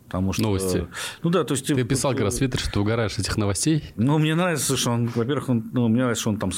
[0.06, 0.42] Потому что...
[0.42, 0.88] Новости.
[1.22, 1.66] Ну да, то есть...
[1.66, 3.84] Ты писал как раз в что ты угораешь этих новостей.
[3.96, 6.50] Ну, мне нравится, что он, во-первых, он, ну, мне нравится, что он там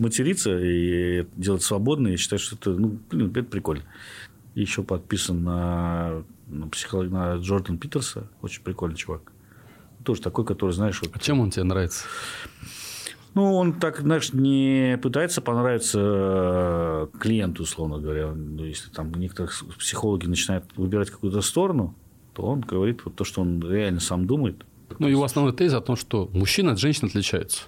[0.00, 2.08] матерится и делает свободно.
[2.08, 3.84] Я считаю, что это, ну, блин, это прикольно.
[4.54, 8.28] Еще подписан на, на, психолог- на Джордан Питерса.
[8.40, 9.32] Очень прикольный чувак.
[10.04, 12.04] Тоже такой, который, знаешь, вот А чем он тебе нравится?
[13.34, 18.32] Ну, он так, знаешь, не пытается понравиться э, клиенту, условно говоря.
[18.32, 21.96] Ну, если там некоторые психологи начинают выбирать какую-то сторону,
[22.32, 24.64] то он говорит вот то, что он реально сам думает.
[25.00, 27.64] Ну, его основной тезис о том, что мужчина от женщин отличаются.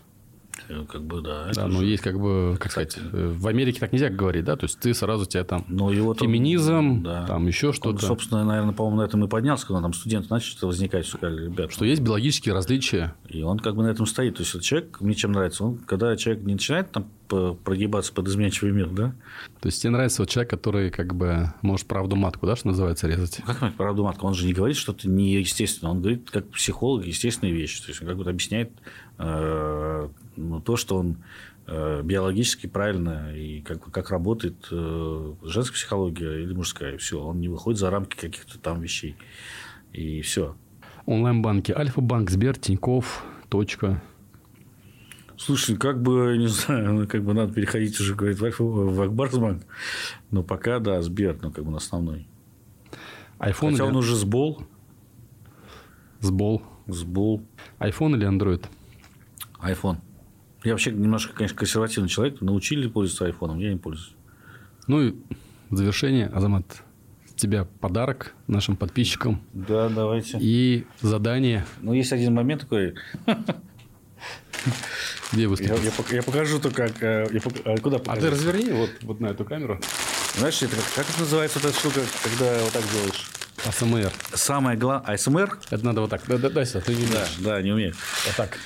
[0.69, 1.51] Э, Как бы, да.
[1.55, 4.57] Да, но же- есть как бы, как сказать, э, в Америке так нельзя говорить, да,
[4.57, 7.27] то есть ты сразу тебя там Но его там- феминизм, да.
[7.27, 8.05] там еще что-то.
[8.05, 11.45] собственно, наверное, по-моему, на этом и поднялся, когда там студенты начали что-то возникать, что сказали,
[11.47, 13.15] ребят, Что есть биологические различия.
[13.29, 14.37] И он как бы на этом стоит.
[14.37, 18.73] То есть, человек, мне чем нравится, он, когда человек не начинает там прогибаться под изменчивый
[18.73, 19.13] мир, да,
[19.61, 23.09] То есть тебе нравится вот человек, который как бы может правду матку, да, что называется,
[23.09, 23.41] резать.
[23.45, 24.27] Как понимать правду матку?
[24.29, 25.91] Он же не говорит что-то неестественное.
[25.93, 27.83] Он говорит, как психолог, естественные вещи.
[27.83, 28.71] То есть, он как бы объясняет
[29.19, 31.19] э, ну, то, что он
[31.67, 36.99] э, биологически правильно и как, как работает э, женская психология или мужская.
[36.99, 37.23] Все.
[37.23, 39.17] Он не выходит за рамки каких-то там вещей.
[39.93, 40.57] И все.
[41.07, 44.03] Онлайн-банки Альфа-банк, Сбер, Тиньков, Точка.
[45.39, 49.01] Слушай, как бы, не знаю, ну, как бы надо переходить уже, говорит, в, Альфа- в
[49.03, 49.65] Акбарсбанк.
[50.31, 52.27] Но пока, да, Сбер, ну, как бы на основной.
[53.39, 53.91] iPhone Хотя или...
[53.91, 54.63] он уже сбол.
[56.21, 56.63] Сбол.
[56.87, 57.43] Сбол.
[57.79, 58.65] iPhone или Android?
[59.61, 59.99] iPhone.
[60.67, 62.41] Я вообще немножко, конечно, консервативный человек.
[62.41, 64.13] Научили пользоваться айфоном, я не пользуюсь.
[64.89, 65.15] Ну и
[65.71, 66.65] в завершение, Азамат,
[67.37, 70.39] тебя подарок нашим подписчикам Да, давайте.
[70.41, 72.95] и задание, Ну, есть один момент такой.
[75.31, 75.85] где Я, выступить.
[75.85, 77.01] я пок- я покажу то, как...
[77.01, 79.81] э, я пок- а куда А ты разверни вот, вот на эту камеру.
[80.37, 83.31] Знаешь, это как, как это называется эта штука, когда вот так делаешь?
[83.65, 84.13] АСМР.
[84.35, 85.15] Самое главное...
[85.15, 85.59] АСМР?
[85.71, 86.23] Это надо вот так.
[86.27, 87.37] Да, да, сюда, ты не Да, умеешь.
[87.39, 87.95] да, не умею.
[88.27, 88.59] Вот так.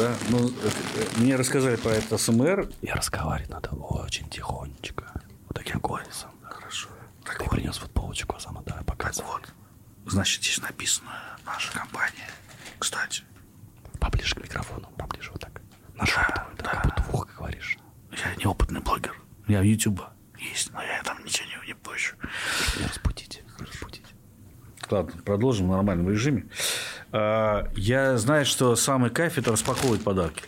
[0.00, 0.70] Да, ну, э,
[1.18, 2.70] мне рассказали про это АСМР.
[2.80, 5.04] И разговаривать надо очень тихонечко.
[5.46, 6.30] Вот таким голосом.
[6.42, 6.88] Хорошо.
[7.24, 9.28] Ты принес футболочку, Азамат, давай показывай.
[9.28, 9.52] Вот.
[10.06, 11.10] Значит, здесь написано
[11.44, 12.30] наша компания.
[12.78, 13.24] Кстати,
[13.98, 15.60] Поближе к микрофону, поближе вот так.
[15.94, 17.76] Нашептывай, да, как будто в ухо говоришь.
[18.12, 19.14] я неопытный блогер.
[19.48, 20.00] Я в YouTube
[20.38, 22.16] есть, но я там ничего не, не пощу.
[22.78, 24.06] Не разбудите, не разбудите.
[24.90, 26.46] Ладно, продолжим в нормальном режиме.
[27.12, 30.42] А, Я знаю, что самый кайф– это распаковывать подарки.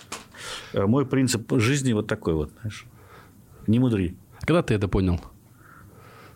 [0.75, 2.87] А, Мой принцип жизни вот такой вот, знаешь.
[3.67, 4.17] Не мудри.
[4.41, 5.21] Когда ты это понял?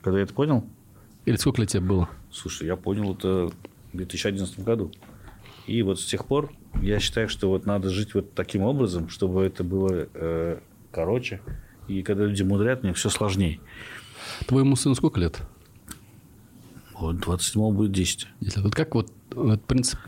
[0.02, 0.64] Когда я это понял,
[1.24, 2.08] Или сколько лет тебе было?
[2.30, 3.50] слушай, я понял это
[3.92, 4.92] в 2011 году.
[5.66, 9.42] И вот с тех пор я считаю, что вот надо жить вот таким образом, чтобы
[9.44, 10.58] это было э,
[10.92, 11.40] короче.
[11.88, 13.58] И когда люди мудрят, мне все сложнее.
[14.46, 15.40] Твоему сыну сколько лет?
[16.98, 18.26] Вот 27 будет 10.
[18.40, 19.98] Если вот как вот этот принцип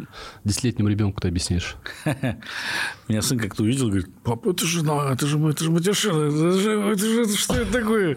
[0.44, 1.76] десятилетнему ребенку ты объяснишь?
[3.08, 6.52] Меня сын как-то увидел, говорит, папа, это же, ну, это же, это же матершина, это
[6.58, 8.16] же, это же, это что это такое?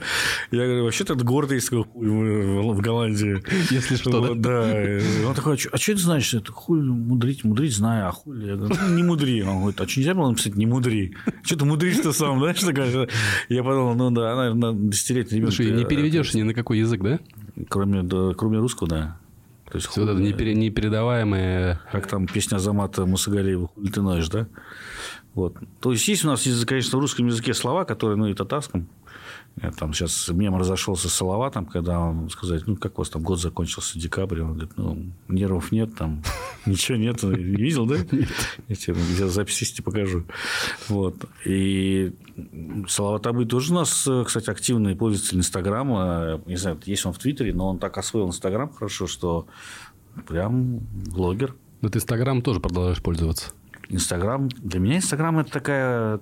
[0.51, 3.43] Я говорю, вообще-то это город есть в Голландии.
[3.73, 4.99] Если что, да.
[5.27, 6.43] Он такой, а что это значит?
[6.43, 8.45] Это хуй мудрить, мудрить знаю, а хуй?
[8.45, 9.41] Я говорю, ну, не мудри.
[9.41, 11.15] Он говорит, а что нельзя было написать не мудри?
[11.43, 12.61] Что ты мудришь-то сам, знаешь?
[13.49, 15.55] Я подумал, ну да, наверное, десятилетний ребенок.
[15.55, 17.19] Слушай, не переведешь ни на какой язык, да?
[17.69, 19.17] Кроме, да, кроме русского, да.
[19.71, 21.79] То есть, Вот это непере- непередаваемое...
[21.91, 24.47] как там песня Азамата Мусагалиева «Хули ты ноешь», да?
[25.33, 25.55] Вот.
[25.79, 28.89] То есть, есть у нас, конечно, в русском языке слова, которые, ну, и татарском.
[29.61, 33.21] Я Там сейчас мем разошелся с Салаватом, когда он сказать, ну, как у вас там
[33.21, 34.41] год закончился, декабрь.
[34.41, 36.23] Он говорит, ну, нервов нет, там,
[36.65, 37.21] ничего нет.
[37.21, 37.97] Не видел, да?
[38.67, 40.23] Я тебе где запись есть, тебе покажу.
[40.87, 41.25] Вот.
[41.45, 42.13] И
[42.87, 46.41] Салават Абы тоже у нас, кстати, активный пользователь Инстаграма.
[46.45, 49.47] Не знаю, есть он в Твиттере, но он так освоил Инстаграм хорошо, что
[50.27, 51.55] прям блогер.
[51.81, 53.51] Но ты Инстаграм тоже продолжаешь пользоваться.
[53.89, 54.47] Инстаграм.
[54.47, 56.21] Для меня Инстаграм это такая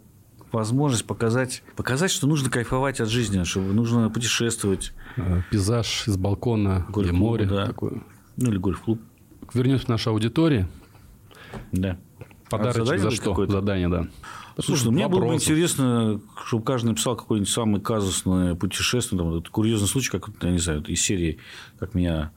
[0.51, 4.93] возможность показать, показать, что нужно кайфовать от жизни, что нужно путешествовать.
[5.17, 7.45] Э, Пейзаж из балкона, Гольф-клуб, море.
[7.45, 7.67] да.
[7.67, 8.01] Такое.
[8.37, 9.01] Ну, или гольф-клуб.
[9.53, 10.67] Вернемся к нашей аудитории.
[11.71, 11.97] Да.
[12.49, 13.29] Подарочек задание за что?
[13.31, 13.53] какое-то?
[13.53, 14.07] Задание, да.
[14.61, 15.49] Слушай, ну, мне было бы Вопросов.
[15.49, 20.57] интересно, чтобы каждый написал какой-нибудь самый казусное путешествие, там, вот курьезный случай, как, я не
[20.57, 21.37] знаю, из серии,
[21.79, 22.31] как меня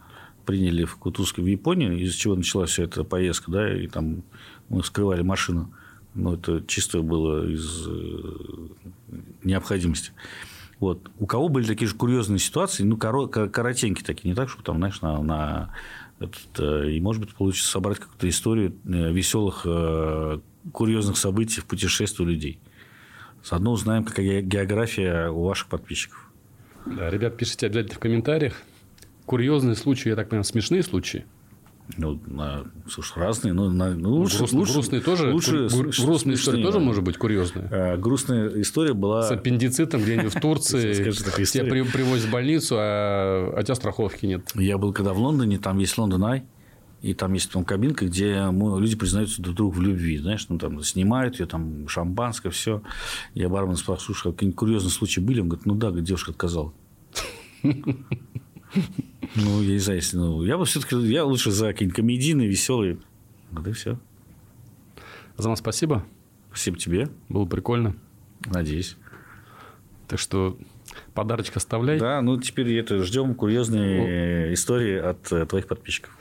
[0.47, 4.23] приняли в Кутузке в Японии, из-за чего началась вся эта поездка, да, и там
[4.69, 5.73] мы скрывали машину.
[6.15, 9.13] Но это чисто было из э,
[9.45, 10.13] необходимости.
[10.79, 11.11] Вот.
[11.19, 14.65] У кого были такие же курьезные ситуации, ну, коро- ко- коротенькие такие, не так, чтобы
[14.65, 15.75] там, знаешь, на, на
[16.19, 19.67] этот, э, и, может быть, получится собрать какую-то историю э, веселых
[20.73, 22.59] курьезных событий в путешествии людей.
[23.45, 26.31] Заодно узнаем, какая география у ваших подписчиков.
[26.87, 28.55] Да, ребят, пишите обязательно в комментариях.
[29.27, 31.25] Курьезные случаи, я так понимаю, смешные случаи.
[31.99, 35.33] Ну, на- слушай, разные, но на- ну, лучше, Груст- лучше- грустные тоже.
[35.33, 37.69] лучше гру- грустная история тоже может быть курьезная.
[37.71, 39.23] Э, Грустная история была...
[39.25, 40.95] С аппендицитом где-нибудь в Турции.
[41.45, 44.51] Тебя привозят в больницу, а, а у тебя страховки нет.
[44.55, 46.45] Я был когда в Лондоне, там есть Лондон Ай,
[47.03, 50.19] и там есть там кабинка, где люди признаются друг другу в любви.
[50.19, 52.81] Знаешь, ну, там снимают ее, там шампанское, все.
[53.35, 55.41] Я бармен спрашиваю, слушай, какие-нибудь курьезные случаи были?
[55.41, 56.73] Он говорит, ну да, девушка отказала.
[59.35, 60.17] Ну, я не знаю, если...
[60.17, 60.97] Ну, я бы все-таки...
[60.97, 62.99] Я лучше за какие-нибудь комедийные, веселые.
[63.51, 63.99] Да и все.
[65.37, 66.05] Азамат, спасибо.
[66.49, 67.09] Спасибо тебе.
[67.29, 67.97] Было прикольно.
[68.47, 68.97] Надеюсь.
[70.09, 70.59] Так что
[71.15, 71.99] подарочек оставляй.
[71.99, 76.17] Да, ну теперь это ждем курьезные истории от э, твоих подписчиков.